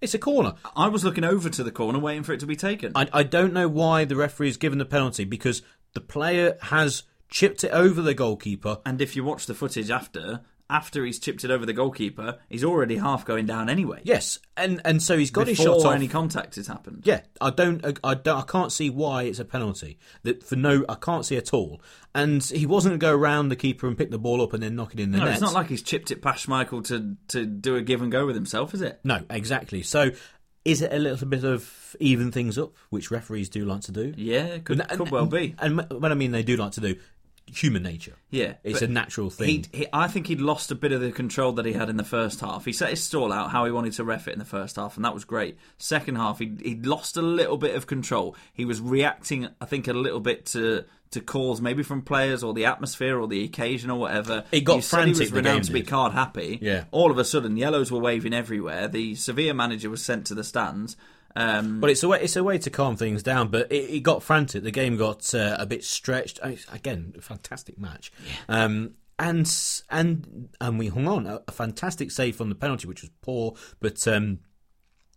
It's 0.00 0.14
a 0.14 0.18
corner. 0.18 0.54
I 0.74 0.88
was 0.88 1.04
looking 1.04 1.24
over 1.24 1.48
to 1.48 1.62
the 1.62 1.70
corner, 1.70 1.98
waiting 1.98 2.24
for 2.24 2.32
it 2.32 2.40
to 2.40 2.46
be 2.46 2.56
taken. 2.56 2.92
I, 2.94 3.08
I 3.12 3.22
don't 3.22 3.52
know 3.52 3.68
why 3.68 4.04
the 4.04 4.16
referee 4.16 4.48
has 4.48 4.56
given 4.56 4.78
the 4.78 4.84
penalty 4.84 5.24
because 5.24 5.62
the 5.94 6.00
player 6.00 6.56
has 6.62 7.04
chipped 7.32 7.64
it 7.64 7.70
over 7.72 8.00
the 8.02 8.14
goalkeeper. 8.14 8.78
And 8.86 9.00
if 9.00 9.16
you 9.16 9.24
watch 9.24 9.46
the 9.46 9.54
footage 9.54 9.90
after, 9.90 10.40
after 10.70 11.04
he's 11.04 11.18
chipped 11.18 11.44
it 11.44 11.50
over 11.50 11.66
the 11.66 11.72
goalkeeper, 11.72 12.38
he's 12.48 12.62
already 12.64 12.96
half 12.96 13.24
going 13.26 13.44
down 13.46 13.68
anyway. 13.68 14.00
Yes, 14.04 14.38
and 14.56 14.80
and 14.84 15.02
so 15.02 15.18
he's 15.18 15.30
got 15.30 15.46
his 15.48 15.58
shot 15.58 15.84
off. 15.84 15.94
any 15.94 16.08
contact 16.08 16.54
has 16.56 16.66
happened. 16.66 17.02
Yeah, 17.04 17.22
I 17.40 17.50
don't, 17.50 17.84
I 18.04 18.14
don't, 18.14 18.38
I 18.38 18.42
can't 18.42 18.72
see 18.72 18.88
why 18.88 19.24
it's 19.24 19.38
a 19.38 19.44
penalty. 19.44 19.98
That 20.22 20.42
for 20.44 20.56
no, 20.56 20.84
I 20.88 20.94
can't 20.94 21.26
see 21.26 21.36
at 21.36 21.52
all. 21.52 21.82
And 22.14 22.42
he 22.44 22.64
wasn't 22.66 22.92
going 22.92 23.00
to 23.00 23.16
go 23.16 23.22
around 23.22 23.48
the 23.48 23.56
keeper 23.56 23.86
and 23.86 23.98
pick 23.98 24.10
the 24.10 24.18
ball 24.18 24.40
up 24.42 24.52
and 24.54 24.62
then 24.62 24.76
knock 24.76 24.94
it 24.94 25.00
in 25.00 25.10
the 25.10 25.18
No, 25.18 25.24
net. 25.24 25.32
it's 25.34 25.42
not 25.42 25.52
like 25.54 25.66
he's 25.68 25.82
chipped 25.82 26.10
it 26.10 26.22
past 26.22 26.48
Michael 26.48 26.82
to 26.84 27.16
to 27.28 27.44
do 27.44 27.76
a 27.76 27.82
give 27.82 28.00
and 28.02 28.10
go 28.12 28.24
with 28.26 28.34
himself, 28.36 28.72
is 28.72 28.80
it? 28.82 29.00
no, 29.04 29.20
exactly. 29.28 29.82
So, 29.82 30.10
is 30.64 30.80
it 30.80 30.92
a 30.92 30.98
little 30.98 31.26
bit 31.26 31.44
of 31.44 31.96
even 32.00 32.30
things 32.32 32.56
up, 32.56 32.72
which 32.90 33.10
referees 33.10 33.48
do 33.50 33.64
like 33.66 33.80
to 33.82 33.92
do? 33.92 34.14
Yeah, 34.16 34.58
could, 34.58 34.80
And- 34.80 34.88
could 34.90 35.10
well 35.10 35.26
be. 35.26 35.54
And 35.58 35.84
when 35.90 36.12
I 36.12 36.14
mean 36.14 36.30
they 36.32 36.42
do 36.44 36.56
like 36.56 36.72
to 36.72 36.80
do, 36.80 36.96
human 37.46 37.82
nature. 37.82 38.14
Yeah, 38.30 38.54
it's 38.64 38.82
a 38.82 38.86
natural 38.86 39.30
thing. 39.30 39.48
He'd, 39.48 39.68
he, 39.72 39.86
I 39.92 40.08
think 40.08 40.26
he'd 40.26 40.40
lost 40.40 40.70
a 40.70 40.74
bit 40.74 40.92
of 40.92 41.00
the 41.00 41.12
control 41.12 41.52
that 41.52 41.66
he 41.66 41.72
had 41.72 41.88
in 41.90 41.96
the 41.96 42.04
first 42.04 42.40
half. 42.40 42.64
He 42.64 42.72
set 42.72 42.90
his 42.90 43.02
stall 43.02 43.32
out 43.32 43.50
how 43.50 43.64
he 43.64 43.70
wanted 43.70 43.92
to 43.94 44.04
ref 44.04 44.28
it 44.28 44.32
in 44.32 44.38
the 44.38 44.44
first 44.44 44.76
half, 44.76 44.96
and 44.96 45.04
that 45.04 45.14
was 45.14 45.24
great. 45.24 45.58
Second 45.78 46.16
half, 46.16 46.38
he 46.38 46.56
he'd 46.62 46.86
lost 46.86 47.16
a 47.16 47.22
little 47.22 47.56
bit 47.56 47.74
of 47.74 47.86
control. 47.86 48.36
He 48.52 48.64
was 48.64 48.80
reacting, 48.80 49.48
I 49.60 49.66
think, 49.66 49.88
a 49.88 49.92
little 49.92 50.20
bit 50.20 50.46
to 50.46 50.84
to 51.12 51.20
calls 51.20 51.60
maybe 51.60 51.82
from 51.82 52.02
players 52.02 52.42
or 52.42 52.54
the 52.54 52.64
atmosphere 52.64 53.20
or 53.20 53.28
the 53.28 53.44
occasion 53.44 53.90
or 53.90 53.98
whatever. 53.98 54.44
It 54.50 54.62
got 54.62 54.76
you 54.76 54.82
said 54.82 55.04
he 55.04 55.10
was 55.10 55.18
frantic, 55.18 55.34
renowned 55.34 55.64
to 55.64 55.72
be 55.72 55.82
card 55.82 56.12
happy. 56.12 56.58
Yeah. 56.60 56.84
All 56.90 57.10
of 57.10 57.18
a 57.18 57.24
sudden, 57.24 57.56
yellows 57.56 57.92
were 57.92 58.00
waving 58.00 58.32
everywhere. 58.32 58.88
The 58.88 59.14
Sevilla 59.14 59.54
manager 59.54 59.90
was 59.90 60.02
sent 60.02 60.26
to 60.26 60.34
the 60.34 60.44
stands. 60.44 60.96
Um, 61.34 61.80
But 61.80 61.90
it's 61.90 62.02
a 62.02 62.08
way 62.08 62.20
it's 62.22 62.36
a 62.36 62.44
way 62.44 62.58
to 62.58 62.70
calm 62.70 62.96
things 62.96 63.22
down. 63.22 63.48
But 63.48 63.70
it, 63.70 63.90
it 63.90 64.00
got 64.00 64.22
frantic. 64.22 64.62
The 64.62 64.70
game 64.70 64.96
got 64.96 65.34
uh, 65.34 65.56
a 65.58 65.66
bit 65.66 65.84
stretched. 65.84 66.40
I 66.42 66.58
again, 66.72 67.14
a 67.16 67.20
fantastic 67.22 67.78
match. 67.78 68.12
Um, 68.48 68.94
and 69.18 69.50
and 69.90 70.48
and 70.60 70.78
we 70.78 70.88
hung 70.88 71.06
on 71.06 71.26
a, 71.26 71.42
a 71.48 71.52
fantastic 71.52 72.10
save 72.10 72.36
from 72.36 72.48
the 72.48 72.54
penalty, 72.54 72.86
which 72.86 73.02
was 73.02 73.10
poor, 73.20 73.54
but. 73.80 74.06
Um, 74.06 74.40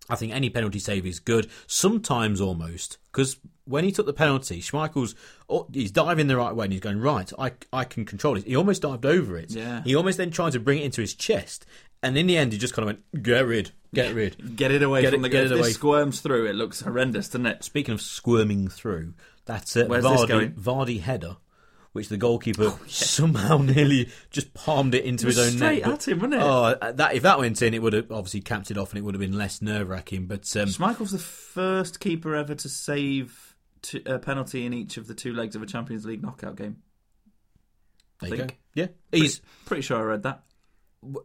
I 0.07 0.16
think 0.16 0.34
any 0.34 0.49
penalty 0.49 0.80
save 0.80 1.05
is 1.05 1.20
good. 1.20 1.49
Sometimes 1.66 2.39
almost 2.39 2.99
because 3.11 3.38
when 3.63 3.84
he 3.84 3.91
took 3.91 4.05
the 4.05 4.13
penalty, 4.13 4.61
Schmeichel's 4.61 5.16
oh, 5.49 5.68
he's 5.74 5.91
diving 5.91 6.28
the 6.28 6.38
right 6.38 6.55
way 6.55 6.66
and 6.66 6.74
he's 6.74 6.82
going 6.82 7.01
right. 7.01 7.32
I 7.39 7.53
I 7.74 7.86
can 7.86 8.05
control 8.05 8.38
it. 8.38 8.45
He 8.45 8.55
almost 8.55 8.84
dived 8.84 9.05
over 9.05 9.38
it. 9.38 9.51
Yeah. 9.51 9.82
He 9.84 9.95
almost 9.95 10.18
then 10.18 10.30
tried 10.30 10.51
to 10.51 10.59
bring 10.59 10.80
it 10.80 10.86
into 10.86 11.01
his 11.01 11.16
chest, 11.16 11.66
and 12.06 12.18
in 12.18 12.28
the 12.28 12.38
end, 12.38 12.53
he 12.53 12.58
just 12.60 12.74
kind 12.74 12.89
of 12.89 12.95
went 13.14 13.24
get 13.24 13.45
rid, 13.45 13.72
get 13.93 14.14
rid. 14.16 14.56
get 14.56 14.72
it 14.72 14.82
away 14.84 15.01
Get 15.01 15.12
from 15.14 15.20
it- 15.20 15.24
the 15.24 15.30
get 15.30 15.45
it 15.45 15.49
this 15.49 15.60
away. 15.60 15.72
squirms 15.72 16.22
through. 16.22 16.45
It 16.47 16.56
looks 16.56 16.82
horrendous, 16.82 17.28
doesn't 17.30 17.45
it? 17.47 17.64
Speaking 17.64 17.93
of 17.93 18.01
squirming 18.01 18.68
through, 18.70 19.14
that's 19.45 19.76
uh, 19.76 19.86
Where's 19.88 20.03
this 20.03 20.22
Vardy, 20.22 20.28
going? 20.28 20.51
Vardy 20.53 20.99
header, 21.01 21.38
which 21.93 22.10
the 22.10 22.18
goalkeeper 22.18 22.74
somehow 22.88 23.58
nearly 23.64 24.10
just 24.32 24.53
palmed 24.53 24.95
it 24.95 25.06
into 25.06 25.26
It 25.28 25.30
his 25.36 25.39
own 25.39 25.51
straight 25.58 25.86
net. 25.86 25.93
at 25.93 26.08
him, 26.08 26.20
wasn't 26.20 26.34
it? 26.36 26.41
Oh, 26.41 26.64
uh, 26.82 26.91
that 26.93 27.16
if 27.16 27.24
that 27.24 27.39
went 27.39 27.62
in, 27.62 27.74
it 27.74 27.82
would 27.82 27.93
have 27.93 28.12
obviously 28.12 28.41
capped 28.41 28.72
it 28.72 28.78
off, 28.78 28.91
and 28.91 28.99
it 28.99 29.01
would 29.03 29.14
have 29.16 29.22
been 29.22 29.38
less 29.38 29.62
nerve 29.62 29.89
wracking. 29.89 30.28
But 30.28 30.41
um, 30.58 30.68
Schmeichel's 30.70 31.12
the 31.12 31.20
first 31.20 31.99
keeper 31.99 32.36
ever 32.36 32.56
to 32.56 32.70
save 32.70 33.56
t- 33.82 34.01
a 34.06 34.20
penalty 34.20 34.66
in 34.66 34.74
each 34.74 34.97
of 34.97 35.08
the 35.08 35.14
two 35.14 35.34
legs 35.34 35.56
of 35.56 35.62
a 35.62 35.66
Champions 35.66 36.06
League 36.06 36.22
knockout 36.24 36.56
game. 36.58 36.78
there 38.22 38.30
you 38.30 38.38
go. 38.38 38.47
Yeah, 38.74 38.88
he's 39.12 39.39
Pretty 39.66 39.82
sure 39.84 39.97
I 39.97 40.01
read 40.01 40.24
that. 40.24 40.41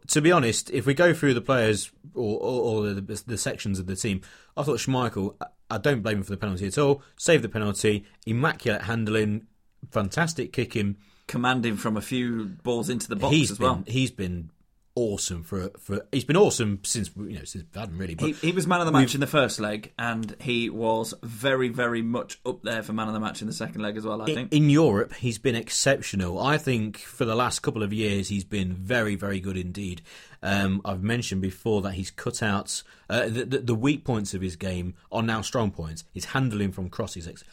To 0.07 0.21
be 0.21 0.31
honest, 0.31 0.69
if 0.71 0.85
we 0.85 0.93
go 0.93 1.13
through 1.13 1.33
the 1.33 1.41
players 1.41 1.91
or, 2.13 2.39
or, 2.39 2.61
or 2.87 2.93
the, 2.93 3.23
the 3.25 3.37
sections 3.37 3.79
of 3.79 3.85
the 3.87 3.95
team, 3.95 4.21
I 4.57 4.63
thought 4.63 4.79
Schmeichel, 4.79 5.35
I- 5.41 5.45
I 5.69 5.77
don't 5.77 6.01
blame 6.01 6.17
him 6.17 6.23
for 6.23 6.31
the 6.31 6.37
penalty 6.37 6.67
at 6.67 6.77
all. 6.77 7.01
Saved 7.15 7.43
the 7.45 7.49
penalty, 7.49 8.03
immaculate 8.25 8.81
handling, 8.81 9.47
fantastic 9.89 10.51
kicking. 10.51 10.97
Commanding 11.27 11.77
from 11.77 11.95
a 11.95 12.01
few 12.01 12.45
balls 12.63 12.89
into 12.89 13.07
the 13.07 13.15
box 13.15 13.33
He's 13.33 13.51
as 13.51 13.57
been 13.57 13.65
well. 13.67 13.83
he's 13.87 14.11
been 14.11 14.49
awesome 14.95 15.43
for 15.43 15.69
for 15.79 16.05
he's 16.11 16.25
been 16.25 16.37
awesome 16.37 16.79
since 16.83 17.09
you 17.15 17.37
know 17.37 17.43
since 17.43 17.65
Adam 17.75 17.97
really. 17.97 18.15
But 18.15 18.27
He, 18.27 18.33
he 18.33 18.51
was 18.51 18.67
man 18.67 18.81
of 18.81 18.85
the 18.85 18.91
match 18.91 19.13
in 19.13 19.21
the 19.21 19.27
first 19.27 19.59
leg, 19.59 19.93
and 19.97 20.35
he 20.41 20.69
was 20.69 21.13
very, 21.23 21.69
very 21.69 22.01
much 22.01 22.39
up 22.45 22.61
there 22.63 22.83
for 22.83 22.93
man 22.93 23.07
of 23.07 23.13
the 23.13 23.19
match 23.19 23.41
in 23.41 23.47
the 23.47 23.53
second 23.53 23.81
leg 23.81 23.97
as 23.97 24.05
well. 24.05 24.21
I 24.21 24.25
in, 24.25 24.35
think. 24.35 24.53
in 24.53 24.69
Europe, 24.69 25.13
he's 25.13 25.37
been 25.37 25.55
exceptional. 25.55 26.39
I 26.39 26.57
think 26.57 26.97
for 26.99 27.25
the 27.25 27.35
last 27.35 27.59
couple 27.59 27.83
of 27.83 27.93
years, 27.93 28.29
he's 28.29 28.43
been 28.43 28.73
very, 28.73 29.15
very 29.15 29.39
good 29.39 29.57
indeed. 29.57 30.01
Um, 30.43 30.81
I've 30.83 31.03
mentioned 31.03 31.41
before 31.41 31.81
that 31.83 31.93
he's 31.93 32.09
cut 32.09 32.41
out 32.41 32.81
uh, 33.09 33.27
the, 33.27 33.45
the, 33.45 33.59
the 33.59 33.75
weak 33.75 34.03
points 34.03 34.33
of 34.33 34.41
his 34.41 34.55
game 34.55 34.95
are 35.11 35.21
now 35.21 35.41
strong 35.41 35.71
points. 35.71 36.03
His 36.13 36.25
handling 36.25 36.71
from 36.71 36.89
crosses, 36.89 37.27
ex- 37.27 37.43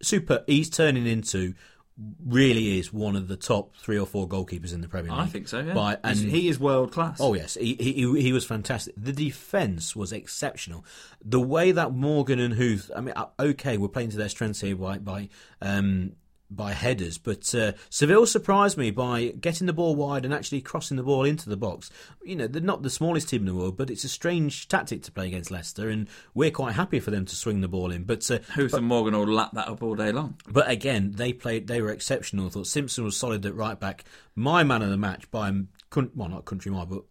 super. 0.00 0.44
He's 0.46 0.70
turning 0.70 1.06
into 1.06 1.54
really 2.24 2.78
is 2.78 2.92
one 2.92 3.14
of 3.14 3.28
the 3.28 3.36
top 3.36 3.76
three 3.76 3.98
or 3.98 4.06
four 4.06 4.28
goalkeepers 4.28 4.74
in 4.74 4.80
the 4.80 4.88
Premier 4.88 5.12
League. 5.12 5.20
I 5.20 5.26
think 5.26 5.48
so. 5.48 5.60
Yeah, 5.60 5.74
By, 5.74 5.98
and 6.02 6.18
he 6.18 6.48
is 6.48 6.58
world 6.58 6.92
class. 6.92 7.18
Oh 7.20 7.34
yes, 7.34 7.54
he, 7.54 7.74
he 7.74 8.20
he 8.20 8.32
was 8.32 8.44
fantastic. 8.44 8.94
The 8.96 9.12
defence 9.12 9.94
was 9.94 10.12
exceptional. 10.12 10.84
The 11.24 11.40
way 11.40 11.72
that 11.72 11.92
Morgan 11.92 12.40
and 12.40 12.54
Huth, 12.54 12.90
I 12.94 13.00
mean, 13.00 13.14
uh, 13.16 13.26
okay, 13.38 13.76
we're 13.76 13.88
playing 13.88 14.10
to 14.10 14.16
their 14.16 14.28
strengths 14.28 14.60
here 14.60 14.76
by 14.76 14.98
by 14.98 15.28
um, 15.62 16.12
by 16.54 16.72
headers, 16.72 17.18
but 17.18 17.54
uh, 17.54 17.72
Seville 17.90 18.26
surprised 18.26 18.76
me 18.76 18.90
by 18.90 19.34
getting 19.40 19.66
the 19.66 19.72
ball 19.72 19.94
wide 19.94 20.24
and 20.24 20.32
actually 20.32 20.60
crossing 20.60 20.96
the 20.96 21.02
ball 21.02 21.24
into 21.24 21.48
the 21.48 21.56
box. 21.56 21.90
You 22.24 22.36
know, 22.36 22.46
they're 22.46 22.62
not 22.62 22.82
the 22.82 22.90
smallest 22.90 23.28
team 23.28 23.42
in 23.42 23.46
the 23.46 23.54
world, 23.54 23.76
but 23.76 23.90
it's 23.90 24.04
a 24.04 24.08
strange 24.08 24.68
tactic 24.68 25.02
to 25.04 25.12
play 25.12 25.26
against 25.26 25.50
Leicester, 25.50 25.88
and 25.88 26.08
we're 26.34 26.50
quite 26.50 26.74
happy 26.74 27.00
for 27.00 27.10
them 27.10 27.24
to 27.26 27.36
swing 27.36 27.60
the 27.60 27.68
ball 27.68 27.90
in. 27.90 28.04
But 28.04 28.30
uh, 28.30 28.38
Huth 28.50 28.74
and 28.74 28.86
Morgan 28.86 29.16
will 29.16 29.26
lap 29.26 29.50
that 29.52 29.68
up 29.68 29.82
all 29.82 29.94
day 29.94 30.12
long. 30.12 30.36
but 30.48 30.68
again, 30.68 31.12
they 31.16 31.32
played. 31.32 31.66
They 31.66 31.80
were 31.80 31.90
exceptional. 31.90 32.46
I 32.46 32.50
thought 32.50 32.66
Simpson 32.66 33.04
was 33.04 33.16
solid 33.16 33.44
at 33.46 33.54
right 33.54 33.78
back. 33.78 34.04
My 34.34 34.64
man 34.64 34.82
of 34.82 34.90
the 34.90 34.96
match 34.96 35.30
by 35.30 35.52
well, 35.94 36.28
not 36.28 36.44
country 36.44 36.70
mile, 36.70 36.86
but 36.86 37.04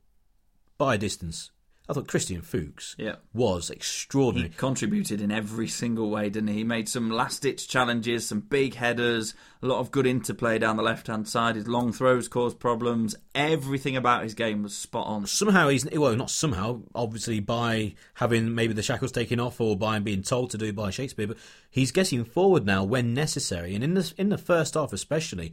by 0.78 0.96
a 0.96 0.98
distance. 0.98 1.52
I 1.90 1.92
thought 1.92 2.08
Christian 2.08 2.42
Fuchs 2.42 2.96
Yeah. 2.98 3.16
was 3.34 3.68
He 3.68 3.74
extraordinary. 3.76 4.54
contributed 4.56 5.20
in 5.20 5.32
every 5.32 5.68
single 5.68 6.10
way, 6.10 6.30
didn't 6.30 6.48
he? 6.48 6.60
He 6.60 6.64
made 6.64 6.88
some 6.88 7.10
last 7.12 7.42
ditch 7.42 7.68
challenges, 7.68 8.26
some 8.26 8.40
big 8.40 8.76
headers, 8.76 9.34
a 9.62 9.68
lot 9.68 9.80
of 9.80 9.92
good 9.92 10.08
interplay 10.08 10.58
down 10.60 10.78
the 10.78 10.84
left 10.84 11.08
hand 11.08 11.28
side. 11.28 11.58
His 11.58 11.68
long 11.68 11.92
throws 11.92 12.30
caused 12.30 12.58
problems. 12.58 13.16
Everything 13.36 13.98
about 13.98 14.24
his 14.24 14.34
game 14.34 14.64
was 14.64 14.74
spot 14.74 15.08
on. 15.08 15.26
Somehow 15.28 15.68
he's 15.68 15.86
well, 15.92 16.16
not 16.16 16.30
somehow. 16.30 16.82
Obviously, 16.96 17.42
by 17.42 17.96
having 18.14 18.56
maybe 18.56 18.74
the 18.74 18.82
shackles 18.82 19.12
taken 19.12 19.42
off, 19.42 19.60
or 19.60 19.76
by 19.76 20.00
being 20.00 20.24
told 20.24 20.52
to 20.52 20.58
do 20.58 20.72
by 20.72 20.90
Shakespeare, 20.90 21.28
but 21.28 21.38
he's 21.70 21.92
getting 21.92 22.24
forward 22.24 22.66
now 22.66 22.86
when 22.86 23.14
necessary. 23.14 23.76
And 23.76 23.84
in 23.84 23.94
the 23.96 24.14
in 24.18 24.30
the 24.30 24.38
first 24.38 24.76
half, 24.76 24.94
especially, 24.94 25.52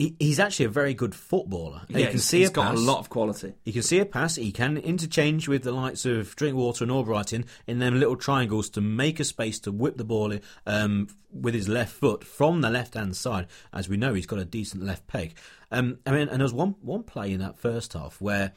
he, 0.00 0.16
he's 0.18 0.40
actually 0.40 0.64
a 0.64 0.70
very 0.70 0.94
good 0.94 1.14
footballer. 1.14 1.82
you 1.88 1.96
can 1.96 2.04
he's- 2.12 2.24
see 2.24 2.38
he's 2.40 2.48
a 2.48 2.52
got 2.52 2.68
pass. 2.70 2.78
a 2.78 2.80
lot 2.80 2.98
of 3.00 3.10
quality. 3.10 3.52
You 3.64 3.72
can 3.74 3.82
see 3.82 3.98
a 3.98 4.06
pass. 4.06 4.36
He 4.36 4.50
can 4.50 4.78
interchange 4.78 5.46
with 5.46 5.62
the 5.62 5.72
likes 5.72 6.06
of 6.06 6.34
Drinkwater 6.36 6.84
and 6.84 6.90
Albrighton 6.90 7.44
in 7.66 7.80
them 7.80 7.98
little 8.00 8.16
triangles 8.16 8.70
to 8.70 8.80
make 8.80 9.20
a 9.20 9.24
space 9.24 9.58
to 9.60 9.72
whip 9.72 9.98
the 9.98 10.04
ball 10.04 10.32
um, 10.66 11.08
with 11.30 11.52
his 11.52 11.68
left 11.68 11.92
foot 11.92 12.24
from 12.24 12.62
the 12.62 12.70
left 12.70 12.94
hand 12.94 13.14
side. 13.14 13.46
As 13.74 13.88
we 13.90 13.98
know, 13.98 14.14
he's 14.14 14.26
got 14.26 14.38
a 14.38 14.44
decent 14.46 14.82
left 14.82 15.06
peg. 15.06 15.34
Um, 15.70 15.98
I 16.06 16.12
mean, 16.12 16.28
and 16.28 16.38
there 16.40 16.44
was 16.44 16.54
one 16.54 16.76
one 16.80 17.02
play 17.02 17.32
in 17.32 17.40
that 17.40 17.58
first 17.58 17.92
half 17.92 18.20
where 18.22 18.52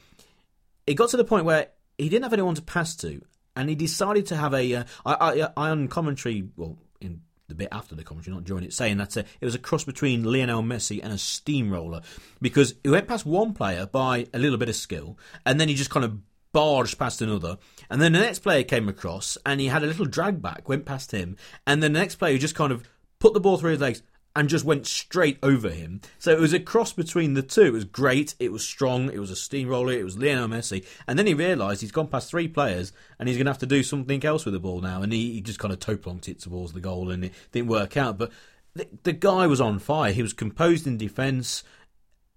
it 0.86 0.94
got 0.94 1.10
to 1.10 1.16
the 1.18 1.24
point 1.24 1.44
where 1.44 1.68
he 1.98 2.08
didn't 2.08 2.24
have 2.24 2.32
anyone 2.32 2.54
to 2.54 2.62
pass 2.62 2.96
to, 2.96 3.20
and 3.54 3.68
he 3.68 3.74
decided 3.74 4.26
to 4.26 4.36
have 4.36 4.54
a. 4.54 4.74
Uh, 4.74 4.84
I, 5.04 5.14
I, 5.14 5.48
I 5.56 5.70
on 5.70 5.88
commentary, 5.88 6.48
well, 6.56 6.78
in 7.00 7.20
the 7.48 7.54
bit 7.54 7.68
after 7.70 7.94
the 7.94 8.04
commentary, 8.04 8.34
not 8.34 8.44
during 8.44 8.64
it, 8.64 8.72
saying 8.72 8.96
that 8.98 9.16
uh, 9.16 9.22
it 9.40 9.44
was 9.44 9.54
a 9.54 9.58
cross 9.58 9.84
between 9.84 10.24
Lionel 10.24 10.62
Messi 10.62 11.00
and 11.02 11.12
a 11.12 11.18
steamroller. 11.18 12.00
Because 12.40 12.74
he 12.82 12.90
went 12.90 13.08
past 13.08 13.26
one 13.26 13.52
player 13.52 13.86
by 13.86 14.26
a 14.32 14.38
little 14.38 14.58
bit 14.58 14.68
of 14.68 14.76
skill, 14.76 15.18
and 15.44 15.60
then 15.60 15.68
he 15.68 15.74
just 15.74 15.90
kind 15.90 16.04
of 16.04 16.18
barged 16.52 16.98
past 16.98 17.20
another, 17.20 17.58
and 17.90 18.00
then 18.00 18.12
the 18.12 18.20
next 18.20 18.38
player 18.38 18.62
came 18.62 18.88
across 18.88 19.36
and 19.44 19.60
he 19.60 19.66
had 19.66 19.82
a 19.82 19.86
little 19.86 20.06
drag 20.06 20.40
back, 20.40 20.68
went 20.68 20.86
past 20.86 21.10
him, 21.10 21.36
and 21.66 21.82
then 21.82 21.92
the 21.92 21.98
next 21.98 22.14
player 22.14 22.38
just 22.38 22.54
kind 22.54 22.72
of 22.72 22.88
put 23.18 23.34
the 23.34 23.40
ball 23.40 23.58
through 23.58 23.72
his 23.72 23.80
legs 23.80 24.02
and 24.36 24.48
just 24.48 24.64
went 24.64 24.86
straight 24.86 25.38
over 25.42 25.70
him. 25.70 26.00
So 26.18 26.32
it 26.32 26.40
was 26.40 26.52
a 26.52 26.60
cross 26.60 26.92
between 26.92 27.34
the 27.34 27.42
two. 27.42 27.62
It 27.62 27.72
was 27.72 27.84
great. 27.84 28.34
It 28.40 28.50
was 28.50 28.66
strong. 28.66 29.10
It 29.10 29.20
was 29.20 29.30
a 29.30 29.36
steamroller. 29.36 29.92
It 29.92 30.04
was 30.04 30.18
Lionel 30.18 30.48
Messi. 30.48 30.84
And 31.06 31.18
then 31.18 31.26
he 31.26 31.34
realised 31.34 31.80
he's 31.80 31.92
gone 31.92 32.08
past 32.08 32.30
three 32.30 32.48
players 32.48 32.92
and 33.18 33.28
he's 33.28 33.38
going 33.38 33.46
to 33.46 33.52
have 33.52 33.58
to 33.58 33.66
do 33.66 33.82
something 33.82 34.24
else 34.24 34.44
with 34.44 34.54
the 34.54 34.60
ball 34.60 34.80
now. 34.80 35.02
And 35.02 35.12
he, 35.12 35.34
he 35.34 35.40
just 35.40 35.60
kind 35.60 35.72
of 35.72 35.78
toe 35.78 35.96
plonked 35.96 36.28
it 36.28 36.40
towards 36.40 36.72
the 36.72 36.80
goal 36.80 37.10
and 37.10 37.26
it 37.26 37.32
didn't 37.52 37.68
work 37.68 37.96
out. 37.96 38.18
But 38.18 38.32
the, 38.74 38.88
the 39.04 39.12
guy 39.12 39.46
was 39.46 39.60
on 39.60 39.78
fire. 39.78 40.12
He 40.12 40.22
was 40.22 40.32
composed 40.32 40.86
in 40.86 40.98
defence. 40.98 41.62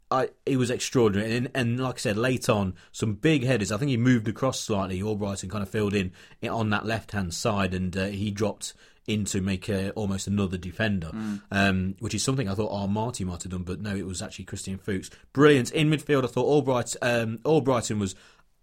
I, 0.09 0.29
he 0.45 0.55
was 0.55 0.71
extraordinary, 0.71 1.35
and, 1.35 1.51
and 1.53 1.81
like 1.81 1.95
I 1.95 1.97
said, 1.97 2.15
late 2.15 2.47
on, 2.47 2.75
some 2.93 3.15
big 3.15 3.43
headers. 3.43 3.73
I 3.73 3.77
think 3.77 3.89
he 3.89 3.97
moved 3.97 4.29
across 4.29 4.61
slightly. 4.61 5.01
Albrighton 5.01 5.49
kind 5.49 5.61
of 5.61 5.69
filled 5.69 5.93
in 5.93 6.13
on 6.49 6.69
that 6.69 6.85
left 6.85 7.11
hand 7.11 7.33
side, 7.33 7.73
and 7.73 7.97
uh, 7.97 8.05
he 8.05 8.31
dropped 8.31 8.73
in 9.07 9.23
to 9.25 9.41
make 9.41 9.69
uh, 9.69 9.89
almost 9.95 10.27
another 10.27 10.57
defender, 10.57 11.11
um, 11.51 11.95
which 11.99 12.13
is 12.13 12.23
something 12.23 12.47
I 12.49 12.53
thought 12.53 12.71
Amartey 12.71 13.25
might 13.25 13.41
have 13.43 13.51
done, 13.51 13.63
but 13.63 13.81
no, 13.81 13.95
it 13.95 14.05
was 14.05 14.21
actually 14.21 14.45
Christian 14.45 14.77
Fuchs. 14.77 15.09
Brilliant 15.33 15.71
in 15.71 15.89
midfield. 15.89 16.25
I 16.25 16.27
thought 16.27 16.45
Albright, 16.45 16.95
um, 17.01 17.39
Albrighton 17.39 17.99
was 17.99 18.15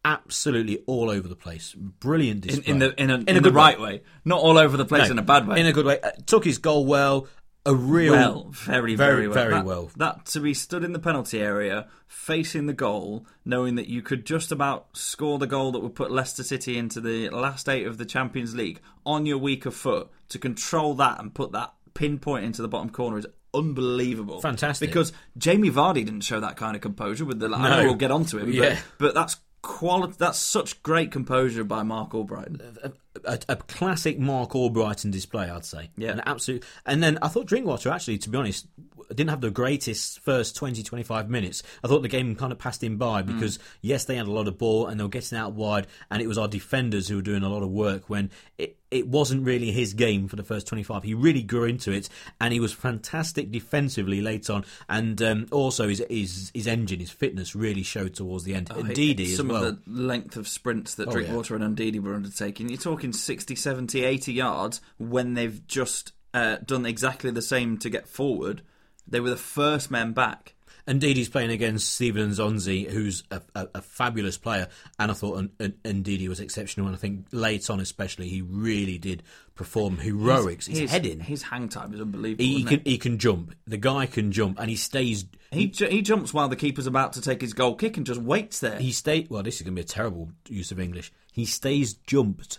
absolutely 0.05 0.78
all 0.86 1.09
over 1.11 1.26
the 1.26 1.34
place. 1.36 1.74
Brilliant 1.74 2.45
In, 2.45 2.51
display 2.57 2.72
in 2.72 2.78
the 2.78 3.03
in, 3.03 3.11
a, 3.11 3.14
in, 3.26 3.36
a 3.38 3.40
the 3.40 3.51
right 3.53 3.80
way. 3.80 4.03
not 4.24 4.38
all 4.40 4.59
over 4.59 4.76
the 4.76 4.84
place 4.84 5.07
No, 5.09 5.12
in 5.12 5.18
a 5.18 5.22
bad 5.22 5.49
way. 5.49 5.59
In 5.61 5.66
a 5.66 5.72
good 5.72 5.86
way. 5.86 5.99
Uh, 6.01 6.11
took 6.26 6.45
his 6.45 6.59
goal 6.59 6.84
well. 6.84 7.26
A 7.67 7.75
real 7.75 8.12
well, 8.12 8.49
very, 8.51 8.95
very, 8.95 9.27
very, 9.27 9.29
well. 9.29 9.35
very 9.35 9.55
that, 9.55 9.65
well. 9.65 9.91
That 9.97 10.27
to 10.27 10.41
be 10.41 10.53
stood 10.53 10.85
in 10.85 10.93
the 10.93 10.99
penalty 10.99 11.41
area, 11.41 11.89
facing 12.07 12.67
the 12.67 12.75
goal, 12.75 13.27
knowing 13.45 13.77
that 13.77 13.89
you 13.89 14.03
could 14.03 14.27
just 14.27 14.53
about 14.53 14.89
score 14.97 15.39
the 15.39 15.47
goal 15.47 15.73
that 15.73 15.81
would 15.81 15.95
put 15.95 16.11
Leicester 16.11 16.43
City 16.43 16.77
into 16.77 17.01
the 17.01 17.31
last 17.31 17.69
eight 17.69 17.87
of 17.87 17.97
the 17.97 18.05
Champions 18.05 18.55
League 18.55 18.81
on 19.07 19.25
your 19.25 19.39
weaker 19.39 19.71
foot, 19.71 20.11
to 20.29 20.39
control 20.39 20.93
that 20.95 21.19
and 21.21 21.35
put 21.35 21.53
that 21.53 21.73
pinpoint 21.95 22.45
into 22.45 22.61
the 22.61 22.69
bottom 22.69 22.91
corner 22.91 23.19
is 23.19 23.27
unbelievable. 23.55 24.41
Fantastic. 24.43 24.91
Because 24.91 25.12
Jamie 25.39 25.71
Vardy 25.71 26.05
didn't 26.05 26.21
show 26.23 26.41
that 26.41 26.57
kind 26.57 26.75
of 26.77 26.83
composure 26.83 27.25
with 27.25 27.39
the. 27.41 27.47
I 27.47 27.62
No. 27.62 27.77
know 27.77 27.85
we'll 27.85 27.95
get 27.95 28.11
onto 28.11 28.39
him, 28.39 28.53
Yeah. 28.53 28.75
but, 28.99 29.07
but 29.07 29.15
that's 29.15 29.37
quality. 29.62 30.17
That's 30.19 30.39
such 30.39 30.83
great 30.83 31.11
composure 31.11 31.65
by 31.65 31.83
Mark 31.83 32.11
Albrighton. 32.11 32.93
A, 33.27 33.39
a 33.49 33.57
classic 33.57 34.18
Mark 34.18 34.51
Albrighton 34.51 35.11
display, 35.11 35.49
I'd 35.49 35.64
say. 35.64 35.91
Yeah. 35.97 36.11
an 36.12 36.22
absolute. 36.27 36.64
And 36.87 37.03
then 37.03 37.18
I 37.22 37.29
thought 37.29 37.47
Drinkwater 37.47 37.91
actually, 37.91 38.18
to 38.18 38.29
be 38.31 38.39
honest, 38.39 38.66
didn't 39.09 39.31
have 39.31 39.41
the 39.41 39.51
greatest 39.51 40.21
first 40.21 40.57
20, 40.57 40.83
25 40.83 41.29
minutes. 41.31 41.63
I 41.83 41.89
thought 41.89 42.03
the 42.03 42.09
game 42.09 42.35
kind 42.37 42.53
of 42.53 42.59
passed 42.59 42.83
him 42.83 42.97
by 42.97 43.23
Mm. 43.23 43.27
because 43.27 43.59
yes, 43.83 44.05
they 44.05 44.17
had 44.17 44.27
a 44.27 44.33
lot 44.33 44.49
of 44.49 44.59
ball 44.59 44.87
and 44.87 44.99
they 44.99 45.05
were 45.05 45.09
getting 45.11 45.39
out 45.39 45.53
wide, 45.55 45.87
and 46.11 46.21
it 46.23 46.27
was 46.27 46.39
our 46.39 46.49
defenders 46.49 47.09
who 47.09 47.17
were 47.17 47.23
doing 47.23 47.43
a 47.43 47.49
lot 47.49 47.63
of 47.63 47.71
work 47.71 48.09
when 48.11 48.31
it. 48.59 48.77
It 48.91 49.09
wasn't 49.09 49.45
really 49.45 49.73
his 49.73 49.93
game 49.93 50.29
for 50.29 50.37
the 50.37 50.45
first 50.45 50.69
25. 50.69 51.03
He 51.03 51.15
really 51.15 51.43
grew 51.43 51.65
into 51.65 51.91
it, 51.91 52.09
and 52.41 52.53
he 52.55 52.61
was 52.61 52.73
fantastic 52.73 53.51
defensively 53.51 54.21
late 54.21 54.49
on. 54.49 54.65
And 54.89 55.21
um, 55.21 55.47
also, 55.51 55.89
his, 55.89 56.05
his 56.09 56.53
his 56.55 56.69
engine, 56.69 57.01
his 57.01 57.11
fitness 57.11 57.57
really 57.57 57.83
showed 57.83 58.15
towards 58.15 58.45
the 58.45 58.55
end. 58.55 58.71
Oh, 58.73 58.79
Indeed, 58.79 59.21
as 59.21 59.37
some 59.37 59.49
well. 59.49 59.65
of 59.65 59.85
the 59.85 59.91
length 59.91 60.37
of 60.37 60.47
sprints 60.47 60.95
that 60.95 61.09
Oh, 61.09 61.11
Drinkwater 61.11 61.57
and 61.57 61.77
Ndidi 61.77 62.01
were 62.01 62.15
undertaking. 62.15 62.69
You're 62.69 62.79
talking 62.79 63.13
60, 63.13 63.57
70, 63.57 64.05
80 64.05 64.33
yards 64.33 64.81
when 64.99 65.35
they've 65.35 65.67
just 65.67 66.13
uh, 66.33 66.59
done 66.65 66.87
exactly 66.87 67.33
the 67.33 67.43
same 67.43 67.79
to 67.79 67.91
get 67.91 68.07
forward. 68.07 68.63
They 69.07 69.21
were 69.21 69.31
the 69.31 69.37
first 69.37 69.91
men 69.91 70.13
back. 70.13 70.55
Indeed, 70.87 71.17
he's 71.17 71.31
playing 71.31 71.51
against 71.51 71.95
Steven 71.95 72.31
Nzonzi, 72.31 72.91
who's 72.91 73.25
a, 73.31 73.41
a, 73.55 73.69
a 73.77 73.83
fabulous 73.83 74.37
player, 74.37 74.69
and 74.99 75.11
I 75.11 75.15
thought 75.15 75.49
Indeed 75.83 76.21
he 76.21 76.29
was 76.29 76.41
exceptional. 76.41 76.87
And 76.87 76.95
I 76.95 76.99
think 76.99 77.27
late 77.33 77.71
on, 77.71 77.81
especially, 77.81 78.29
he 78.29 78.43
really 78.43 78.99
did 78.99 79.23
perform 79.55 79.97
heroics. 79.97 80.67
His, 80.67 80.81
his 80.81 80.91
heading, 80.91 81.21
his 81.21 81.43
hang 81.43 81.71
time 81.71 81.95
is 81.95 82.03
unbelievable. 82.03 82.45
he, 82.45 82.59
he 82.59 82.65
can 82.65 82.81
it? 82.81 82.87
he 82.87 82.99
can 82.99 83.19
jump. 83.19 83.55
The 83.67 83.79
guy 83.79 84.05
can 84.05 84.31
jump, 84.31 84.61
and 84.61 84.69
he 84.69 84.77
stays. 84.77 85.25
He, 85.51 85.69
ju- 85.69 85.87
he 85.87 86.03
jumps 86.03 86.35
while 86.35 86.49
the 86.49 86.57
keeper's 86.57 86.87
about 86.87 87.15
to 87.15 87.23
take 87.23 87.41
his 87.41 87.55
goal 87.55 87.77
kick 87.77 87.97
and 87.97 88.05
just 88.05 88.21
waits 88.21 88.61
there. 88.61 88.79
He 88.79 88.93
stay. 88.93 89.27
Well, 89.31 89.43
this 89.43 89.57
is 89.57 89.63
going 89.63 89.75
to 89.77 89.81
be 89.81 89.85
a 89.85 89.89
terrible 89.89 90.33
use 90.51 90.71
of 90.71 90.79
English. 90.79 91.13
He 91.33 91.47
stays 91.47 91.95
jumped. 91.95 92.59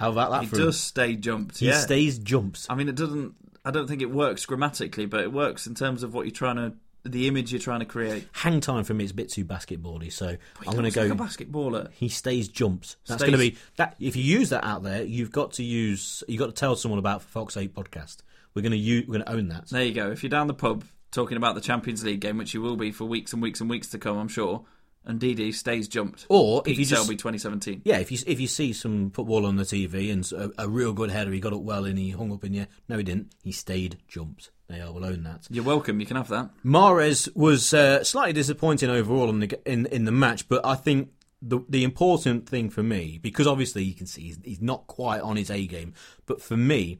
How 0.00 0.10
about 0.10 0.32
that 0.32 0.42
he 0.42 0.48
does 0.48 0.60
him? 0.60 0.72
stay 0.72 1.16
jumped. 1.16 1.58
He 1.58 1.66
yeah. 1.66 1.78
stays 1.78 2.18
jumps. 2.18 2.66
I 2.68 2.74
mean, 2.74 2.88
it 2.88 2.96
doesn't. 2.96 3.34
I 3.64 3.70
don't 3.70 3.86
think 3.88 4.02
it 4.02 4.10
works 4.10 4.44
grammatically, 4.46 5.06
but 5.06 5.20
it 5.20 5.32
works 5.32 5.66
in 5.66 5.74
terms 5.74 6.02
of 6.02 6.12
what 6.14 6.26
you're 6.26 6.32
trying 6.34 6.56
to, 6.56 6.72
the 7.04 7.28
image 7.28 7.52
you're 7.52 7.60
trying 7.60 7.80
to 7.80 7.86
create. 7.86 8.26
Hang 8.32 8.60
time 8.60 8.84
for 8.84 8.92
me 8.94 9.04
is 9.04 9.10
a 9.10 9.14
bit 9.14 9.30
too 9.30 9.44
basketbally, 9.44 10.12
so 10.12 10.36
I'm 10.66 10.72
going 10.72 10.84
to 10.84 10.90
go. 10.90 11.02
like 11.04 11.12
a 11.12 11.22
basketballer. 11.22 11.90
he 11.92 12.08
stays 12.08 12.48
jumps. 12.48 12.96
That's 13.06 13.20
Stays- 13.22 13.30
going 13.30 13.38
to 13.40 13.50
be 13.52 13.58
that. 13.76 13.96
If 14.00 14.16
you 14.16 14.22
use 14.22 14.50
that 14.50 14.64
out 14.64 14.82
there, 14.82 15.02
you've 15.02 15.30
got 15.32 15.52
to 15.54 15.62
use. 15.62 16.22
You've 16.28 16.38
got 16.40 16.46
to 16.46 16.52
tell 16.52 16.76
someone 16.76 16.98
about 16.98 17.22
Fox 17.22 17.54
Sake 17.54 17.74
podcast. 17.74 18.18
We're 18.54 18.62
going 18.62 18.72
to 18.72 18.78
use. 18.78 19.06
We're 19.06 19.14
going 19.18 19.24
to 19.26 19.32
own 19.32 19.48
that. 19.48 19.68
There 19.68 19.82
you 19.84 19.94
go. 19.94 20.10
If 20.10 20.22
you're 20.22 20.30
down 20.30 20.46
the 20.46 20.54
pub 20.54 20.84
talking 21.10 21.36
about 21.36 21.54
the 21.54 21.60
Champions 21.60 22.04
League 22.04 22.20
game, 22.20 22.36
which 22.38 22.54
you 22.54 22.60
will 22.60 22.76
be 22.76 22.90
for 22.92 23.04
weeks 23.04 23.32
and 23.32 23.40
weeks 23.42 23.60
and 23.60 23.70
weeks 23.70 23.88
to 23.90 23.98
come, 23.98 24.16
I'm 24.18 24.28
sure, 24.28 24.64
Ndidi 25.08 25.54
stays 25.54 25.88
jumped. 25.88 26.26
Or 26.28 26.62
if 26.66 26.78
you 26.78 26.84
just 26.84 27.02
Selby 27.02 27.16
2017. 27.16 27.82
yeah, 27.84 27.98
if 27.98 28.10
you 28.10 28.18
if 28.26 28.40
you 28.40 28.46
see 28.46 28.72
some 28.72 29.10
football 29.10 29.46
on 29.46 29.56
the 29.56 29.64
TV 29.64 30.12
and 30.12 30.30
a, 30.32 30.64
a 30.64 30.68
real 30.68 30.92
good 30.92 31.10
header, 31.10 31.30
he 31.30 31.40
got 31.40 31.52
up 31.52 31.60
well 31.60 31.84
and 31.84 31.98
he 31.98 32.10
hung 32.10 32.32
up 32.32 32.44
in 32.44 32.54
you. 32.54 32.66
No, 32.88 32.96
he 32.96 33.02
didn't. 33.02 33.32
He 33.42 33.52
stayed 33.52 33.98
jumped. 34.08 34.50
They 34.68 34.80
are 34.80 34.92
will 34.92 35.04
own 35.04 35.24
that. 35.24 35.46
You're 35.50 35.64
welcome. 35.64 36.00
You 36.00 36.06
can 36.06 36.16
have 36.16 36.28
that. 36.28 36.50
Mahrez 36.64 37.34
was 37.36 37.74
uh, 37.74 38.02
slightly 38.02 38.32
disappointing 38.32 38.88
overall 38.88 39.28
in 39.28 39.40
the 39.40 39.70
in 39.70 39.86
in 39.86 40.04
the 40.04 40.12
match, 40.12 40.48
but 40.48 40.64
I 40.64 40.74
think 40.74 41.10
the 41.42 41.60
the 41.68 41.84
important 41.84 42.48
thing 42.48 42.70
for 42.70 42.82
me 42.82 43.18
because 43.22 43.46
obviously 43.46 43.84
you 43.84 43.94
can 43.94 44.06
see 44.06 44.22
he's, 44.22 44.38
he's 44.42 44.62
not 44.62 44.86
quite 44.86 45.20
on 45.20 45.36
his 45.36 45.50
A 45.50 45.66
game, 45.66 45.92
but 46.26 46.40
for 46.40 46.56
me. 46.56 46.98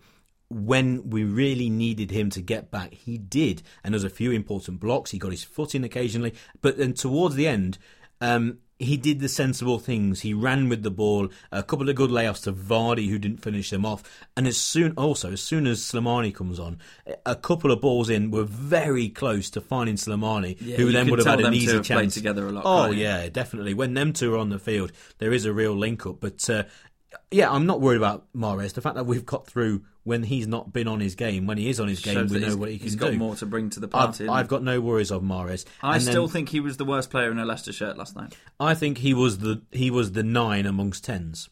When 0.55 1.11
we 1.11 1.24
really 1.24 1.68
needed 1.68 2.12
him 2.12 2.30
to 2.30 2.40
get 2.40 2.70
back, 2.70 2.94
he 2.94 3.18
did, 3.18 3.62
and 3.82 3.92
there 3.92 3.96
was 3.96 4.05
a 4.05 4.11
few 4.11 4.30
important 4.30 4.78
blocks. 4.78 5.11
He 5.11 5.18
got 5.18 5.32
his 5.32 5.42
foot 5.42 5.74
in 5.74 5.82
occasionally, 5.82 6.32
but 6.62 6.78
then 6.78 6.94
towards 6.94 7.34
the 7.34 7.48
end, 7.48 7.76
um, 8.20 8.59
he 8.78 8.96
did 8.96 9.18
the 9.18 9.28
sensible 9.28 9.80
things. 9.80 10.20
He 10.20 10.32
ran 10.32 10.68
with 10.68 10.84
the 10.84 10.92
ball, 10.92 11.28
a 11.50 11.64
couple 11.64 11.88
of 11.88 11.96
good 11.96 12.11
layoffs 12.11 12.44
to 12.44 12.52
Vardy, 12.52 13.09
who 13.09 13.18
didn't 13.18 13.42
finish 13.42 13.70
them 13.70 13.84
off. 13.84 14.05
And 14.36 14.46
as 14.46 14.57
soon, 14.57 14.92
also, 14.92 15.32
as 15.32 15.42
soon 15.42 15.66
as 15.66 15.80
Slimani 15.80 16.32
comes 16.32 16.61
on, 16.61 16.78
a 17.26 17.34
couple 17.34 17.72
of 17.72 17.80
balls 17.80 18.09
in 18.09 18.30
were 18.30 18.44
very 18.44 19.09
close 19.09 19.50
to 19.50 19.61
finding 19.61 19.96
Slimani, 19.96 20.57
Yeah, 20.61 20.76
who 20.76 20.92
then 20.92 21.11
would 21.11 21.18
have 21.18 21.26
had 21.26 21.40
an 21.40 21.52
easy 21.55 21.80
chance. 21.80 22.14
together 22.14 22.46
a 22.46 22.52
lot, 22.52 22.62
Oh 22.64 22.92
yeah, 22.92 23.28
definitely. 23.28 23.74
When 23.74 23.94
them 23.94 24.12
two 24.12 24.32
are 24.34 24.38
on 24.38 24.50
the 24.50 24.61
field, 24.61 24.92
there 25.18 25.32
is 25.32 25.46
a 25.46 25.52
real 25.52 25.74
link 25.74 26.07
up. 26.07 26.20
But 26.20 26.48
uh, 26.48 26.62
yeah, 27.32 27.50
I'm 27.50 27.66
not 27.66 27.80
worried 27.80 27.96
about 27.98 28.26
Mahrez. 28.36 28.74
The 28.74 28.82
fact 28.82 28.94
that 28.94 29.07
we've 29.07 29.26
got 29.26 29.46
through 29.48 29.82
when 30.05 30.22
he's 30.22 30.46
not 30.46 30.72
been 30.72 30.86
on 30.86 31.00
his 31.00 31.14
game, 31.14 31.46
when 31.46 31.59
he 31.59 31.68
is 31.68 31.80
on 31.80 31.88
his 31.88 32.00
game, 32.00 32.26
we 32.28 32.38
know 32.38 32.57
what 32.57 32.68
he 32.70 32.76
can 32.78 32.86
do. 32.86 32.90
He's 32.90 32.96
got 32.96 33.14
more 33.14 33.34
to 33.36 33.46
bring 33.46 33.70
to 33.70 33.80
the 33.80 33.86
I've, 33.86 33.90
party. 33.90 34.28
I've 34.28 34.48
got 34.48 34.62
no 34.62 34.80
worries 34.80 35.11
of 35.11 35.22
Mahrez. 35.22 35.64
I 35.82 35.96
And 35.96 36.05
then- 36.05 36.12
still 36.12 36.28
think 36.28 36.50
he 36.50 36.61
was 36.61 36.76
the 36.76 36.84
worst 36.84 37.11
player 37.11 37.30
in 37.30 37.38
a 37.38 37.44
Leicester 37.44 37.72
shirt 37.72 37.96
last 37.98 38.14
night. 38.14 38.36
I 38.61 38.74
think 38.74 38.98
he 38.98 39.14
was 39.14 39.38
the 39.38 39.62
he 39.72 39.90
was 39.90 40.12
the 40.12 40.22
nine 40.22 40.66
amongst 40.66 41.05
tens. 41.05 41.48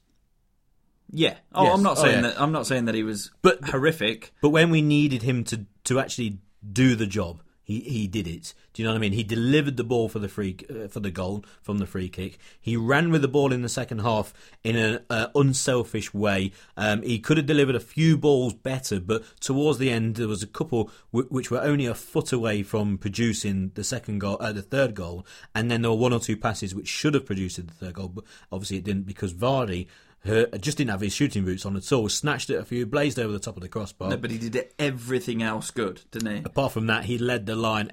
Yeah. 1.11 1.37
Oh, 1.55 1.65
Yes. 1.65 1.75
I'm 1.77 1.83
not 1.83 1.99
Oh, 1.99 2.03
saying 2.03 2.15
yeah. 2.25 2.31
that. 2.31 2.41
I'm 2.41 2.53
not 2.53 2.67
saying 2.67 2.87
that 2.87 2.95
he 2.95 3.03
was 3.03 3.31
But- 3.43 3.65
horrific. 3.65 4.33
But 4.41 4.51
when 4.51 4.71
we 4.71 4.83
needed 4.83 5.23
him 5.23 5.45
to 5.45 5.67
to 5.85 5.99
actually 5.99 6.39
do 6.73 6.95
the 6.95 7.07
job, 7.07 7.43
he 7.63 7.81
he 7.81 8.07
did 8.07 8.27
it. 8.27 8.55
Do 8.73 8.83
you 8.83 8.87
know 8.87 8.93
what 8.93 8.99
I 8.99 9.01
mean? 9.01 9.13
He 9.13 9.23
delivered 9.23 9.77
the 9.77 9.85
ball 9.85 10.09
for 10.09 10.19
the 10.19 10.29
free 10.29 10.57
uh, 10.69 10.89
for 10.89 11.01
the 11.01 11.11
goal 11.11 11.45
from 11.63 11.79
the 11.79 11.87
free 11.87 12.09
kick. 12.09 12.39
He 12.61 12.77
ran 12.77 13.11
with 13.11 13.23
the 13.23 13.29
ball 13.29 13.53
in 13.53 13.63
the 13.63 13.69
second 13.69 14.01
half 14.01 14.33
in 14.65 14.77
an 14.77 15.01
uh, 15.11 15.29
unselfish 15.35 16.13
way. 16.13 16.53
Um, 16.77 17.03
he 17.03 17.19
could 17.19 17.37
have 17.37 17.47
delivered 17.47 17.75
a 17.75 17.81
few 17.81 18.17
balls 18.17 18.55
better, 18.55 19.01
but 19.01 19.23
towards 19.41 19.79
the 19.79 19.91
end 19.91 20.17
there 20.17 20.29
was 20.29 20.43
a 20.43 20.47
couple 20.47 20.91
w- 21.13 21.29
which 21.29 21.51
were 21.51 21.61
only 21.61 21.87
a 21.87 21.95
foot 21.95 22.33
away 22.33 22.63
from 22.63 22.99
producing 22.99 23.73
the 23.75 23.85
second 23.85 24.19
goal, 24.19 24.37
uh, 24.41 24.53
the 24.53 24.63
third 24.63 24.95
goal, 24.95 25.27
and 25.55 25.71
then 25.71 25.83
there 25.83 25.91
were 25.91 25.97
one 25.97 26.13
or 26.13 26.21
two 26.21 26.37
passes 26.37 26.75
which 26.75 26.89
should 26.89 27.15
have 27.15 27.27
produced 27.27 27.65
the 27.65 27.73
third 27.73 27.95
goal, 27.95 28.09
but 28.09 28.25
obviously 28.51 28.79
it 28.79 28.85
didn't 28.85 29.07
because 29.07 29.33
Vardy. 29.33 29.87
Uh, 30.29 30.47
just 30.59 30.79
didn't 30.79 30.91
have 30.91 31.01
his 31.01 31.13
shooting 31.13 31.45
boots 31.45 31.67
on 31.67 31.77
at 31.77 31.93
all. 31.93 32.09
Snatched 32.09 32.51
it 32.51 32.57
a 32.57 32.65
few, 32.65 32.87
blazed 32.87 33.19
over 33.19 33.33
the 33.33 33.39
top 33.39 33.57
of 33.57 33.63
the 33.63 33.69
crossbar. 33.69 34.11
No, 34.11 34.17
but 34.17 34.31
he 34.31 34.39
did 34.39 34.69
everything 34.79 35.43
else 35.43 35.71
good, 35.71 36.03
didn't 36.11 36.37
he? 36.37 36.43
Apart 36.45 36.73
from 36.73 36.87
that, 36.87 37.05
he 37.05 37.19
led 37.19 37.47
the 37.47 37.57
line 37.57 37.93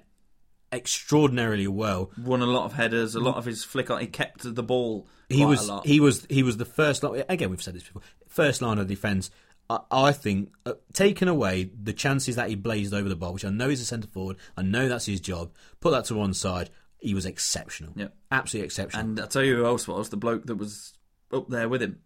extraordinarily 0.71 1.67
well. 1.67 2.11
Won 2.17 2.41
a 2.41 2.45
lot 2.45 2.65
of 2.65 2.73
headers, 2.73 3.15
a 3.15 3.19
lot 3.19 3.37
of 3.37 3.45
his 3.45 3.63
flick 3.63 3.89
on. 3.89 3.99
He 4.01 4.07
kept 4.07 4.43
the 4.55 4.63
ball. 4.63 5.07
He 5.27 5.45
was 5.45 5.67
a 5.67 5.73
lot. 5.73 5.85
he 5.85 5.99
was 5.99 6.25
he 6.29 6.43
was 6.43 6.57
the 6.57 6.65
first 6.65 7.03
line. 7.03 7.23
Again, 7.29 7.49
we've 7.49 7.61
said 7.61 7.75
this 7.75 7.83
before. 7.83 8.01
First 8.27 8.61
line 8.61 8.77
of 8.77 8.87
defence. 8.87 9.31
I, 9.69 9.79
I 9.91 10.11
think 10.11 10.51
uh, 10.65 10.73
taking 10.93 11.27
away 11.27 11.71
the 11.81 11.93
chances 11.93 12.35
that 12.35 12.49
he 12.49 12.55
blazed 12.55 12.93
over 12.93 13.09
the 13.09 13.15
bar, 13.15 13.31
which 13.33 13.45
I 13.45 13.49
know 13.49 13.69
he's 13.69 13.81
a 13.81 13.85
centre 13.85 14.07
forward. 14.07 14.37
I 14.57 14.61
know 14.61 14.87
that's 14.87 15.05
his 15.05 15.19
job. 15.21 15.51
Put 15.79 15.91
that 15.91 16.05
to 16.05 16.15
one 16.15 16.33
side. 16.33 16.69
He 16.97 17.13
was 17.13 17.25
exceptional. 17.25 17.93
Yep. 17.95 18.13
Absolutely 18.31 18.65
exceptional. 18.65 19.05
And 19.05 19.19
I 19.19 19.25
tell 19.27 19.43
you 19.43 19.55
who 19.55 19.65
else 19.65 19.87
was 19.87 20.09
the 20.09 20.17
bloke 20.17 20.45
that 20.47 20.55
was 20.55 20.93
up 21.31 21.47
there 21.49 21.69
with 21.69 21.81
him, 21.81 21.99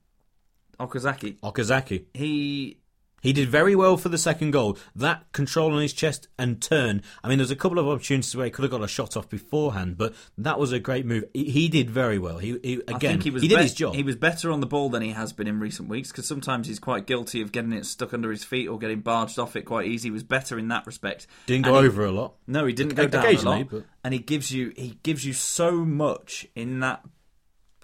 Okazaki. 0.79 1.37
Okazaki. 1.39 2.05
He 2.13 2.77
He 3.21 3.31
did 3.31 3.47
very 3.47 3.73
well 3.73 3.95
for 3.95 4.09
the 4.09 4.17
second 4.17 4.51
goal. 4.51 4.77
That 4.95 5.31
control 5.31 5.71
on 5.73 5.81
his 5.81 5.93
chest 5.93 6.27
and 6.37 6.61
turn. 6.61 7.01
I 7.23 7.29
mean, 7.29 7.37
there's 7.37 7.51
a 7.51 7.55
couple 7.55 7.79
of 7.79 7.87
opportunities 7.87 8.35
where 8.35 8.43
he 8.45 8.51
could 8.51 8.63
have 8.63 8.71
got 8.71 8.83
a 8.83 8.87
shot 8.87 9.15
off 9.15 9.29
beforehand, 9.29 9.97
but 9.97 10.13
that 10.37 10.59
was 10.59 10.73
a 10.73 10.79
great 10.79 11.05
move. 11.05 11.23
He, 11.33 11.45
he 11.49 11.69
did 11.69 11.89
very 11.89 12.19
well. 12.19 12.37
He, 12.39 12.59
he 12.61 12.73
again, 12.73 12.95
I 12.95 12.99
think 12.99 13.23
he 13.23 13.29
was 13.29 13.41
did 13.43 13.51
bet- 13.51 13.61
his 13.61 13.73
job. 13.73 13.95
He 13.95 14.03
was 14.03 14.17
better 14.17 14.51
on 14.51 14.59
the 14.59 14.65
ball 14.67 14.89
than 14.89 15.01
he 15.03 15.11
has 15.11 15.31
been 15.31 15.47
in 15.47 15.61
recent 15.61 15.87
weeks 15.87 16.11
because 16.11 16.27
sometimes 16.27 16.67
he's 16.67 16.79
quite 16.79 17.05
guilty 17.07 17.39
of 17.41 17.53
getting 17.53 17.71
it 17.71 17.85
stuck 17.85 18.13
under 18.13 18.29
his 18.29 18.43
feet 18.43 18.67
or 18.67 18.77
getting 18.77 18.99
barged 18.99 19.39
off 19.39 19.55
it 19.55 19.61
quite 19.61 19.87
easy. 19.87 20.07
He 20.07 20.11
was 20.11 20.23
better 20.23 20.59
in 20.59 20.67
that 20.67 20.85
respect. 20.85 21.25
Didn't 21.45 21.65
And 21.67 21.75
go 21.75 21.81
he- 21.81 21.87
over 21.87 22.03
a 22.05 22.11
lot. 22.11 22.33
No, 22.45 22.65
he 22.65 22.73
didn't 22.73 22.95
go 22.95 23.07
down 23.07 23.25
a 23.25 23.41
lot. 23.41 23.69
but- 23.69 23.85
And 24.03 24.13
he 24.13 24.19
gives 24.19 24.51
you 24.51 24.73
he 24.75 24.97
gives 25.03 25.23
you 25.25 25.31
so 25.31 25.85
much 25.85 26.45
in 26.55 26.81
that 26.81 27.05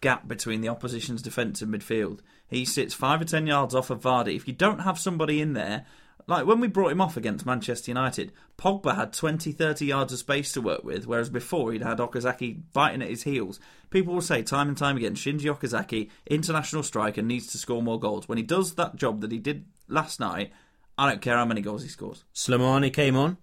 gap 0.01 0.27
between 0.27 0.59
the 0.59 0.67
opposition's 0.69 1.21
defence 1.21 1.61
and 1.61 1.73
midfield. 1.73 2.19
He 2.49 2.65
sits 2.65 2.93
five 2.93 3.21
or 3.21 3.25
ten 3.25 3.47
yards 3.47 3.75
off 3.75 3.89
of 3.89 4.01
Vardy. 4.01 4.35
If 4.35 4.47
you 4.47 4.53
don't 4.53 4.79
have 4.79 4.99
somebody 4.99 5.39
in 5.41 5.53
there, 5.53 5.85
like 6.27 6.45
when 6.45 6.59
we 6.59 6.67
brought 6.67 6.91
him 6.91 7.01
off 7.01 7.17
against 7.17 7.45
Manchester 7.45 7.89
United, 7.91 8.31
Pogba 8.57 8.95
had 8.95 9.13
20, 9.13 9.51
30 9.51 9.85
yards 9.85 10.13
of 10.13 10.19
space 10.19 10.51
to 10.53 10.61
work 10.61 10.83
with, 10.83 11.07
whereas 11.07 11.29
before 11.29 11.71
he'd 11.71 11.81
had 11.81 11.97
Okazaki 11.97 12.61
biting 12.71 13.01
at 13.01 13.09
his 13.09 13.23
heels. 13.23 13.59
People 13.89 14.13
will 14.13 14.21
say 14.21 14.43
time 14.43 14.67
and 14.67 14.77
time 14.77 14.97
again, 14.97 15.15
Shinji 15.15 15.45
Okazaki, 15.45 16.09
international 16.27 16.83
striker, 16.83 17.21
needs 17.21 17.47
to 17.47 17.57
score 17.57 17.81
more 17.81 17.99
goals. 17.99 18.27
When 18.27 18.37
he 18.37 18.43
does 18.43 18.75
that 18.75 18.95
job 18.95 19.21
that 19.21 19.31
he 19.31 19.39
did 19.39 19.65
last 19.87 20.19
night, 20.19 20.51
I 20.99 21.09
don't 21.09 21.21
care 21.21 21.37
how 21.37 21.45
many 21.45 21.61
goals 21.61 21.81
he 21.81 21.89
scores. 21.89 22.25
Slimani 22.35 22.93
came 22.93 23.15
on, 23.15 23.37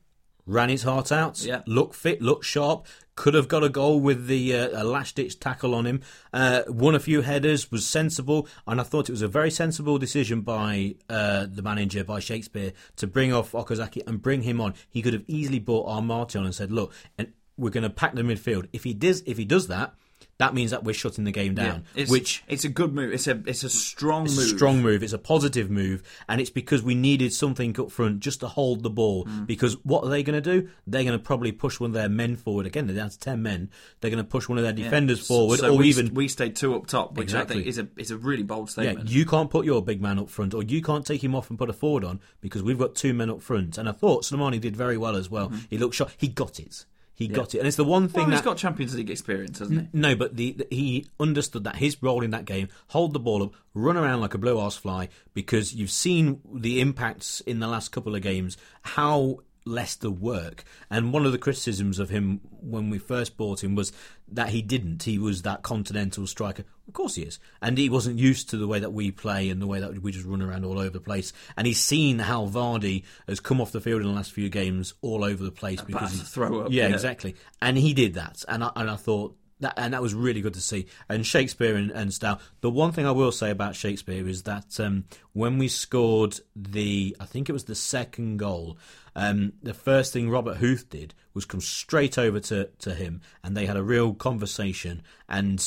ran 0.46 0.68
his 0.68 0.84
heart 0.84 1.10
out, 1.10 1.44
Yeah. 1.44 1.62
looked 1.66 1.94
fit, 1.94 2.22
looked 2.22 2.44
sharp, 2.44 2.86
could 3.16 3.34
have 3.34 3.48
got 3.48 3.64
a 3.64 3.68
goal 3.68 3.98
with 3.98 4.26
the 4.26 4.54
uh, 4.54 4.82
a 4.82 4.84
last 4.84 5.16
ditch 5.16 5.40
tackle 5.40 5.74
on 5.74 5.86
him. 5.86 6.02
Uh, 6.32 6.62
won 6.68 6.94
a 6.94 7.00
few 7.00 7.22
headers, 7.22 7.70
was 7.72 7.86
sensible, 7.86 8.46
and 8.66 8.78
I 8.80 8.84
thought 8.84 9.08
it 9.08 9.12
was 9.12 9.22
a 9.22 9.28
very 9.28 9.50
sensible 9.50 9.98
decision 9.98 10.42
by 10.42 10.96
uh, 11.08 11.46
the 11.50 11.62
manager, 11.62 12.04
by 12.04 12.20
Shakespeare, 12.20 12.72
to 12.96 13.06
bring 13.06 13.32
off 13.32 13.52
Okazaki 13.52 14.06
and 14.06 14.20
bring 14.22 14.42
him 14.42 14.60
on. 14.60 14.74
He 14.88 15.02
could 15.02 15.14
have 15.14 15.24
easily 15.26 15.58
brought 15.58 15.86
Amartey 15.88 16.38
on 16.38 16.44
and 16.44 16.54
said, 16.54 16.70
"Look, 16.70 16.92
and 17.16 17.32
we're 17.56 17.70
going 17.70 17.84
to 17.84 17.90
pack 17.90 18.14
the 18.14 18.22
midfield. 18.22 18.68
If 18.72 18.84
he 18.84 18.92
does, 18.94 19.22
if 19.26 19.38
he 19.38 19.44
does 19.44 19.66
that." 19.68 19.94
That 20.38 20.52
means 20.54 20.70
that 20.70 20.84
we're 20.84 20.92
shutting 20.94 21.24
the 21.24 21.32
game 21.32 21.54
down. 21.54 21.84
It's, 21.94 22.10
which 22.10 22.44
it's 22.46 22.64
a 22.64 22.68
good 22.68 22.94
move. 22.94 23.12
It's 23.14 23.26
a 23.26 23.42
it's 23.46 23.64
a 23.64 23.70
strong 23.70 24.26
It's 24.26 24.36
move. 24.36 24.44
a 24.44 24.48
strong 24.48 24.82
move. 24.82 25.02
It's 25.02 25.12
a 25.14 25.18
positive 25.18 25.70
move, 25.70 26.02
and 26.28 26.40
it's 26.40 26.50
because 26.50 26.82
we 26.82 26.94
needed 26.94 27.32
something 27.32 27.78
up 27.80 27.90
front 27.90 28.20
just 28.20 28.40
to 28.40 28.48
hold 28.48 28.82
the 28.82 28.90
ball. 28.90 29.24
Mm. 29.24 29.46
Because 29.46 29.74
what 29.84 30.04
are 30.04 30.10
they 30.10 30.22
going 30.22 30.40
to 30.42 30.60
do? 30.60 30.68
They're 30.86 31.04
going 31.04 31.18
to 31.18 31.24
probably 31.24 31.52
push 31.52 31.80
one 31.80 31.90
of 31.90 31.94
their 31.94 32.08
men 32.10 32.36
forward. 32.36 32.66
Again, 32.66 32.86
they're 32.86 32.96
down 32.96 33.10
to 33.10 33.18
ten 33.18 33.42
men. 33.42 33.70
They're 34.00 34.10
going 34.10 34.22
to 34.22 34.28
push 34.28 34.48
one 34.48 34.58
of 34.58 34.64
their 34.64 34.72
defenders 34.74 35.26
forward, 35.26 35.60
So 35.60 35.72
or 35.72 35.78
we, 35.78 35.88
even 35.88 36.12
we 36.12 36.28
stayed 36.28 36.54
two 36.56 36.74
up 36.74 36.86
top, 36.86 37.16
which 37.16 37.32
I 37.34 37.40
Exactly. 37.42 37.56
think 37.56 37.66
is 37.68 37.78
a 37.78 37.88
is 37.96 38.10
a 38.10 38.18
really 38.18 38.42
bold 38.42 38.68
yeah, 38.68 38.72
statement. 38.72 39.10
you 39.10 39.24
can't 39.24 39.50
put 39.50 39.64
your 39.64 39.82
big 39.82 40.02
man 40.02 40.18
up 40.18 40.28
front, 40.28 40.52
or 40.54 40.62
you 40.62 40.82
can't 40.82 41.06
take 41.06 41.24
him 41.24 41.34
off 41.34 41.48
and 41.48 41.58
put 41.58 41.70
a 41.70 41.72
forward 41.72 42.04
on 42.04 42.20
because 42.42 42.62
we've 42.62 42.78
got 42.78 42.94
two 42.94 43.14
men 43.14 43.30
up 43.30 43.40
front. 43.40 43.78
And 43.78 43.88
I 43.88 43.92
thought 43.92 44.24
Slimani 44.24 44.60
did 44.60 44.76
very 44.76 44.98
well 44.98 45.16
as 45.16 45.30
well. 45.30 45.50
He 45.70 45.78
looked 45.78 45.94
shot. 45.94 46.12
He 46.18 46.28
got 46.28 46.60
it. 46.60 46.84
He 47.16 47.28
got 47.28 47.54
it, 47.54 47.58
and 47.58 47.66
it's 47.66 47.78
the 47.78 47.84
one 47.84 48.08
thing 48.08 48.24
well, 48.24 48.30
he's 48.32 48.40
that 48.40 48.44
got 48.44 48.58
Champions 48.58 48.94
League 48.94 49.08
experience, 49.10 49.58
hasn't 49.58 49.80
he? 49.80 49.88
No, 49.98 50.14
but 50.14 50.36
the, 50.36 50.52
the- 50.52 50.66
he 50.70 51.06
understood 51.18 51.64
that 51.64 51.76
his 51.76 52.02
role 52.02 52.22
in 52.22 52.30
that 52.32 52.44
game, 52.44 52.68
hold 52.88 53.14
the 53.14 53.18
ball 53.18 53.42
up, 53.42 53.52
run 53.72 53.96
around 53.96 54.20
like 54.20 54.34
a 54.34 54.38
blue 54.38 54.58
arse 54.58 54.76
fly, 54.76 55.08
because 55.32 55.74
you've 55.74 55.90
seen 55.90 56.40
the 56.52 56.78
impacts 56.80 57.40
in 57.40 57.58
the 57.58 57.68
last 57.68 57.88
couple 57.90 58.14
of 58.14 58.20
games, 58.20 58.58
how 58.82 59.38
Leicester 59.66 60.10
work. 60.10 60.64
And 60.88 61.12
one 61.12 61.26
of 61.26 61.32
the 61.32 61.38
criticisms 61.38 61.98
of 61.98 62.08
him 62.08 62.40
when 62.60 62.88
we 62.88 62.98
first 62.98 63.36
bought 63.36 63.62
him 63.62 63.74
was 63.74 63.92
that 64.28 64.48
he 64.50 64.62
didn't. 64.62 65.02
He 65.02 65.18
was 65.18 65.42
that 65.42 65.62
continental 65.62 66.26
striker. 66.26 66.64
Of 66.88 66.94
course 66.94 67.16
he 67.16 67.22
is. 67.22 67.38
And 67.60 67.76
he 67.76 67.90
wasn't 67.90 68.18
used 68.18 68.48
to 68.50 68.56
the 68.56 68.68
way 68.68 68.78
that 68.78 68.92
we 68.92 69.10
play 69.10 69.50
and 69.50 69.60
the 69.60 69.66
way 69.66 69.80
that 69.80 70.00
we 70.00 70.12
just 70.12 70.24
run 70.24 70.40
around 70.40 70.64
all 70.64 70.78
over 70.78 70.90
the 70.90 71.00
place. 71.00 71.32
And 71.56 71.66
he's 71.66 71.80
seen 71.80 72.20
how 72.20 72.46
Vardy 72.46 73.02
has 73.28 73.40
come 73.40 73.60
off 73.60 73.72
the 73.72 73.80
field 73.80 74.00
in 74.02 74.06
the 74.08 74.14
last 74.14 74.32
few 74.32 74.48
games 74.48 74.94
all 75.02 75.24
over 75.24 75.42
the 75.42 75.50
place 75.50 75.82
because 75.82 76.12
he 76.12 76.18
throw 76.18 76.60
up, 76.60 76.68
Yeah, 76.70 76.86
yeah. 76.88 76.94
exactly. 76.94 77.34
And 77.60 77.76
he 77.76 77.92
did 77.92 78.14
that. 78.14 78.44
And 78.48 78.62
I, 78.64 78.70
and 78.76 78.88
I 78.88 78.96
thought 78.96 79.36
that, 79.60 79.74
and 79.76 79.94
that 79.94 80.02
was 80.02 80.14
really 80.14 80.42
good 80.42 80.54
to 80.54 80.60
see. 80.60 80.86
And 81.08 81.26
Shakespeare 81.26 81.76
and, 81.76 81.90
and 81.90 82.12
Stow. 82.12 82.38
The 82.60 82.70
one 82.70 82.92
thing 82.92 83.06
I 83.06 83.10
will 83.12 83.32
say 83.32 83.50
about 83.50 83.74
Shakespeare 83.74 84.28
is 84.28 84.42
that 84.44 84.78
um, 84.78 85.04
when 85.32 85.58
we 85.58 85.68
scored 85.68 86.38
the, 86.54 87.16
I 87.18 87.24
think 87.24 87.48
it 87.48 87.52
was 87.52 87.64
the 87.64 87.74
second 87.74 88.36
goal, 88.36 88.76
um, 89.16 89.54
the 89.62 89.72
first 89.72 90.12
thing 90.12 90.28
Robert 90.28 90.58
Huth 90.58 90.90
did 90.90 91.14
was 91.32 91.46
come 91.46 91.62
straight 91.62 92.18
over 92.18 92.38
to, 92.38 92.68
to 92.80 92.94
him, 92.94 93.22
and 93.42 93.56
they 93.56 93.64
had 93.64 93.76
a 93.76 93.82
real 93.82 94.12
conversation. 94.12 95.02
And 95.26 95.58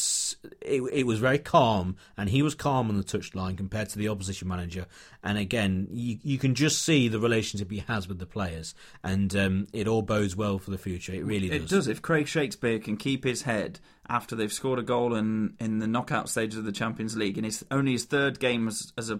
it, 0.61 0.81
it 0.93 1.07
was 1.07 1.17
very 1.17 1.39
calm, 1.39 1.97
and 2.15 2.29
he 2.29 2.43
was 2.43 2.53
calm 2.53 2.89
on 2.89 2.97
the 2.97 3.03
touchline 3.03 3.57
compared 3.57 3.89
to 3.89 3.97
the 3.97 4.07
opposition 4.07 4.47
manager. 4.47 4.85
And 5.23 5.39
again, 5.39 5.87
you, 5.91 6.19
you 6.21 6.37
can 6.37 6.53
just 6.53 6.83
see 6.83 7.07
the 7.07 7.19
relationship 7.19 7.71
he 7.71 7.79
has 7.87 8.07
with 8.07 8.19
the 8.19 8.27
players, 8.27 8.75
and 9.03 9.35
um, 9.35 9.67
it 9.73 9.87
all 9.87 10.03
bodes 10.03 10.35
well 10.35 10.59
for 10.59 10.69
the 10.69 10.77
future. 10.77 11.13
It 11.13 11.25
really 11.25 11.49
It 11.51 11.67
does. 11.67 11.87
If 11.87 12.03
Craig 12.03 12.27
Shakespeare 12.27 12.77
can 12.77 12.97
keep 12.97 13.23
his 13.23 13.41
head 13.41 13.79
after 14.07 14.35
they've 14.35 14.53
scored 14.53 14.77
a 14.77 14.83
goal 14.83 15.15
in, 15.15 15.55
in 15.59 15.79
the 15.79 15.87
knockout 15.87 16.29
stages 16.29 16.59
of 16.59 16.65
the 16.65 16.71
Champions 16.71 17.17
League, 17.17 17.37
and 17.37 17.47
it's 17.47 17.63
only 17.71 17.93
his 17.93 18.05
third 18.05 18.39
game 18.39 18.67
as, 18.67 18.93
as 18.95 19.09
a 19.09 19.19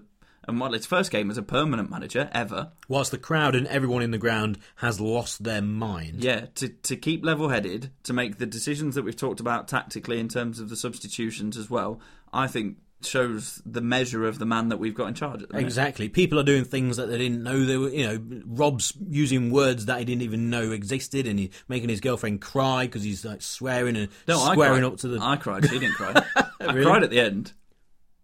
and 0.50 0.60
well, 0.60 0.74
his 0.74 0.86
first 0.86 1.12
game 1.12 1.32
as 1.32 1.38
a 1.38 1.44
permanent 1.44 1.90
manager 1.90 2.30
ever. 2.34 2.72
whilst 2.88 3.12
the 3.12 3.18
crowd 3.18 3.56
and 3.56 3.66
everyone 3.68 4.02
in 4.02 4.12
the 4.12 4.18
ground 4.18 4.58
has 4.78 5.00
lost 5.00 5.44
their 5.44 5.62
mind. 5.62 6.24
Yeah, 6.24 6.48
to 6.56 6.68
to 6.70 6.96
keep 6.96 7.24
level 7.24 7.50
headed, 7.50 7.92
to 8.04 8.14
make 8.14 8.38
the 8.38 8.46
decisions 8.46 8.96
that 8.96 9.04
we've 9.04 9.16
talked 9.16 9.40
about 9.40 9.68
tactically 9.68 10.20
in 10.20 10.28
terms 10.28 10.60
of 10.60 10.70
the 10.70 10.76
substitutions 10.76 11.56
as 11.58 11.70
well, 11.70 12.02
I 12.34 12.48
think 12.48 12.78
shows 13.02 13.62
the 13.66 13.80
measure 13.80 14.26
of 14.26 14.40
the 14.40 14.46
man 14.46 14.68
that 14.68 14.78
we've 14.78 14.94
got 14.94 15.08
in 15.08 15.14
charge 15.14 15.42
at 15.42 15.48
the 15.48 15.54
minute. 15.54 15.66
Exactly. 15.66 16.10
People 16.10 16.38
are 16.38 16.44
doing 16.44 16.66
things 16.66 16.98
that 16.98 17.06
they 17.06 17.18
didn't 17.18 17.42
know 17.44 17.64
they 17.64 17.78
were, 17.78 17.88
you 17.90 18.06
know, 18.06 18.42
Rob's 18.46 18.92
using 19.08 19.52
words 19.52 19.86
that 19.86 20.00
he 20.00 20.04
didn't 20.06 20.24
even 20.24 20.50
know 20.50 20.72
existed 20.72 21.26
and 21.26 21.40
he's 21.40 21.50
making 21.70 21.88
his 21.88 22.02
girlfriend 22.02 22.42
cry 22.42 22.88
because 22.88 23.02
he's 23.04 23.24
like 23.24 23.42
swearing 23.42 23.96
and 23.96 24.10
No, 24.28 24.38
swearing 24.54 24.84
up 24.84 24.98
to 24.98 25.08
the. 25.08 25.20
I 25.22 25.38
cried. 25.38 25.64
She 25.70 25.80
didn't 25.80 25.94
cry. 25.96 26.14
I 26.60 26.74
cried 26.74 27.04
at 27.04 27.10
the 27.10 27.22
end. 27.22 27.54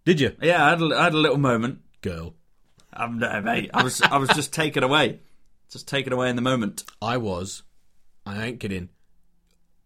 Did 0.04 0.20
you? 0.20 0.36
Yeah, 0.42 0.66
I 0.66 0.70
had 0.72 0.82
a, 0.82 0.86
I 0.94 1.04
had 1.06 1.14
a 1.14 1.18
little 1.20 1.38
moment. 1.38 1.80
Girl. 2.06 2.36
I'm 2.94 3.18
no, 3.20 3.42
mate. 3.42 3.72
I 3.74 3.84
was 3.84 4.02
I 4.02 4.18
was 4.18 4.30
just 4.30 4.54
taken 4.54 4.84
away, 4.84 5.20
just 5.72 5.88
taken 5.88 6.14
away 6.14 6.30
in 6.30 6.36
the 6.36 6.42
moment. 6.42 6.86
I 7.02 7.18
was, 7.18 7.64
I 8.26 8.46
ain't 8.46 8.60
kidding, 8.60 8.90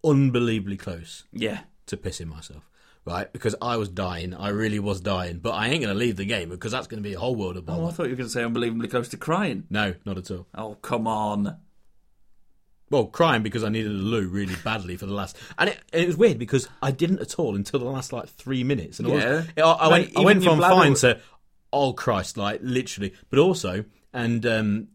unbelievably 0.04 0.76
close 0.76 1.24
Yeah, 1.32 1.60
to 1.86 1.96
pissing 1.96 2.26
myself. 2.26 2.68
Right? 3.06 3.32
Because 3.32 3.56
I 3.62 3.78
was 3.78 3.88
dying. 3.88 4.34
I 4.34 4.50
really 4.50 4.78
was 4.78 5.00
dying. 5.00 5.38
But 5.38 5.52
I 5.52 5.68
ain't 5.68 5.80
going 5.82 5.92
to 5.92 5.98
leave 5.98 6.16
the 6.16 6.26
game 6.26 6.50
because 6.50 6.70
that's 6.72 6.86
going 6.86 7.02
to 7.02 7.08
be 7.08 7.14
a 7.14 7.18
whole 7.18 7.34
world 7.34 7.56
of 7.56 7.64
bother. 7.64 7.82
Oh, 7.82 7.86
I 7.86 7.90
thought 7.92 8.04
you 8.04 8.10
were 8.10 8.16
going 8.16 8.28
to 8.28 8.32
say 8.32 8.44
unbelievably 8.44 8.88
close 8.88 9.08
to 9.08 9.16
crying. 9.16 9.64
No, 9.70 9.94
not 10.04 10.18
at 10.18 10.30
all. 10.30 10.46
Oh, 10.54 10.74
come 10.82 11.06
on. 11.06 11.56
Well, 12.90 13.06
crying 13.06 13.42
because 13.42 13.64
I 13.64 13.70
needed 13.70 13.90
a 13.92 13.94
loo 13.94 14.28
really 14.28 14.54
badly 14.64 14.96
for 14.98 15.06
the 15.06 15.14
last, 15.14 15.36
and 15.58 15.70
it, 15.70 15.78
it 15.92 16.06
was 16.08 16.16
weird 16.16 16.38
because 16.38 16.68
I 16.82 16.90
didn't 16.90 17.20
at 17.20 17.38
all 17.38 17.54
until 17.56 17.78
the 17.80 17.86
last 17.86 18.12
like 18.12 18.28
three 18.28 18.64
minutes. 18.64 18.98
And 18.98 19.08
I 19.08 19.10
was- 19.12 19.24
Yeah. 19.56 19.64
I, 19.64 19.72
I 19.72 19.90
Mate, 19.90 19.90
went, 19.90 20.06
I 20.08 20.10
even 20.10 20.24
went 20.24 20.42
your 20.42 20.50
from 20.52 20.58
bladder 20.58 20.74
fine 20.74 20.94
to, 20.94 21.20
oh 21.72 21.92
Christ, 21.92 22.36
like 22.36 22.60
literally. 22.62 23.14
But 23.28 23.38
also, 23.38 23.84
and 24.12 24.44
um, 24.46 24.88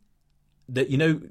that 0.69 0.89
you 0.89 0.97
know, 0.97 1.21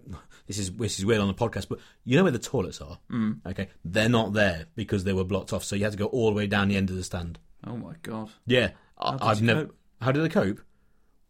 this 0.46 0.58
is 0.58 0.72
this 0.72 0.98
is 0.98 1.04
weird 1.06 1.20
on 1.20 1.28
the 1.28 1.34
podcast, 1.34 1.68
but 1.68 1.78
you 2.04 2.16
know 2.16 2.22
where 2.22 2.32
the 2.32 2.38
toilets 2.38 2.80
are? 2.80 2.98
Mm. 3.10 3.40
Okay, 3.46 3.68
they're 3.84 4.08
not 4.08 4.32
there 4.32 4.66
because 4.74 5.04
they 5.04 5.12
were 5.12 5.24
blocked 5.24 5.52
off, 5.52 5.64
so 5.64 5.76
you 5.76 5.84
had 5.84 5.92
to 5.92 5.98
go 5.98 6.06
all 6.06 6.30
the 6.30 6.36
way 6.36 6.46
down 6.46 6.68
the 6.68 6.76
end 6.76 6.90
of 6.90 6.96
the 6.96 7.04
stand. 7.04 7.38
Oh 7.66 7.76
my 7.76 7.94
god. 8.02 8.30
Yeah, 8.46 8.70
I, 8.98 9.18
I've 9.20 9.42
never. 9.42 9.70
How 10.00 10.12
did 10.12 10.22
I 10.24 10.28
cope? 10.28 10.60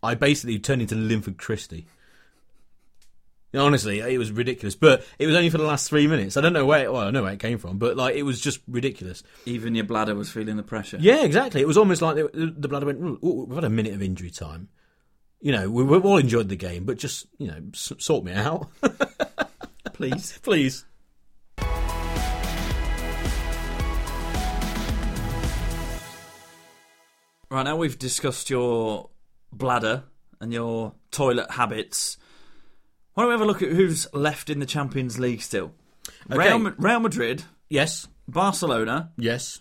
I 0.03 0.15
basically 0.15 0.59
turned 0.59 0.83
into 0.83 0.95
Linford 0.95 1.39
Christie. 1.39 1.87
Honestly, 3.55 4.01
it 4.01 4.19
was 4.19 4.33
ridiculous, 4.33 4.75
but 4.75 5.07
it 5.19 5.27
was 5.27 5.37
only 5.37 5.49
for 5.51 5.59
the 5.59 5.65
last 5.65 5.89
three 5.89 6.07
minutes. 6.07 6.37
I 6.37 6.41
don't 6.41 6.53
know 6.53 6.67
where. 6.67 6.91
Well, 6.91 7.03
I 7.03 7.11
know 7.11 7.23
where 7.23 7.33
it 7.33 7.39
came 7.41 7.59
from, 7.59 7.79
but 7.79 7.97
like 7.97 8.17
it 8.17 8.23
was 8.25 8.41
just 8.41 8.61
ridiculous. 8.67 9.23
Even 9.47 9.75
your 9.75 9.85
bladder 9.85 10.15
was 10.15 10.31
feeling 10.31 10.57
the 10.57 10.63
pressure. 10.63 10.97
Yeah, 11.01 11.23
exactly. 11.25 11.61
It 11.61 11.67
was 11.69 11.79
almost 11.79 12.03
like 12.03 12.17
the, 12.17 12.55
the 12.57 12.69
bladder 12.69 12.87
went. 12.87 13.01
"Ooh, 13.01 13.47
we've 13.49 13.55
had 13.55 13.65
a 13.65 13.71
minute 13.71 13.95
of 13.95 14.03
injury 14.03 14.31
time. 14.31 14.69
You 15.41 15.53
know, 15.53 15.71
we, 15.71 15.85
we've 15.85 16.05
all 16.05 16.17
enjoyed 16.17 16.49
the 16.49 16.57
game, 16.57 16.85
but 16.85 16.99
just 16.99 17.27
you 17.39 17.47
know, 17.49 17.61
s- 17.73 17.93
sort 17.99 18.25
me 18.25 18.33
out, 18.33 18.69
Please. 19.95 20.39
please. 20.43 20.85
Right 27.51 27.63
now 27.63 27.77
we've 27.77 27.99
discussed 27.99 28.51
your 28.51 29.11
bladder 29.53 30.05
and 30.41 30.53
your 30.53 30.95
toilet 31.11 31.53
habits. 31.53 32.17
Why 33.15 33.23
don't 33.23 33.29
we 33.29 33.35
have 33.35 33.41
a 33.41 33.45
look 33.47 33.62
at 33.62 33.71
who's 33.71 34.07
left 34.12 34.51
in 34.51 34.59
the 34.59 34.67
Champions 34.67 35.19
League 35.19 35.41
still? 35.43 35.73
Real, 36.29 36.59
Real 36.79 37.01
Madrid, 37.01 37.45
Yes, 37.71 38.09
Barcelona, 38.29 39.12
yes, 39.17 39.61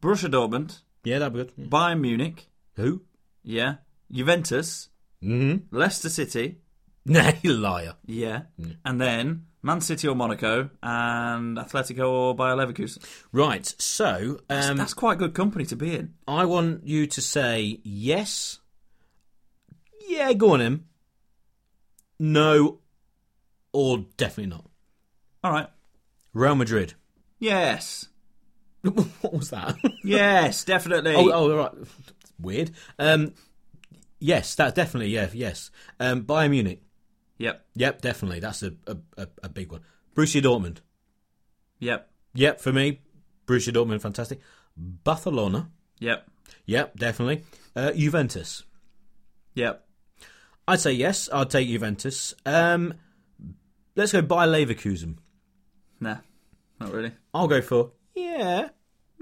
Borussia 0.00 0.28
Dortmund, 0.30 0.80
yeah, 1.04 1.18
that'd 1.18 1.32
be 1.32 1.44
good. 1.62 1.70
Bayern 1.70 2.00
Munich, 2.00 2.48
Who? 2.76 3.02
yeah, 3.42 3.76
Juventus, 4.10 4.88
Mm-hmm. 5.22 5.74
Leicester 5.76 6.08
City, 6.08 6.58
Nah, 7.06 7.32
you 7.42 7.52
liar. 7.54 7.94
yeah, 8.06 8.42
and 8.84 9.00
then 9.00 9.46
Man 9.62 9.80
City 9.80 10.08
or 10.08 10.14
Monaco 10.16 10.70
and 10.82 11.56
Atletico 11.56 12.10
or 12.10 12.34
Bayer 12.34 12.56
Leverkusen. 12.56 12.98
Right. 13.32 13.64
So, 13.78 14.40
um, 14.50 14.76
That's 14.76 14.94
quite 14.94 15.18
good 15.18 15.34
company 15.34 15.64
to 15.66 15.76
be 15.76 15.94
in. 15.94 16.14
I 16.26 16.44
want 16.46 16.84
you 16.86 17.06
to 17.06 17.20
say 17.20 17.80
yes. 17.84 18.58
Yeah, 20.08 20.32
go 20.32 20.54
on 20.54 20.60
him. 20.60 20.86
No, 22.18 22.78
or 23.72 24.06
definitely 24.16 24.50
not. 24.50 24.70
All 25.42 25.52
right. 25.52 25.68
Real 26.32 26.54
Madrid. 26.54 26.94
Yes. 27.38 28.08
what 28.82 29.32
was 29.32 29.50
that? 29.50 29.76
Yes, 30.04 30.64
definitely. 30.64 31.14
oh, 31.14 31.30
oh, 31.32 31.56
right. 31.56 31.72
Weird. 32.40 32.72
Um, 32.98 33.34
yes, 34.18 34.54
that 34.56 34.74
definitely. 34.74 35.10
Yeah, 35.10 35.28
yes. 35.32 35.70
Um, 36.00 36.22
Bayern 36.24 36.50
Munich. 36.50 36.82
Yep. 37.38 37.64
Yep, 37.74 38.02
definitely. 38.02 38.40
That's 38.40 38.62
a 38.62 38.72
a, 38.86 38.96
a, 39.16 39.28
a 39.44 39.48
big 39.48 39.70
one. 39.70 39.82
Borussia 40.14 40.42
Dortmund. 40.42 40.78
Yep. 41.78 42.08
Yep, 42.34 42.60
for 42.60 42.72
me, 42.72 43.00
Borussia 43.46 43.72
Dortmund, 43.72 44.00
fantastic. 44.00 44.40
Barcelona. 44.76 45.70
Yep. 46.00 46.28
Yep, 46.66 46.96
definitely. 46.96 47.44
Uh, 47.76 47.92
Juventus. 47.92 48.64
Yep. 49.54 49.84
I'd 50.68 50.80
say 50.80 50.92
yes. 50.92 51.28
I'd 51.32 51.50
take 51.50 51.68
Juventus. 51.68 52.34
Um, 52.46 52.94
let's 53.96 54.12
go 54.12 54.22
Bayer 54.22 54.46
Leverkusen. 54.46 55.16
Nah. 56.00 56.18
Not 56.80 56.92
really. 56.92 57.12
I'll 57.34 57.48
go 57.48 57.60
for 57.60 57.92
yeah. 58.14 58.68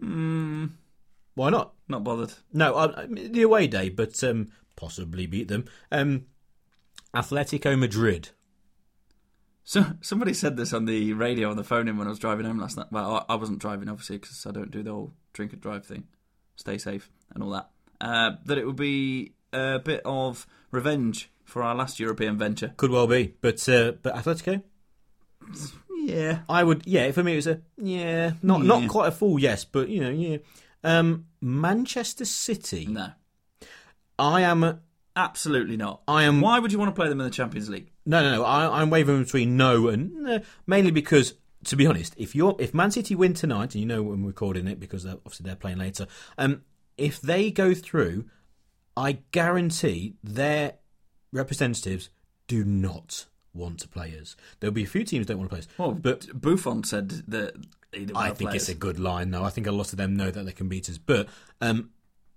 Mm, 0.00 0.70
why 1.34 1.50
not? 1.50 1.74
Not 1.88 2.04
bothered. 2.04 2.32
No, 2.52 2.74
I, 2.74 3.02
I 3.02 3.06
the 3.06 3.42
away 3.42 3.66
day, 3.66 3.88
but 3.88 4.22
um, 4.24 4.50
possibly 4.76 5.26
beat 5.26 5.48
them. 5.48 5.66
Um, 5.92 6.26
Atletico 7.14 7.78
Madrid. 7.78 8.30
So 9.64 9.84
somebody 10.00 10.34
said 10.34 10.56
this 10.56 10.72
on 10.72 10.86
the 10.86 11.12
radio 11.12 11.50
on 11.50 11.56
the 11.56 11.64
phone 11.64 11.86
in 11.86 11.96
when 11.96 12.06
I 12.06 12.10
was 12.10 12.18
driving 12.18 12.46
home 12.46 12.58
last 12.58 12.76
night. 12.76 12.90
Well, 12.90 13.26
I 13.28 13.34
I 13.34 13.36
wasn't 13.36 13.60
driving 13.60 13.88
obviously 13.88 14.18
because 14.18 14.46
I 14.46 14.50
don't 14.50 14.70
do 14.70 14.82
the 14.82 14.90
whole 14.90 15.12
drink 15.32 15.52
and 15.52 15.60
drive 15.60 15.84
thing. 15.84 16.04
Stay 16.56 16.78
safe 16.78 17.10
and 17.34 17.42
all 17.42 17.50
that. 17.50 17.70
Uh, 18.00 18.32
that 18.46 18.58
it 18.58 18.66
would 18.66 18.76
be 18.76 19.34
a 19.52 19.78
bit 19.78 20.02
of 20.04 20.46
revenge 20.70 21.30
for 21.44 21.62
our 21.62 21.74
last 21.74 21.98
European 22.00 22.38
venture. 22.38 22.72
Could 22.76 22.90
well 22.90 23.06
be, 23.06 23.34
but 23.40 23.68
uh, 23.68 23.92
but 24.02 24.14
Atletico. 24.14 24.62
Yeah. 26.04 26.40
I 26.48 26.64
would, 26.64 26.86
yeah. 26.86 27.10
For 27.12 27.22
me, 27.22 27.32
it 27.32 27.36
was 27.36 27.46
a 27.46 27.60
yeah, 27.76 28.32
not 28.42 28.60
Yeah. 28.60 28.66
not 28.66 28.88
quite 28.88 29.08
a 29.08 29.12
full 29.12 29.38
yes, 29.38 29.64
but 29.64 29.88
you 29.88 30.00
know, 30.00 30.10
yeah. 30.10 30.38
Um, 30.82 31.26
Manchester 31.40 32.24
City. 32.24 32.86
No. 32.86 33.10
I 34.18 34.42
am. 34.42 34.80
Absolutely 35.16 35.76
not. 35.76 36.02
I 36.06 36.22
am- 36.22 36.40
Why 36.40 36.58
would 36.60 36.72
you 36.72 36.78
want 36.78 36.94
to 36.94 36.98
play 36.98 37.08
them 37.08 37.20
in 37.20 37.24
the 37.24 37.30
Champions 37.32 37.68
League? 37.68 37.90
No, 38.06 38.22
no, 38.22 38.36
no. 38.36 38.44
I, 38.44 38.80
I'm 38.80 38.88
wavering 38.88 39.24
between 39.24 39.56
no 39.56 39.88
and 39.88 40.14
no, 40.14 40.40
mainly 40.66 40.92
because, 40.92 41.34
to 41.64 41.76
be 41.76 41.84
honest, 41.86 42.14
if 42.16 42.34
you're 42.34 42.54
if 42.58 42.72
Man 42.72 42.90
City 42.92 43.14
win 43.14 43.34
tonight, 43.34 43.74
and 43.74 43.80
you 43.80 43.86
know 43.86 44.02
when 44.02 44.22
we're 44.22 44.28
recording 44.28 44.66
it 44.68 44.78
because 44.78 45.02
they're, 45.02 45.14
obviously 45.16 45.44
they're 45.44 45.56
playing 45.56 45.78
later, 45.78 46.06
um, 46.38 46.62
if 46.96 47.20
they 47.20 47.50
go 47.50 47.74
through, 47.74 48.26
I 49.00 49.18
guarantee 49.32 50.14
their 50.22 50.74
representatives 51.32 52.10
do 52.48 52.64
not 52.64 53.26
want 53.54 53.78
to 53.80 53.88
play 53.88 54.16
us. 54.20 54.36
There'll 54.58 54.74
be 54.74 54.84
a 54.84 54.86
few 54.86 55.04
teams 55.04 55.26
that 55.26 55.32
don't 55.34 55.38
want 55.40 55.50
to 55.50 55.54
play 55.56 55.60
us, 55.60 55.68
Well, 55.78 55.92
but 55.92 56.26
Buffon 56.38 56.84
said 56.84 57.08
that 57.28 57.54
I 58.14 58.30
think 58.30 58.54
it's 58.54 58.64
us. 58.64 58.68
a 58.70 58.74
good 58.74 58.98
line. 58.98 59.30
though. 59.30 59.44
I 59.44 59.50
think 59.50 59.66
a 59.66 59.72
lot 59.72 59.92
of 59.92 59.96
them 59.98 60.14
know 60.16 60.30
that 60.30 60.44
they 60.44 60.52
can 60.52 60.68
beat 60.68 60.88
us, 60.90 60.98
but 60.98 61.28
um, 61.60 61.90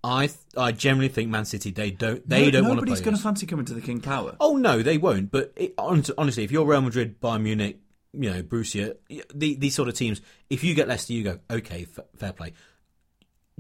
I 0.03 0.27
th- 0.27 0.39
I 0.57 0.71
generally 0.71 1.09
think 1.09 1.29
Man 1.29 1.45
City 1.45 1.71
they 1.71 1.91
don't 1.91 2.27
they 2.27 2.45
No- 2.45 2.51
don't 2.51 2.63
want 2.67 2.79
to 2.79 2.85
Nobody's 2.85 3.01
going 3.01 3.15
to 3.17 3.21
fancy 3.21 3.45
coming 3.45 3.65
to 3.65 3.73
the 3.73 3.81
King 3.81 3.99
Power. 4.01 4.35
Oh 4.39 4.57
no, 4.57 4.81
they 4.81 4.97
won't. 4.97 5.31
But 5.31 5.53
it, 5.55 5.73
honestly, 5.77 6.43
if 6.43 6.51
you're 6.51 6.65
Real 6.65 6.81
Madrid, 6.81 7.19
Bayern 7.21 7.41
Munich, 7.43 7.79
you 8.13 8.29
know 8.31 8.41
Borussia, 8.43 8.95
the, 9.33 9.55
these 9.55 9.75
sort 9.75 9.89
of 9.89 9.95
teams, 9.95 10.21
if 10.49 10.63
you 10.63 10.73
get 10.75 10.87
Leicester, 10.87 11.13
you 11.13 11.23
go 11.23 11.39
okay, 11.51 11.85
f- 11.97 12.05
fair 12.15 12.33
play. 12.33 12.53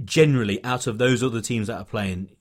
Generally, 0.03 0.63
out 0.65 0.87
of 0.87 0.97
those 0.97 1.21
other 1.21 1.39
teams 1.41 1.67
that 1.67 1.77
are 1.77 1.85
playing, 1.85 2.31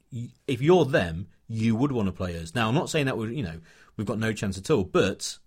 if 0.47 0.61
you're 0.61 0.85
them, 0.85 1.29
you 1.49 1.77
would 1.77 1.93
want 1.93 2.07
to 2.09 2.13
play 2.13 2.39
us. 2.39 2.55
Now, 2.55 2.69
I'm 2.69 2.75
not 2.75 2.91
saying 2.91 3.07
that 3.07 3.17
we, 3.17 3.37
you 3.37 3.43
know, 3.43 3.61
we've 3.97 4.07
got 4.07 4.19
no 4.19 4.33
chance 4.33 4.59
at 4.59 4.71
all, 4.71 4.85
but 4.85 5.39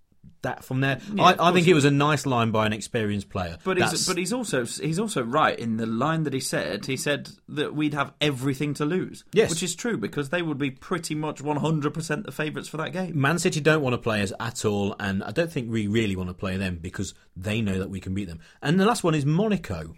that 0.42 0.64
from 0.64 0.82
there, 0.82 0.96
of 0.96 1.20
I, 1.20 1.36
I 1.40 1.52
think 1.52 1.68
it 1.68 1.74
was 1.74 1.86
a 1.86 1.92
nice 1.92 2.26
line 2.26 2.52
by 2.52 2.66
an 2.66 2.74
experienced 2.74 3.30
player. 3.30 3.58
But 3.64 3.78
That's- 3.78 3.92
he's, 3.92 4.08
but 4.08 4.18
he's 4.18 4.34
also 4.34 4.66
he's 4.66 5.00
also 5.00 5.24
right 5.24 5.58
in 5.58 5.78
the 5.78 5.86
line 5.86 6.24
that 6.24 6.34
he 6.34 6.40
said. 6.40 6.86
He 6.86 6.98
said 6.98 7.30
that 7.50 7.76
we'd 7.76 7.94
have 7.94 8.14
everything 8.22 8.74
to 8.76 8.86
lose. 8.86 9.24
Yes. 9.34 9.50
which 9.50 9.64
is 9.64 9.76
true 9.76 9.98
because 9.98 10.30
they 10.30 10.42
would 10.42 10.58
be 10.58 10.72
pretty 10.72 11.16
much 11.16 11.42
one 11.42 11.58
hundred 11.58 11.94
percent 11.94 12.26
the 12.26 12.32
favourites 12.32 12.68
for 12.68 12.78
that 12.78 12.92
game. 12.92 13.20
Man 13.20 13.40
City 13.40 13.60
don't 13.60 13.82
want 13.82 13.94
to 13.94 14.00
play 14.00 14.22
us 14.22 14.34
at 14.40 14.66
all, 14.66 14.96
and 15.00 15.24
I 15.24 15.32
don't 15.32 15.52
think 15.52 15.72
we 15.72 15.88
really 15.88 16.16
want 16.16 16.30
to 16.30 16.36
play 16.36 16.58
them 16.58 16.80
because 16.82 17.14
they 17.36 17.62
know 17.62 17.80
that 17.80 17.90
we 17.90 18.00
can 18.00 18.14
beat 18.14 18.28
them. 18.28 18.40
And 18.62 18.80
the 18.80 18.86
last 18.86 19.04
one 19.04 19.16
is 19.16 19.26
Monaco. 19.26 19.96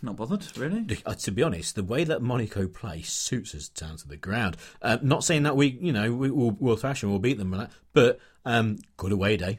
Not 0.00 0.16
bothered, 0.16 0.56
really. 0.56 0.86
Uh, 1.04 1.14
to 1.14 1.30
be 1.32 1.42
honest, 1.42 1.74
the 1.74 1.82
way 1.82 2.04
that 2.04 2.22
Monaco 2.22 2.68
play 2.68 3.02
suits 3.02 3.54
us 3.54 3.68
down 3.68 3.96
to 3.96 4.08
the 4.08 4.16
ground. 4.16 4.56
Uh, 4.80 4.98
not 5.02 5.24
saying 5.24 5.42
that 5.42 5.56
we, 5.56 5.78
you 5.80 5.92
know, 5.92 6.12
we, 6.12 6.30
we'll, 6.30 6.56
we'll 6.58 6.76
thrash 6.76 7.00
them, 7.00 7.10
we'll 7.10 7.18
beat 7.18 7.38
them, 7.38 7.68
but 7.92 8.20
um, 8.44 8.76
good 8.96 9.12
away 9.12 9.36
day. 9.36 9.58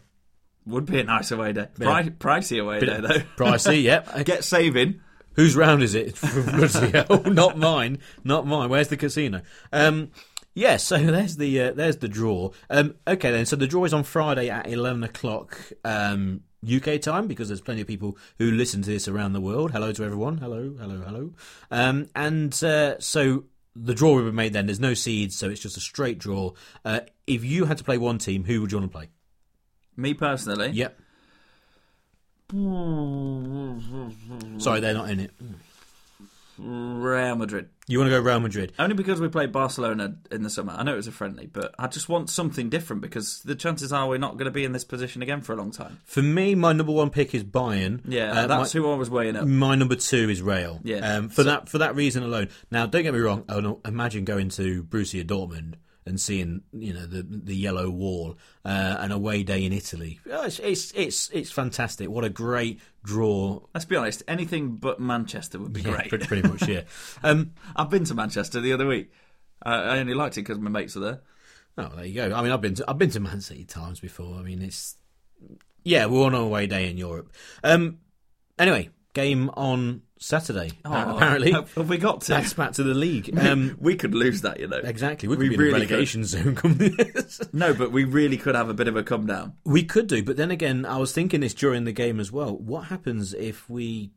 Would 0.66 0.86
be 0.86 1.00
a 1.00 1.04
nice 1.04 1.32
away 1.32 1.54
day. 1.54 1.68
Pri- 1.74 2.10
pricey 2.10 2.62
away 2.62 2.80
day 2.80 3.00
though. 3.02 3.20
Pricey, 3.38 3.82
yep. 3.82 4.08
Get 4.26 4.44
saving. 4.44 5.02
Whose 5.34 5.56
round 5.56 5.84
is 5.84 5.96
it? 5.96 6.22
Not 7.26 7.58
mine, 7.58 8.00
not 8.24 8.46
mine. 8.46 8.70
Where's 8.70 8.90
the 8.90 8.98
casino? 8.98 9.42
Um, 9.72 10.12
yeah, 10.54 10.78
so 10.78 10.98
there's 10.98 11.38
the 11.38 11.62
uh, 11.62 11.72
there's 11.72 11.98
the 11.98 12.10
draw. 12.10 12.52
Um, 12.70 12.96
okay, 13.08 13.32
then. 13.32 13.46
So 13.46 13.56
the 13.56 13.68
draw 13.68 13.86
is 13.86 13.94
on 13.94 14.04
Friday 14.04 14.50
at 14.50 14.68
eleven 14.68 15.04
o'clock 15.04 15.58
um, 15.86 16.42
UK 16.66 17.00
time 17.02 17.28
because 17.28 17.48
there's 17.48 17.62
plenty 17.62 17.82
of 17.82 17.88
people 17.88 18.18
who 18.38 18.52
listen 18.52 18.82
to 18.82 18.90
this 18.90 19.08
around 19.08 19.34
the 19.34 19.42
world. 19.42 19.72
Hello 19.72 19.92
to 19.92 20.04
everyone. 20.04 20.38
Hello, 20.40 20.76
hello, 20.80 21.02
hello. 21.02 21.34
Um, 21.72 22.10
and 22.16 22.62
uh, 22.64 23.00
so 23.00 23.46
the 23.76 23.96
draw 23.96 24.16
will 24.16 24.26
be 24.26 24.32
made 24.32 24.54
then. 24.54 24.66
There's 24.66 24.80
no 24.80 24.94
seeds, 24.94 25.38
so 25.38 25.50
it's 25.50 25.62
just 25.62 25.78
a 25.78 25.82
straight 25.82 26.20
draw. 26.20 26.52
Uh, 26.84 27.02
if 27.28 27.44
you 27.44 27.66
had 27.66 27.78
to 27.78 27.84
play 27.84 27.98
one 27.98 28.18
team, 28.18 28.44
who 28.44 28.62
would 28.62 28.72
you 28.72 28.80
want 28.80 28.92
to 28.92 28.98
play? 28.98 29.10
Me 29.96 30.14
personally, 30.14 30.70
Yep. 30.72 31.00
Sorry, 34.60 34.80
they're 34.80 34.96
not 34.96 35.12
in 35.12 35.20
it. 35.20 35.32
Real 36.62 37.36
Madrid. 37.36 37.70
You 37.88 37.98
want 38.00 38.12
to 38.12 38.16
go 38.16 38.22
Real 38.22 38.40
Madrid? 38.40 38.74
Only 38.78 38.94
because 38.96 39.20
we 39.20 39.30
played 39.30 39.52
Barcelona 39.52 40.16
in 40.32 40.44
the 40.44 40.50
summer. 40.50 40.74
I 40.78 40.84
know 40.84 40.94
it 40.94 40.98
was 40.98 41.08
a 41.08 41.12
friendly, 41.12 41.48
but 41.48 41.74
I 41.80 41.88
just 41.88 42.10
want 42.10 42.30
something 42.30 42.70
different 42.70 43.02
because 43.02 43.42
the 43.44 43.56
chances 43.56 43.92
are 43.94 44.08
we're 44.08 44.18
not 44.20 44.34
going 44.34 44.46
to 44.46 44.52
be 44.52 44.64
in 44.66 44.74
this 44.74 44.84
position 44.84 45.22
again 45.22 45.42
for 45.42 45.54
a 45.54 45.56
long 45.56 45.72
time. 45.72 46.00
For 46.06 46.22
me, 46.22 46.54
my 46.56 46.74
number 46.74 46.92
one 46.92 47.10
pick 47.10 47.34
is 47.34 47.44
Bayern. 47.44 48.02
Yeah, 48.06 48.32
Uh, 48.44 48.48
that's 48.48 48.74
my, 48.76 48.80
who 48.82 48.92
I 48.92 48.96
was 48.96 49.10
weighing 49.10 49.36
up. 49.38 49.48
my 49.48 49.76
number 49.76 49.96
two 49.96 50.30
is 50.30 50.42
Real. 50.42 50.80
Yeah. 50.84 50.98
um, 51.16 51.30
for 51.30 51.44
that 51.44 51.70
for 51.70 51.80
that 51.80 51.96
reason 51.96 52.22
alone. 52.24 52.50
Now, 52.70 52.86
don't 52.86 53.04
get 53.04 53.14
me 53.14 53.20
wrong. 53.22 53.46
Imagine 53.86 54.26
going 54.26 54.50
to 54.50 54.84
Borussia 54.84 55.26
Dortmund 55.26 55.76
and 56.10 56.20
seeing 56.20 56.62
you 56.74 56.94
know 56.94 57.06
the 57.06 57.24
the 57.24 57.56
yellow 57.56 57.90
wall, 57.90 58.38
uh, 58.66 58.98
an 59.00 59.12
away 59.12 59.44
day 59.44 59.64
in 59.64 59.72
Italy. 59.72 60.20
Oh, 60.32 60.44
it's, 60.46 60.60
it's 60.60 60.92
it's 60.94 61.30
it's 61.30 61.52
fantastic. 61.52 62.10
What 62.10 62.26
a 62.26 62.30
great 62.30 62.82
draw. 63.04 63.62
Let's 63.74 63.86
be 63.86 63.96
honest, 63.96 64.24
anything 64.28 64.76
but 64.78 65.00
Manchester 65.00 65.60
would 65.60 65.72
be 65.74 65.82
Yeah, 65.82 65.92
great. 65.92 66.10
pretty, 66.10 66.26
pretty 66.28 66.48
much. 66.48 66.68
Yeah. 66.68 66.82
Um, 67.24 67.52
I've 67.76 67.90
been 67.90 68.04
to 68.06 68.16
Manchester 68.16 68.60
the 68.60 68.74
other 68.74 68.88
week. 68.88 69.12
Uh, 69.66 69.70
I 69.70 70.00
only 70.00 70.14
liked 70.14 70.38
it 70.38 70.42
because 70.42 70.58
my 70.60 70.70
mates 70.70 70.96
are 70.98 71.02
there. 71.02 71.22
Oh, 71.78 71.92
there 71.96 72.06
you 72.06 72.16
go. 72.16 72.34
I 72.36 72.42
mean, 72.42 72.52
I've 72.52 72.62
been 72.62 72.76
to 72.76 72.86
I've 72.90 72.98
been 72.98 73.10
to 73.12 73.20
Man 73.20 73.40
City 73.42 73.64
times 73.66 74.00
before. 74.00 74.36
I 74.38 74.42
mean, 74.42 74.62
it's 74.62 74.98
yeah, 75.84 76.08
we're 76.08 76.26
on 76.26 76.36
our 76.36 76.46
way 76.48 76.68
day 76.68 76.90
in 76.90 76.98
Europe. 76.98 77.32
Um, 77.64 78.00
anyway, 78.58 78.90
game 79.14 79.50
on 79.56 80.02
Saturday. 80.20 80.72
Oh, 80.86 80.92
apparently, 81.16 81.54
have, 81.54 81.74
have 81.74 81.90
we 81.90 81.98
got 81.98 82.22
to? 82.22 82.34
that's 82.34 82.54
back 82.54 82.74
to 82.74 82.84
the 82.84 82.94
league. 82.94 83.30
Um, 83.40 83.78
we 83.80 83.96
could 83.96 84.14
lose 84.14 84.42
that, 84.42 84.60
you 84.60 84.68
know. 84.68 84.82
exactly, 84.84 85.30
we 85.30 85.38
could 85.38 85.44
We 85.44 85.50
be 85.50 85.58
really 85.58 85.82
in 85.84 85.88
the 85.88 85.94
relegation 85.94 86.24
zone. 86.26 86.56
Come 86.56 86.76
this. 86.76 87.40
No, 87.54 87.74
but 87.74 87.92
we 87.92 88.04
really 88.04 88.36
could 88.36 88.54
have 88.54 88.68
a 88.70 88.74
bit 88.74 88.90
of 88.90 88.98
a 88.98 89.04
come 89.04 89.26
down. 89.26 89.54
we 89.64 89.84
could 89.84 90.08
do, 90.08 90.22
but 90.22 90.36
then 90.36 90.52
again, 90.52 90.86
I 90.86 90.98
was 90.98 91.14
thinking 91.14 91.40
this 91.40 91.54
during 91.54 91.86
the 91.86 91.94
game 91.94 92.20
as 92.20 92.32
well. 92.34 92.56
What 92.56 92.86
happens 92.86 93.34
if 93.34 93.70
we 93.70 94.12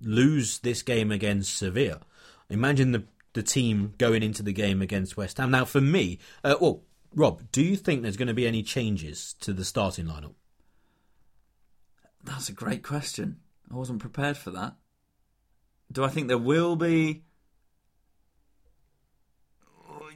lose 0.00 0.60
this 0.60 0.82
game 0.82 1.10
against 1.10 1.58
Sevilla? 1.58 2.00
Imagine 2.48 2.92
the 2.92 3.04
the 3.34 3.42
team 3.42 3.94
going 3.98 4.22
into 4.22 4.42
the 4.42 4.52
game 4.52 4.80
against 4.80 5.16
West 5.16 5.38
Ham. 5.38 5.50
Now, 5.50 5.64
for 5.64 5.80
me, 5.80 6.18
uh, 6.42 6.56
well, 6.60 6.82
Rob, 7.14 7.42
do 7.52 7.62
you 7.62 7.76
think 7.76 8.02
there's 8.02 8.16
going 8.16 8.28
to 8.28 8.34
be 8.34 8.46
any 8.46 8.62
changes 8.62 9.34
to 9.40 9.52
the 9.52 9.64
starting 9.64 10.06
lineup? 10.06 10.34
That's 12.24 12.48
a 12.48 12.52
great 12.52 12.82
question. 12.82 13.40
I 13.70 13.74
wasn't 13.74 14.00
prepared 14.00 14.36
for 14.36 14.50
that. 14.52 14.74
Do 15.90 16.04
I 16.04 16.08
think 16.08 16.28
there 16.28 16.38
will 16.38 16.76
be? 16.76 17.22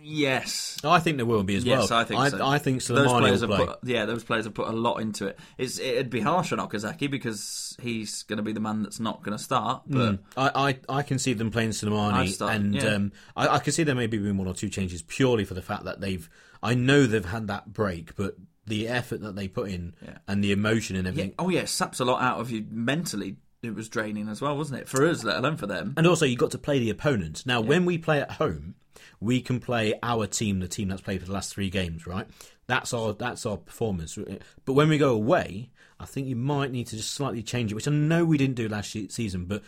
Yes. 0.04 0.78
I 0.82 0.98
think 0.98 1.16
there 1.16 1.26
will 1.26 1.44
be 1.44 1.54
as 1.54 1.64
Yes, 1.64 1.90
well. 1.90 2.00
I 2.00 2.04
think 2.04 2.20
I, 2.20 2.28
so. 2.30 2.44
I 2.44 2.58
think 2.58 2.82
those 2.82 3.06
players 3.12 3.40
will 3.46 3.56
play. 3.56 3.66
put, 3.66 3.78
yeah, 3.84 4.04
those 4.04 4.24
players 4.24 4.46
have 4.46 4.54
put 4.54 4.66
a 4.66 4.72
lot 4.72 4.96
into 4.96 5.28
it. 5.28 5.38
It's 5.58 5.78
it'd 5.78 6.10
be 6.10 6.20
harsh 6.20 6.52
on 6.52 6.58
Okazaki 6.58 7.08
because 7.08 7.76
he's 7.80 8.24
going 8.24 8.38
to 8.38 8.42
be 8.42 8.52
the 8.52 8.58
man 8.60 8.82
that's 8.82 8.98
not 8.98 9.22
going 9.22 9.36
to 9.38 9.42
start. 9.42 9.82
But 9.86 10.12
Mm. 10.12 10.18
I, 10.36 10.68
I, 10.88 10.98
I 10.98 11.02
can 11.02 11.20
see 11.20 11.34
them 11.34 11.52
playing 11.52 11.70
Slimani, 11.70 12.28
start, 12.30 12.52
and 12.54 12.74
yeah. 12.74 12.84
um, 12.94 13.12
I, 13.36 13.46
I 13.48 13.58
can 13.60 13.72
see 13.72 13.84
there 13.84 13.94
maybe 13.94 14.18
being 14.18 14.36
one 14.36 14.48
or 14.48 14.54
two 14.54 14.68
changes 14.68 15.02
purely 15.02 15.44
for 15.44 15.54
the 15.54 15.62
fact 15.62 15.84
that 15.84 16.00
they've. 16.00 16.28
I 16.64 16.74
know 16.74 17.06
they've 17.06 17.24
had 17.24 17.46
that 17.46 17.72
break, 17.72 18.16
but 18.16 18.36
the 18.66 18.88
effort 18.88 19.20
that 19.20 19.36
they 19.36 19.46
put 19.46 19.68
in 19.70 19.94
Yeah. 20.04 20.18
and 20.26 20.42
the 20.42 20.50
emotion 20.50 20.96
and 20.96 21.04
yeah, 21.06 21.10
everything. 21.10 21.34
oh 21.38 21.48
yeah, 21.48 21.60
it 21.60 21.68
saps 21.68 22.00
a 22.00 22.04
lot 22.04 22.20
out 22.22 22.40
of 22.40 22.50
you 22.50 22.66
mentally. 22.68 23.36
It 23.62 23.76
was 23.76 23.88
draining 23.88 24.28
as 24.28 24.40
well, 24.40 24.56
wasn't 24.56 24.80
it? 24.80 24.88
For 24.88 25.06
us, 25.06 25.22
let 25.22 25.36
alone 25.36 25.56
for 25.56 25.68
them. 25.68 25.94
And 25.96 26.04
also, 26.04 26.26
you 26.26 26.36
got 26.36 26.50
to 26.50 26.58
play 26.58 26.80
the 26.80 26.90
opponent. 26.90 27.44
Now, 27.46 27.60
when 27.60 27.84
we 27.84 27.96
play 27.96 28.20
at 28.20 28.32
home, 28.32 28.74
we 29.20 29.40
can 29.40 29.60
play 29.60 29.94
our 30.02 30.26
team, 30.26 30.58
the 30.58 30.66
team 30.66 30.88
that's 30.88 31.00
played 31.00 31.20
for 31.20 31.26
the 31.26 31.32
last 31.32 31.54
three 31.54 31.70
games, 31.70 32.04
right? 32.04 32.26
That's 32.66 32.92
our 32.92 33.12
that's 33.12 33.46
our 33.46 33.56
performance. 33.56 34.18
But 34.64 34.72
when 34.72 34.88
we 34.88 34.98
go 34.98 35.14
away, 35.14 35.70
I 36.00 36.06
think 36.06 36.26
you 36.26 36.34
might 36.34 36.72
need 36.72 36.88
to 36.88 36.96
just 36.96 37.12
slightly 37.12 37.42
change 37.42 37.70
it, 37.70 37.76
which 37.76 37.86
I 37.86 37.92
know 37.92 38.24
we 38.24 38.36
didn't 38.36 38.56
do 38.56 38.68
last 38.68 38.90
season. 38.90 39.44
But 39.44 39.62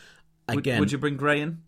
Would, 0.49 0.59
again, 0.59 0.81
would 0.81 0.91
you 0.91 0.99
bring 0.99 1.17
Gray 1.17 1.41
in? 1.41 1.63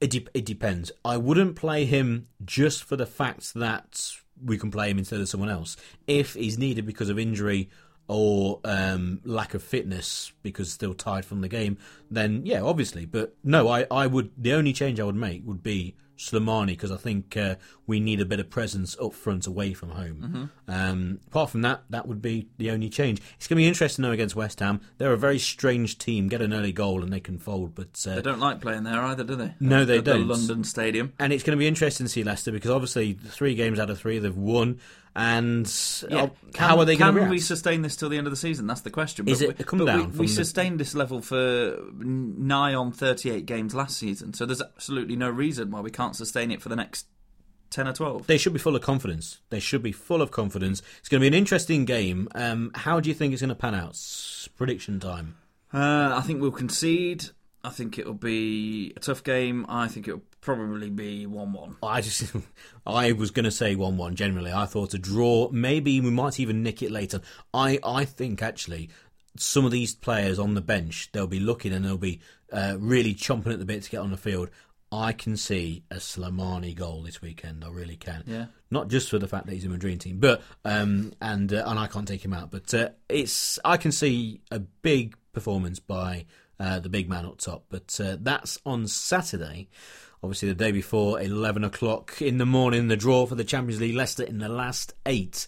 It, 0.00 0.10
de- 0.10 0.28
it 0.32 0.46
depends. 0.46 0.92
I 1.04 1.18
wouldn't 1.18 1.56
play 1.56 1.84
him 1.84 2.28
just 2.44 2.84
for 2.84 2.96
the 2.96 3.04
fact 3.04 3.52
that 3.54 4.12
we 4.42 4.56
can 4.56 4.70
play 4.70 4.90
him 4.90 4.98
instead 4.98 5.20
of 5.20 5.28
someone 5.28 5.50
else. 5.50 5.76
If 6.06 6.34
he's 6.34 6.56
needed 6.56 6.86
because 6.86 7.10
of 7.10 7.18
injury 7.18 7.68
or 8.08 8.60
um, 8.64 9.20
lack 9.24 9.54
of 9.54 9.62
fitness 9.62 10.32
because 10.42 10.72
still 10.72 10.94
tired 10.94 11.24
from 11.24 11.40
the 11.42 11.48
game, 11.48 11.78
then 12.10 12.42
yeah, 12.44 12.62
obviously. 12.62 13.04
But 13.04 13.34
no, 13.44 13.68
I, 13.68 13.86
I 13.90 14.06
would. 14.06 14.30
The 14.36 14.54
only 14.54 14.72
change 14.72 14.98
I 14.98 15.04
would 15.04 15.14
make 15.14 15.42
would 15.46 15.62
be 15.62 15.94
Slimani 16.16 16.68
because 16.68 16.90
I 16.90 16.96
think 16.96 17.36
uh, 17.36 17.54
we 17.86 18.00
need 18.00 18.20
a 18.20 18.24
bit 18.24 18.40
of 18.40 18.50
presence 18.50 18.96
up 19.00 19.14
front 19.14 19.46
away 19.46 19.72
from 19.72 19.90
home. 19.90 20.50
Um, 20.66 21.20
apart 21.28 21.50
from 21.50 21.62
that, 21.62 21.82
that 21.90 22.08
would 22.08 22.20
be 22.20 22.48
the 22.56 22.70
only 22.72 22.88
change. 22.88 23.20
It's 23.36 23.46
going 23.46 23.56
to 23.56 23.62
be 23.62 23.68
interesting 23.68 24.02
though 24.02 24.10
against 24.10 24.34
West 24.34 24.58
Ham. 24.60 24.80
They're 24.96 25.12
a 25.12 25.16
very 25.18 25.38
strange 25.38 25.96
team. 25.98 26.28
Get 26.28 26.42
an 26.42 26.52
early 26.52 26.72
goal 26.72 27.02
and 27.04 27.12
they 27.12 27.20
can 27.20 27.38
fold, 27.38 27.74
but 27.76 28.04
uh, 28.08 28.16
They 28.16 28.22
don't 28.22 28.40
like 28.40 28.60
playing 28.60 28.82
there 28.82 29.00
either, 29.00 29.22
do 29.22 29.36
they? 29.36 29.54
No, 29.60 29.84
they 29.84 29.98
the 29.98 30.02
don't. 30.02 30.26
The 30.26 30.34
London 30.34 30.64
Stadium. 30.64 31.12
and 31.20 31.32
it's 31.32 31.44
going 31.44 31.56
to 31.56 31.60
be 31.60 31.68
interesting 31.68 32.06
to 32.06 32.12
see 32.12 32.24
Leicester 32.24 32.50
because 32.50 32.70
obviously 32.70 33.12
three 33.12 33.54
games 33.54 33.78
out 33.78 33.88
of 33.90 33.98
three 34.00 34.18
they've 34.18 34.36
won, 34.36 34.80
and 35.16 35.66
uh, 36.10 36.28
Can- 36.28 36.30
how 36.56 36.78
are 36.78 36.84
they 36.84 36.96
going 36.96 37.14
to 37.14 37.20
Can 37.20 37.30
we 37.30 37.38
sustain 37.38 37.82
this 37.82 37.96
till 37.96 38.08
the 38.08 38.18
end 38.18 38.26
of 38.26 38.30
the 38.30 38.36
season? 38.36 38.66
That's 38.66 38.82
the 38.82 38.90
question. 38.90 39.28
Is 39.28 39.40
But 39.40 39.50
it 39.50 39.58
we- 39.58 39.64
come 39.64 39.84
down 39.84 40.12
We, 40.12 40.18
we 40.20 40.26
the- 40.26 40.32
sustained 40.32 40.78
this 40.78 40.94
level 40.94 41.20
for 41.20 41.78
nigh 41.98 42.74
on 42.74 42.92
38 42.92 43.46
games 43.46 43.74
last 43.74 43.96
season, 43.96 44.32
so 44.34 44.46
there's 44.46 44.62
absolutely 44.62 45.16
no 45.16 45.28
reason 45.30 45.70
why 45.70 45.80
we 45.80 45.90
can't 45.90 46.14
sustain 46.16 46.50
it 46.50 46.62
for 46.62 46.68
the 46.68 46.76
next 46.76 47.06
10 47.70 47.86
or 47.88 47.92
12. 47.92 48.26
They 48.26 48.38
should 48.38 48.52
be 48.54 48.58
full 48.58 48.76
of 48.76 48.82
confidence. 48.82 49.40
They 49.50 49.60
should 49.60 49.82
be 49.82 49.92
full 49.92 50.22
of 50.22 50.30
confidence. 50.30 50.80
It's 51.00 51.08
going 51.08 51.20
to 51.20 51.24
be 51.24 51.28
an 51.28 51.34
interesting 51.34 51.84
game. 51.84 52.28
Um, 52.34 52.70
how 52.74 52.98
do 53.00 53.08
you 53.10 53.14
think 53.14 53.32
it's 53.32 53.42
going 53.42 53.50
to 53.50 53.54
pan 53.54 53.74
out? 53.74 53.98
Prediction 54.56 55.00
time. 55.00 55.36
Uh, 55.72 56.14
I 56.16 56.22
think 56.22 56.40
we'll 56.40 56.50
concede. 56.50 57.26
I 57.64 57.70
think 57.70 57.98
it'll 57.98 58.14
be 58.14 58.92
a 58.96 59.00
tough 59.00 59.24
game. 59.24 59.66
I 59.68 59.88
think 59.88 60.06
it'll 60.06 60.22
probably 60.40 60.90
be 60.90 61.26
1 61.26 61.52
1. 61.52 61.76
I 61.82 62.00
just, 62.00 62.32
I 62.86 63.12
was 63.12 63.30
going 63.30 63.44
to 63.44 63.50
say 63.50 63.74
one-one. 63.74 64.14
Generally, 64.14 64.52
I 64.52 64.66
thought 64.66 64.94
a 64.94 64.98
draw. 64.98 65.50
Maybe 65.50 66.00
we 66.00 66.10
might 66.10 66.38
even 66.38 66.62
nick 66.62 66.82
it 66.82 66.90
later. 66.90 67.20
I, 67.52 67.78
I 67.84 68.04
think 68.04 68.42
actually, 68.42 68.90
some 69.36 69.64
of 69.64 69.72
these 69.72 69.94
players 69.94 70.38
on 70.38 70.54
the 70.54 70.60
bench, 70.60 71.10
they'll 71.12 71.26
be 71.26 71.40
looking 71.40 71.72
and 71.72 71.84
they'll 71.84 71.98
be 71.98 72.20
uh, 72.52 72.76
really 72.78 73.14
chomping 73.14 73.52
at 73.52 73.58
the 73.58 73.64
bit 73.64 73.82
to 73.82 73.90
get 73.90 74.00
on 74.00 74.10
the 74.10 74.16
field. 74.16 74.50
I 74.90 75.12
can 75.12 75.36
see 75.36 75.82
a 75.90 75.96
Slimani 75.96 76.74
goal 76.74 77.02
this 77.02 77.20
weekend. 77.20 77.62
I 77.64 77.68
really 77.68 77.96
can. 77.96 78.24
Yeah. 78.26 78.46
Not 78.70 78.88
just 78.88 79.10
for 79.10 79.18
the 79.18 79.28
fact 79.28 79.46
that 79.46 79.52
he's 79.52 79.64
in 79.64 79.70
my 79.70 79.76
dream 79.76 79.98
team, 79.98 80.18
but 80.18 80.42
um, 80.64 81.12
and 81.20 81.52
uh, 81.52 81.64
and 81.66 81.78
I 81.78 81.88
can't 81.88 82.08
take 82.08 82.24
him 82.24 82.32
out. 82.32 82.50
But 82.50 82.72
uh, 82.72 82.88
it's 83.08 83.58
I 83.64 83.76
can 83.76 83.92
see 83.92 84.40
a 84.50 84.58
big 84.58 85.14
performance 85.32 85.78
by 85.78 86.24
uh, 86.60 86.78
the 86.80 86.88
big 86.88 87.08
man 87.08 87.26
up 87.26 87.38
top. 87.38 87.64
But 87.68 87.98
uh, 88.02 88.16
that's 88.20 88.58
on 88.64 88.86
Saturday. 88.86 89.68
Obviously, 90.22 90.48
the 90.48 90.54
day 90.54 90.72
before, 90.72 91.20
eleven 91.20 91.62
o'clock 91.62 92.20
in 92.20 92.38
the 92.38 92.46
morning, 92.46 92.88
the 92.88 92.96
draw 92.96 93.26
for 93.26 93.36
the 93.36 93.44
Champions 93.44 93.80
League. 93.80 93.94
Leicester 93.94 94.24
in 94.24 94.38
the 94.38 94.48
last 94.48 94.94
eight 95.06 95.46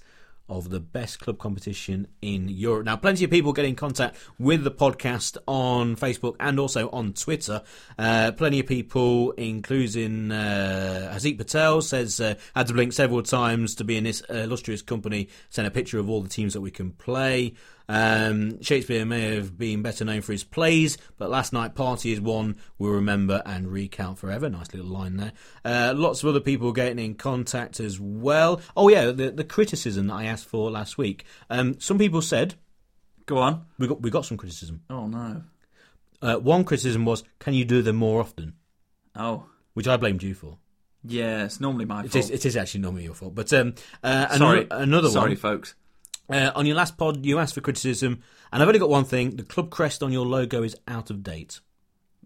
of 0.48 0.68
the 0.68 0.80
best 0.80 1.20
club 1.20 1.38
competition 1.38 2.08
in 2.20 2.48
Europe. 2.48 2.84
Now, 2.84 2.96
plenty 2.96 3.24
of 3.24 3.30
people 3.30 3.52
get 3.52 3.64
in 3.64 3.76
contact 3.76 4.16
with 4.36 4.64
the 4.64 4.70
podcast 4.72 5.36
on 5.46 5.94
Facebook 5.94 6.34
and 6.40 6.58
also 6.58 6.90
on 6.90 7.12
Twitter. 7.12 7.62
Uh, 7.96 8.32
plenty 8.32 8.58
of 8.58 8.66
people, 8.66 9.30
including 9.32 10.32
uh, 10.32 11.12
Hazik 11.14 11.38
Patel, 11.38 11.82
says 11.82 12.20
uh, 12.20 12.34
had 12.54 12.66
to 12.66 12.74
blink 12.74 12.92
several 12.92 13.22
times 13.22 13.76
to 13.76 13.84
be 13.84 13.96
in 13.96 14.02
this 14.02 14.24
uh, 14.28 14.34
illustrious 14.38 14.82
company. 14.82 15.28
Sent 15.50 15.68
a 15.68 15.70
picture 15.70 16.00
of 16.00 16.10
all 16.10 16.20
the 16.20 16.28
teams 16.28 16.54
that 16.54 16.60
we 16.60 16.72
can 16.72 16.90
play. 16.90 17.54
Um, 17.92 18.62
Shakespeare 18.62 19.04
may 19.04 19.34
have 19.34 19.58
been 19.58 19.82
better 19.82 20.04
known 20.04 20.20
for 20.20 20.30
his 20.30 20.44
plays, 20.44 20.96
but 21.18 21.28
last 21.28 21.52
night 21.52 21.74
party 21.74 22.12
is 22.12 22.20
one 22.20 22.56
we'll 22.78 22.92
remember 22.92 23.42
and 23.44 23.66
recount 23.70 24.18
forever. 24.18 24.48
Nice 24.48 24.72
little 24.72 24.88
line 24.90 25.16
there. 25.16 25.32
Uh, 25.64 25.92
lots 25.96 26.22
of 26.22 26.28
other 26.28 26.38
people 26.38 26.70
getting 26.72 27.04
in 27.04 27.14
contact 27.16 27.80
as 27.80 27.98
well. 27.98 28.60
Oh 28.76 28.88
yeah, 28.88 29.06
the, 29.06 29.32
the 29.32 29.42
criticism 29.42 30.06
that 30.06 30.14
I 30.14 30.26
asked 30.26 30.46
for 30.46 30.70
last 30.70 30.98
week. 30.98 31.24
Um, 31.50 31.80
some 31.80 31.98
people 31.98 32.22
said 32.22 32.54
Go 33.26 33.38
on. 33.38 33.64
we 33.78 33.88
got 33.88 34.00
we 34.00 34.10
got 34.10 34.24
some 34.24 34.36
criticism. 34.36 34.82
Oh, 34.88 35.06
no. 35.08 35.42
Uh, 36.22 36.36
one 36.36 36.64
criticism 36.64 37.04
was, 37.04 37.24
can 37.38 37.54
you 37.54 37.64
do 37.64 37.82
them 37.82 37.96
more 37.96 38.20
often? 38.20 38.54
Oh. 39.16 39.46
Which 39.74 39.88
I 39.88 39.96
blamed 39.96 40.22
you 40.22 40.34
for. 40.34 40.58
Yeah, 41.02 41.44
it's 41.44 41.60
normally 41.60 41.86
my 41.86 42.00
It 42.04 42.10
fault. 42.12 42.24
is, 42.24 42.30
it 42.30 42.44
is 42.46 42.56
actually 42.56 42.80
normally 42.80 43.04
your 43.04 43.14
fault. 43.14 43.34
But 43.34 43.52
um, 43.52 43.74
uh, 44.04 44.36
Sorry. 44.36 44.62
another, 44.64 44.82
another 44.82 45.08
Sorry, 45.08 45.30
one. 45.30 45.36
folks. 45.36 45.74
Uh, 46.30 46.52
on 46.54 46.66
your 46.66 46.76
last 46.76 46.96
pod, 46.96 47.24
you 47.24 47.38
asked 47.38 47.54
for 47.54 47.60
criticism, 47.60 48.22
and 48.52 48.62
I've 48.62 48.68
only 48.68 48.78
got 48.80 48.90
one 48.90 49.04
thing: 49.04 49.36
the 49.36 49.42
club 49.42 49.70
crest 49.70 50.02
on 50.02 50.12
your 50.12 50.26
logo 50.26 50.62
is 50.62 50.76
out 50.88 51.10
of 51.10 51.22
date. 51.22 51.60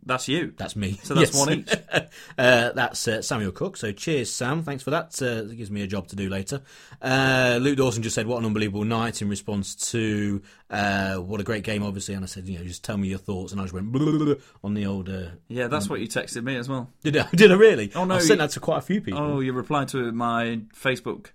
That's 0.07 0.29
you. 0.29 0.53
That's 0.59 0.77
me. 0.77 1.01
So 1.03 1.15
that's 1.15 1.31
Yes. 1.35 1.47
one 1.47 1.55
each. 1.61 1.73
uh, 2.39 2.73
that's 2.73 3.09
uh, 3.09 3.23
Samuel 3.23 3.53
Cook. 3.53 3.79
So 3.79 3.91
cheers, 3.91 4.31
Sam. 4.31 4.63
Thanks 4.63 4.83
for 4.83 4.91
that. 4.91 5.17
Uh, 5.23 5.51
it 5.51 5.57
gives 5.57 5.71
me 5.71 5.81
a 5.81 5.87
job 5.87 6.09
to 6.09 6.17
do 6.17 6.29
later. 6.29 6.61
Uh, 7.01 7.59
Luke 7.59 7.79
Dawson 7.79 8.03
just 8.03 8.15
said, 8.15 8.27
"What 8.27 8.37
an 8.41 8.45
unbelievable 8.45 8.85
night!" 8.85 9.23
in 9.23 9.31
response 9.31 9.75
to 9.93 10.43
uh, 10.69 11.17
what 11.17 11.41
a 11.41 11.43
great 11.43 11.65
game, 11.65 11.83
obviously. 11.83 12.13
And 12.15 12.23
I 12.23 12.27
said, 12.27 12.47
"You 12.47 12.59
know, 12.59 12.65
just 12.67 12.85
tell 12.85 12.99
me 12.99 13.09
your 13.09 13.19
thoughts." 13.19 13.53
And 13.53 13.61
I 13.63 13.65
just 13.65 13.73
went 13.73 13.91
blah, 13.93 14.05
blah, 14.13 14.25
blah, 14.27 14.35
on 14.63 14.75
the 14.75 14.85
old. 14.85 15.09
Uh, 15.09 15.29
Yeah, 15.49 15.69
that's 15.69 15.89
what 15.89 16.01
you 16.01 16.07
texted 16.07 16.45
me 16.45 16.57
as 16.57 16.69
well. 16.69 16.91
did 17.03 17.17
I? 17.17 17.27
Did 17.35 17.51
I 17.51 17.55
really? 17.55 17.91
Oh, 17.95 18.05
no, 18.05 18.17
I 18.17 18.19
sent 18.19 18.33
you- 18.33 18.37
that 18.37 18.51
to 18.51 18.61
quite 18.61 18.79
a 18.79 18.83
few 18.83 19.01
people. 19.01 19.21
Oh, 19.23 19.41
you 19.41 19.55
replied 19.55 19.89
to 19.89 20.13
my 20.13 20.61
Facebook 20.79 21.29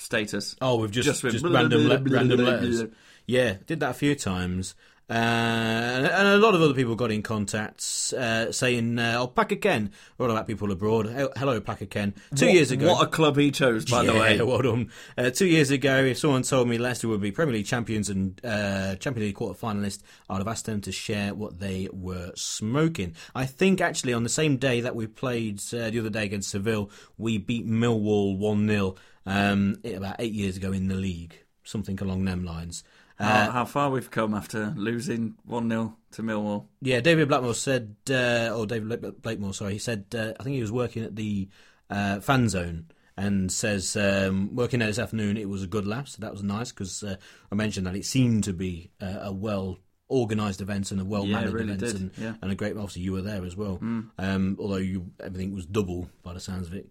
status. 0.00 0.56
Oh, 0.60 0.76
we've 0.76 0.90
just 0.90 1.06
Just 1.06 1.22
just, 1.22 1.44
random 1.44 1.88
le- 1.88 1.98
random 2.00 2.44
letters. 2.44 2.84
Yeah, 3.26 3.56
did 3.66 3.80
that 3.80 3.90
a 3.90 3.94
few 3.94 4.14
times. 4.14 4.74
Uh, 5.10 5.12
and 5.12 6.28
a 6.28 6.36
lot 6.38 6.54
of 6.54 6.62
other 6.62 6.72
people 6.72 6.94
got 6.94 7.10
in 7.10 7.20
contact 7.20 7.80
uh, 8.16 8.52
saying, 8.52 8.96
uh, 8.96 9.16
"Oh, 9.18 9.26
Packer 9.26 9.56
Ken, 9.56 9.90
all 10.20 10.30
about 10.30 10.46
people 10.46 10.70
abroad. 10.70 11.06
Hello, 11.36 11.60
Packer 11.60 11.86
Ken. 11.86 12.14
Two 12.36 12.46
What- 12.46 12.54
years 12.54 12.70
ago, 12.70 12.86
What 12.92 13.02
a 13.08 13.10
club 13.10 13.36
he 13.36 13.50
chose, 13.50 13.84
by 13.86 14.04
the 14.04 14.12
way. 14.14 14.40
well 14.42 14.62
done. 14.62 14.90
Uh, 15.18 15.30
two 15.30 15.46
years 15.46 15.72
ago, 15.72 16.04
if 16.04 16.18
someone 16.18 16.42
told 16.42 16.68
me 16.68 16.78
Leicester 16.78 17.08
would 17.08 17.20
be 17.20 17.32
Premier 17.32 17.54
League 17.56 17.66
champions 17.66 18.08
and 18.08 18.40
uh, 18.44 18.94
Champions 18.96 19.26
League 19.26 19.34
quarter 19.34 19.58
finalists, 19.58 20.02
I'd 20.28 20.38
have 20.38 20.46
asked 20.48 20.66
them 20.66 20.80
to 20.82 20.92
share 20.92 21.34
what 21.34 21.58
they 21.58 21.88
were 21.92 22.30
smoking. 22.36 23.16
I 23.34 23.46
think 23.46 23.80
actually 23.80 24.12
on 24.12 24.22
the 24.22 24.28
same 24.28 24.58
day 24.58 24.80
that 24.80 24.94
we 24.94 25.08
played 25.08 25.58
uh, 25.74 25.90
the 25.90 25.98
other 25.98 26.10
day 26.10 26.24
against 26.24 26.50
Seville, 26.50 26.88
we 27.18 27.36
beat 27.36 27.66
Millwall 27.66 28.38
one 28.38 28.68
0 28.68 28.94
um, 29.26 29.76
about 29.84 30.16
eight 30.20 30.32
years 30.32 30.56
ago 30.56 30.70
in 30.70 30.86
the 30.86 30.94
league, 30.94 31.34
something 31.64 31.98
along 32.00 32.24
them 32.26 32.44
lines. 32.44 32.84
Uh, 33.20 33.44
how, 33.46 33.50
how 33.50 33.64
far 33.66 33.90
we've 33.90 34.10
come 34.10 34.34
after 34.34 34.72
losing 34.76 35.34
1 35.44 35.68
0 35.68 35.96
to 36.12 36.22
Millwall. 36.22 36.66
Yeah, 36.80 37.00
David 37.00 37.28
Blackmore 37.28 37.54
said, 37.54 37.94
uh, 38.08 38.50
or 38.56 38.66
David 38.66 39.00
Blake- 39.00 39.22
Blakemore, 39.22 39.52
sorry, 39.54 39.74
he 39.74 39.78
said, 39.78 40.06
uh, 40.14 40.32
I 40.40 40.42
think 40.42 40.54
he 40.54 40.62
was 40.62 40.72
working 40.72 41.04
at 41.04 41.14
the 41.16 41.48
uh, 41.90 42.20
fan 42.20 42.48
zone 42.48 42.86
and 43.16 43.52
says, 43.52 43.94
um, 43.96 44.54
working 44.56 44.78
there 44.78 44.88
this 44.88 44.98
afternoon, 44.98 45.36
it 45.36 45.48
was 45.48 45.62
a 45.62 45.66
good 45.66 45.86
laugh, 45.86 46.08
so 46.08 46.16
that 46.20 46.32
was 46.32 46.42
nice 46.42 46.72
because 46.72 47.02
uh, 47.02 47.16
I 47.52 47.54
mentioned 47.54 47.86
that 47.86 47.94
it 47.94 48.06
seemed 48.06 48.44
to 48.44 48.52
be 48.54 48.90
uh, 49.02 49.18
a 49.22 49.32
well 49.32 49.78
organised 50.10 50.60
event 50.60 50.90
and 50.90 51.00
a 51.00 51.04
well 51.04 51.24
Yeah, 51.26 51.34
mannered 51.36 51.50
it 51.50 51.54
really 51.54 51.72
event 51.74 51.94
and, 51.94 52.10
yeah. 52.18 52.28
Mm. 52.30 52.38
and 52.42 52.52
a 52.52 52.54
great, 52.54 52.72
obviously 52.76 53.02
you 53.02 53.12
were 53.12 53.22
there 53.22 53.44
as 53.44 53.54
well, 53.56 53.78
um, 54.18 54.56
although 54.58 54.76
you 54.76 55.10
everything 55.20 55.54
was 55.54 55.66
double 55.66 56.08
by 56.22 56.32
the 56.32 56.40
sounds 56.40 56.68
of 56.68 56.74
it. 56.74 56.88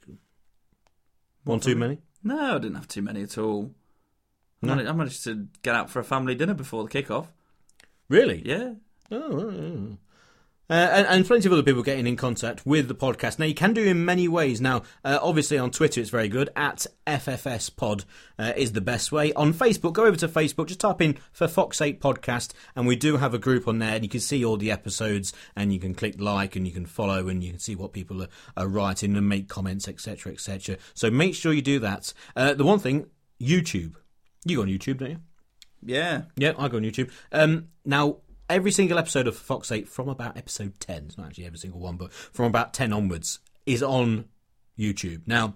One 1.44 1.60
too 1.60 1.76
many? 1.76 1.98
No, 2.24 2.56
I 2.56 2.60
didn't 2.60 2.76
have 2.76 2.88
too 2.88 3.02
many 3.02 3.24
at 3.24 3.38
all. 3.38 3.72
I 4.62 4.66
No? 4.68 4.76
managed- 4.76 4.90
I 4.90 4.94
managed 4.94 5.24
to 5.26 5.48
get 5.64 5.76
out 5.76 5.90
for 5.90 6.00
a 6.00 6.04
family 6.04 6.36
dinner 6.36 6.54
before 6.54 6.84
the 6.84 6.90
kick-off. 6.90 7.32
Really? 8.10 8.42
Yeah. 8.46 8.74
Oh, 9.12 9.18
oh, 9.22 9.52
oh. 9.52 9.98
Uh, 10.72 10.74
and, 10.94 11.08
and 11.08 11.26
plenty 11.26 11.48
of 11.48 11.54
other 11.54 11.64
people 11.64 11.82
getting 11.82 12.06
in 12.06 12.16
contact 12.16 12.64
with 12.64 12.88
the 12.88 12.94
podcast. 12.94 13.40
Now, 13.40 13.46
you 13.46 13.56
can 13.56 13.74
do 13.74 13.82
it 13.82 13.88
in 13.88 14.06
many 14.06 14.28
ways. 14.28 14.62
Now, 14.62 14.84
uh, 15.04 15.18
obviously 15.20 15.58
on 15.58 15.72
Twitter, 15.72 16.00
it's 16.00 16.12
very 16.12 16.28
good. 16.28 16.50
At 16.56 16.86
FFS 17.08 17.76
Pod 17.76 18.06
uh, 18.38 18.54
is 18.56 18.74
the 18.74 18.82
best 18.82 19.12
way. 19.12 19.34
On 19.34 19.52
Facebook, 19.52 19.94
go 19.94 20.06
over 20.06 20.18
to 20.18 20.28
Facebook, 20.28 20.68
just 20.68 20.80
type 20.80 21.02
in 21.02 21.18
for 21.32 21.48
Fox 21.48 21.78
Sake 21.78 22.00
Podcast, 22.00 22.54
and 22.76 22.86
we 22.86 22.96
do 22.96 23.18
have 23.18 23.34
a 23.34 23.40
group 23.40 23.68
on 23.68 23.80
there, 23.80 23.96
and 23.96 24.04
you 24.04 24.10
can 24.10 24.20
see 24.20 24.46
all 24.46 24.58
the 24.58 24.70
episodes, 24.70 25.34
and 25.56 25.74
you 25.74 25.80
can 25.80 25.96
click 25.96 26.22
like, 26.22 26.56
and 26.56 26.68
you 26.68 26.74
can 26.74 26.86
follow, 26.86 27.30
and 27.30 27.44
you 27.44 27.50
can 27.50 27.60
see 27.60 27.76
what 27.76 27.92
people 27.92 28.22
are, 28.22 28.30
are 28.56 28.68
writing 28.68 29.18
and 29.18 29.28
make 29.28 29.48
comments, 29.50 29.88
etc., 29.88 30.34
etc. 30.34 30.78
So 30.94 31.10
make 31.10 31.34
sure 31.34 31.52
you 31.52 31.64
do 31.64 31.80
that. 31.80 32.14
Uh, 32.36 32.54
the 32.54 32.64
one 32.64 32.78
thing, 32.78 33.08
YouTube. 33.42 33.96
You 34.46 34.58
go 34.58 34.62
on 34.64 34.68
YouTube, 34.68 34.98
don't 34.98 35.12
you? 35.12 35.20
Yeah. 35.84 36.24
Yeah, 36.36 36.54
I 36.58 36.68
go 36.68 36.78
on 36.78 36.84
YouTube. 36.84 37.12
Um, 37.32 37.70
now, 37.86 38.18
every 38.50 38.72
single 38.72 38.98
episode 38.98 39.28
of 39.28 39.36
Fox 39.36 39.68
Sake 39.68 39.88
from 39.88 40.10
about 40.10 40.38
episode 40.38 40.80
10, 40.80 41.06
it's 41.08 41.18
not 41.18 41.28
actually 41.28 41.46
every 41.46 41.60
single 41.60 41.80
one, 41.80 41.98
but 41.98 42.12
from 42.14 42.46
about 42.46 42.74
10 42.74 42.94
onwards, 42.94 43.40
is 43.66 43.84
on 43.84 44.26
YouTube. 44.78 45.22
Now, 45.26 45.56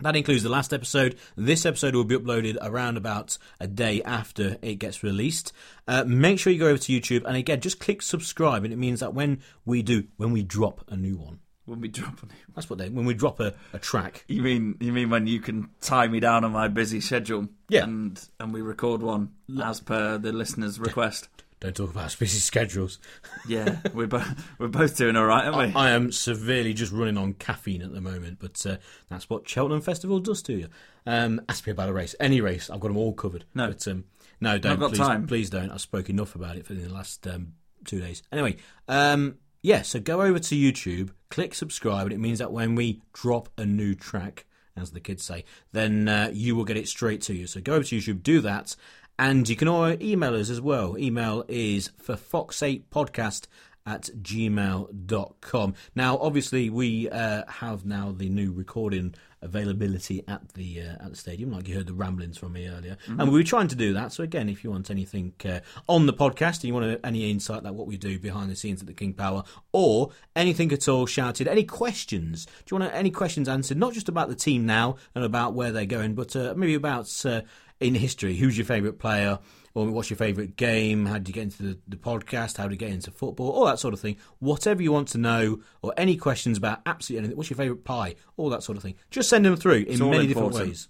that 0.00 0.16
includes 0.16 0.42
the 0.42 0.48
last 0.48 0.72
episode. 0.72 1.16
This 1.36 1.66
episode 1.66 1.94
will 1.94 2.04
be 2.04 2.16
uploaded 2.16 2.56
around 2.62 2.96
about 2.96 3.36
a 3.58 3.66
day 3.66 4.02
after 4.02 4.56
it 4.62 4.76
gets 4.76 5.02
released. 5.02 5.52
Uh, 5.86 6.04
make 6.06 6.38
sure 6.38 6.52
you 6.52 6.58
go 6.58 6.68
over 6.68 6.78
to 6.78 6.92
YouTube 6.92 7.24
and 7.24 7.36
again, 7.36 7.60
just 7.60 7.80
click 7.80 8.02
subscribe, 8.02 8.64
and 8.64 8.72
it 8.72 8.78
means 8.78 9.00
that 9.00 9.14
when 9.14 9.40
we 9.64 9.82
do, 9.82 10.04
when 10.16 10.32
we 10.32 10.42
drop 10.42 10.84
a 10.88 10.96
new 10.96 11.16
one, 11.16 11.40
When 11.66 11.80
we 11.80 11.88
drop 11.88 12.18
on 12.22 12.30
that's 12.54 12.68
what 12.68 12.78
they, 12.78 12.88
when 12.88 13.04
we 13.04 13.14
drop 13.14 13.38
a, 13.40 13.54
a 13.72 13.78
track, 13.78 14.24
You 14.28 14.42
mean 14.42 14.76
you 14.80 14.92
mean 14.92 15.10
when 15.10 15.26
you 15.26 15.40
can 15.40 15.68
tie 15.80 16.08
me 16.08 16.18
down 16.20 16.44
on 16.44 16.52
my 16.52 16.68
busy 16.68 17.00
schedule? 17.00 17.48
Yeah. 17.68 17.84
And 17.84 18.22
and 18.40 18.52
we 18.52 18.60
record 18.62 19.02
one 19.02 19.32
as 19.62 19.80
per 19.80 20.18
the 20.18 20.32
listener's 20.32 20.80
request. 20.80 21.28
don't 21.60 21.76
talk 21.76 21.90
about 21.90 22.16
busy 22.18 22.38
schedules. 22.38 22.98
Yeah, 23.46 23.76
we're 23.94 24.06
both 24.08 24.28
we're 24.58 24.68
both 24.68 24.96
doing 24.96 25.14
all 25.16 25.26
right, 25.26 25.44
aren't 25.46 25.74
we? 25.74 25.80
I 25.80 25.90
am 25.90 26.10
severely 26.10 26.72
just 26.74 26.90
running 26.92 27.18
on 27.18 27.34
caffeine 27.34 27.82
at 27.82 27.92
the 27.92 28.00
moment, 28.00 28.38
but 28.40 28.64
uh, 28.66 28.76
that's 29.08 29.30
what 29.30 29.48
Cheltenham 29.48 29.82
Festival 29.82 30.18
does 30.18 30.42
to 30.44 30.54
you. 30.54 30.68
Um, 31.06 31.40
ask 31.48 31.66
me 31.66 31.72
about 31.72 31.88
a 31.88 31.92
race, 31.92 32.14
any 32.18 32.40
race, 32.40 32.68
I've 32.70 32.80
got 32.80 32.88
them 32.88 32.96
all 32.96 33.12
covered. 33.12 33.44
No. 33.54 33.68
but, 33.68 33.86
um, 33.86 34.04
no, 34.40 34.58
don't. 34.58 34.72
I've 34.72 34.80
got 34.80 34.90
please, 34.90 34.98
time. 34.98 35.26
please 35.26 35.50
don't. 35.50 35.70
I've 35.70 35.80
spoken 35.80 36.16
enough 36.16 36.34
about 36.34 36.56
it 36.56 36.66
for 36.66 36.74
the 36.74 36.88
last 36.88 37.26
um, 37.26 37.52
two 37.84 38.00
days. 38.00 38.22
Anyway, 38.32 38.56
um, 38.88 39.36
yeah. 39.62 39.82
So 39.82 40.00
go 40.00 40.22
over 40.22 40.38
to 40.38 40.54
YouTube, 40.54 41.10
click 41.28 41.54
subscribe, 41.54 42.06
and 42.06 42.12
it 42.12 42.20
means 42.20 42.38
that 42.38 42.52
when 42.52 42.74
we 42.74 43.02
drop 43.12 43.48
a 43.58 43.64
new 43.66 43.94
track, 43.94 44.46
as 44.76 44.92
the 44.92 45.00
kids 45.00 45.24
say, 45.24 45.44
then 45.72 46.08
uh, 46.08 46.30
you 46.32 46.56
will 46.56 46.64
get 46.64 46.76
it 46.76 46.88
straight 46.88 47.20
to 47.22 47.34
you. 47.34 47.46
So 47.46 47.60
go 47.60 47.74
over 47.74 47.84
to 47.84 47.96
YouTube, 47.96 48.22
do 48.22 48.40
that. 48.40 48.76
And 49.18 49.46
you 49.46 49.56
can 49.56 49.68
email 50.02 50.34
us 50.34 50.48
as 50.48 50.62
well. 50.62 50.96
Email 50.96 51.44
is 51.46 51.90
for 51.98 52.14
foxsakepodcast 52.14 53.46
at 53.84 54.08
gmail.com. 54.22 55.74
Now, 55.94 56.18
obviously, 56.18 56.70
we 56.70 57.10
uh, 57.10 57.42
have 57.46 57.84
now 57.84 58.12
the 58.16 58.28
new 58.30 58.52
recording 58.52 59.14
availability 59.42 60.22
at 60.28 60.48
the 60.54 60.80
uh, 60.80 61.04
at 61.04 61.10
the 61.10 61.16
stadium, 61.16 61.50
like 61.52 61.68
you 61.68 61.74
heard 61.74 61.86
the 61.86 61.94
ramblings 61.94 62.38
from 62.38 62.52
me 62.52 62.68
earlier. 62.68 62.96
And 63.18 63.30
we 63.30 63.38
were 63.38 63.44
trying 63.44 63.68
to 63.68 63.76
do 63.76 63.92
that. 63.94 64.12
So 64.12 64.22
again, 64.22 64.48
if 64.48 64.62
you 64.64 64.70
want 64.70 64.90
anything 64.90 65.32
uh, 65.44 65.60
on 65.88 66.06
the 66.06 66.12
podcast 66.12 66.56
and 66.56 66.64
you 66.64 66.74
want 66.74 67.00
any 67.04 67.30
insight 67.30 67.62
like 67.62 67.74
what 67.74 67.86
we 67.86 67.96
do 67.96 68.18
behind 68.18 68.50
the 68.50 68.56
scenes 68.56 68.80
at 68.80 68.86
the 68.86 68.94
King 68.94 69.14
Power, 69.14 69.44
or 69.72 70.10
anything 70.36 70.72
at 70.72 70.88
all 70.88 71.06
shouted, 71.06 71.48
any 71.48 71.64
questions? 71.64 72.46
Do 72.46 72.74
you 72.74 72.80
want 72.80 72.94
any 72.94 73.10
questions 73.10 73.48
answered? 73.48 73.78
Not 73.78 73.94
just 73.94 74.08
about 74.08 74.28
the 74.28 74.34
team 74.34 74.66
now 74.66 74.96
and 75.14 75.24
about 75.24 75.54
where 75.54 75.72
they're 75.72 75.86
going, 75.86 76.14
but 76.14 76.36
uh, 76.36 76.54
maybe 76.56 76.74
about 76.74 77.08
uh, 77.24 77.42
in 77.80 77.94
history. 77.94 78.36
Who's 78.36 78.56
your 78.58 78.66
favourite 78.66 78.98
player? 78.98 79.38
Or 79.74 79.88
what's 79.90 80.10
your 80.10 80.16
favourite 80.16 80.56
game? 80.56 81.06
How 81.06 81.14
did 81.14 81.28
you 81.28 81.34
get 81.34 81.44
into 81.44 81.62
the, 81.62 81.78
the 81.86 81.96
podcast? 81.96 82.56
How 82.56 82.64
did 82.64 82.72
you 82.72 82.78
get 82.78 82.90
into 82.90 83.10
football? 83.10 83.50
All 83.50 83.66
that 83.66 83.78
sort 83.78 83.94
of 83.94 84.00
thing. 84.00 84.16
Whatever 84.40 84.82
you 84.82 84.90
want 84.90 85.08
to 85.08 85.18
know, 85.18 85.60
or 85.82 85.94
any 85.96 86.16
questions 86.16 86.58
about 86.58 86.80
absolutely 86.86 87.20
anything. 87.20 87.36
What's 87.36 87.50
your 87.50 87.56
favourite 87.56 87.84
pie? 87.84 88.16
All 88.36 88.50
that 88.50 88.64
sort 88.64 88.76
of 88.76 88.82
thing. 88.82 88.96
Just 89.10 89.28
send 89.28 89.44
them 89.44 89.56
through 89.56 89.84
in 89.86 89.98
many 90.10 90.26
different 90.26 90.54
ways. 90.54 90.88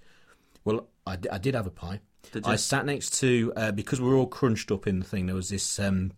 Well, 0.64 0.88
I, 1.06 1.16
did 1.16 1.54
have 1.54 1.66
a 1.66 1.70
pie. 1.70 2.00
I 2.44 2.56
sat 2.56 2.86
next 2.86 3.18
to 3.20 3.52
uh, 3.56 3.72
because 3.72 4.00
we 4.00 4.08
were 4.08 4.16
all 4.16 4.26
crunched 4.26 4.70
up 4.70 4.86
in 4.86 4.98
the 4.98 5.04
thing. 5.04 5.26
There 5.26 5.34
was 5.34 5.48
this 5.48 5.78
um, 5.78 6.12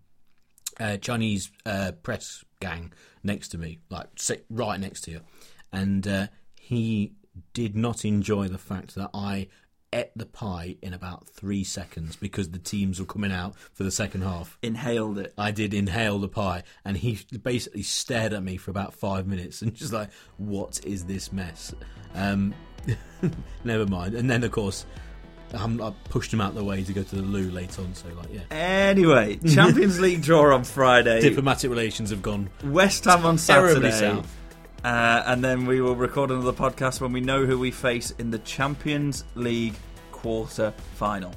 uh, 0.79 0.99
Chinese 0.99 1.51
uh, 1.65 1.93
press 2.03 2.45
gang 2.61 2.93
next 3.23 3.49
to 3.49 3.59
me, 3.59 3.79
like 3.89 4.09
sit 4.17 4.45
right 4.51 4.79
next 4.79 5.03
to 5.03 5.13
you, 5.13 5.21
and 5.73 6.07
uh, 6.07 6.27
he 6.61 7.13
did 7.55 7.77
not 7.77 8.05
enjoy 8.05 8.49
the 8.49 8.59
fact 8.59 8.95
that 8.95 9.11
I 9.15 9.49
ate 9.93 10.11
the 10.17 10.27
pie 10.27 10.77
in 10.83 10.95
about 10.95 11.27
three 11.29 11.65
seconds 11.65 12.17
because 12.17 12.51
the 12.51 12.59
teams 12.59 12.99
were 13.01 13.07
coming 13.07 13.33
out 13.33 13.55
for 13.75 13.85
the 13.85 13.91
second 13.91 14.23
half. 14.23 14.59
Inhaled 14.63 15.19
it. 15.19 15.35
I 15.37 15.51
did 15.51 15.75
inhale 15.75 16.19
the 16.19 16.29
pie, 16.29 16.63
and 16.85 16.97
he 16.97 17.19
basically 17.43 17.83
stared 17.83 18.33
at 18.33 18.43
me 18.43 18.57
for 18.57 18.71
about 18.71 18.95
five 18.95 19.27
minutes 19.27 19.63
and 19.63 19.75
just 19.75 19.93
like, 19.93 20.11
"What 20.39 20.81
is 20.85 21.05
this 21.05 21.33
mess?" 21.33 21.75
Um, 22.15 22.55
never 23.65 23.87
mind. 23.87 24.15
And 24.15 24.29
then, 24.31 24.43
of 24.45 24.51
course, 24.51 24.85
um, 25.55 25.81
I 25.83 25.93
pushed 26.09 26.33
him 26.33 26.41
out 26.41 26.55
the 26.55 26.65
way 26.65 26.83
to 26.83 26.93
go 26.93 27.03
to 27.03 27.17
the 27.17 27.23
loo 27.23 27.51
later 27.51 27.83
on. 27.83 27.95
So, 27.95 28.09
like, 28.09 28.33
yeah, 28.33 28.41
Anyway, 28.51 29.37
Champions 29.55 30.01
League 30.01 30.23
draw 30.23 30.55
on 30.55 30.65
Friday. 30.65 31.21
diplomatic 31.21 31.71
relations 31.71 32.11
have 32.11 32.23
gone 32.23 32.51
West 32.65 33.05
Ham 33.05 33.25
on 33.27 33.39
Saturday. 33.39 33.91
south. 33.91 34.35
Uh, 34.85 35.23
and 35.27 35.45
then 35.45 35.65
we 35.65 35.81
will 35.81 35.95
record 35.95 36.31
another 36.31 36.53
podcast 36.53 37.01
when 37.01 37.13
we 37.13 37.21
know 37.21 37.47
who 37.47 37.59
we 37.59 37.71
face 37.71 38.13
in 38.19 38.31
the 38.31 38.39
Champions 38.41 39.25
League 39.35 39.75
quarter 40.11 40.73
final. 40.95 41.33